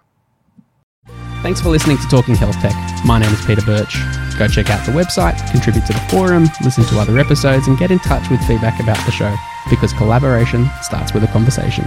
Thanks 1.42 1.60
for 1.60 1.68
listening 1.68 1.98
to 1.98 2.08
Talking 2.08 2.34
Health 2.34 2.56
Tech. 2.60 2.74
My 3.04 3.18
name 3.18 3.32
is 3.32 3.44
Peter 3.44 3.62
Birch. 3.62 3.96
Go 4.38 4.48
check 4.48 4.68
out 4.70 4.84
the 4.84 4.92
website, 4.92 5.38
contribute 5.50 5.86
to 5.86 5.92
the 5.92 6.00
forum, 6.10 6.46
listen 6.64 6.84
to 6.84 6.98
other 6.98 7.18
episodes, 7.18 7.68
and 7.68 7.78
get 7.78 7.90
in 7.90 7.98
touch 8.00 8.28
with 8.30 8.44
feedback 8.46 8.80
about 8.80 9.04
the 9.06 9.12
show 9.12 9.34
because 9.70 9.92
collaboration 9.92 10.68
starts 10.82 11.14
with 11.14 11.22
a 11.22 11.28
conversation. 11.28 11.84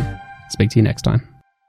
Speak 0.50 0.70
to 0.72 0.80
you 0.80 0.84
next 0.84 1.02
time. 1.02 1.39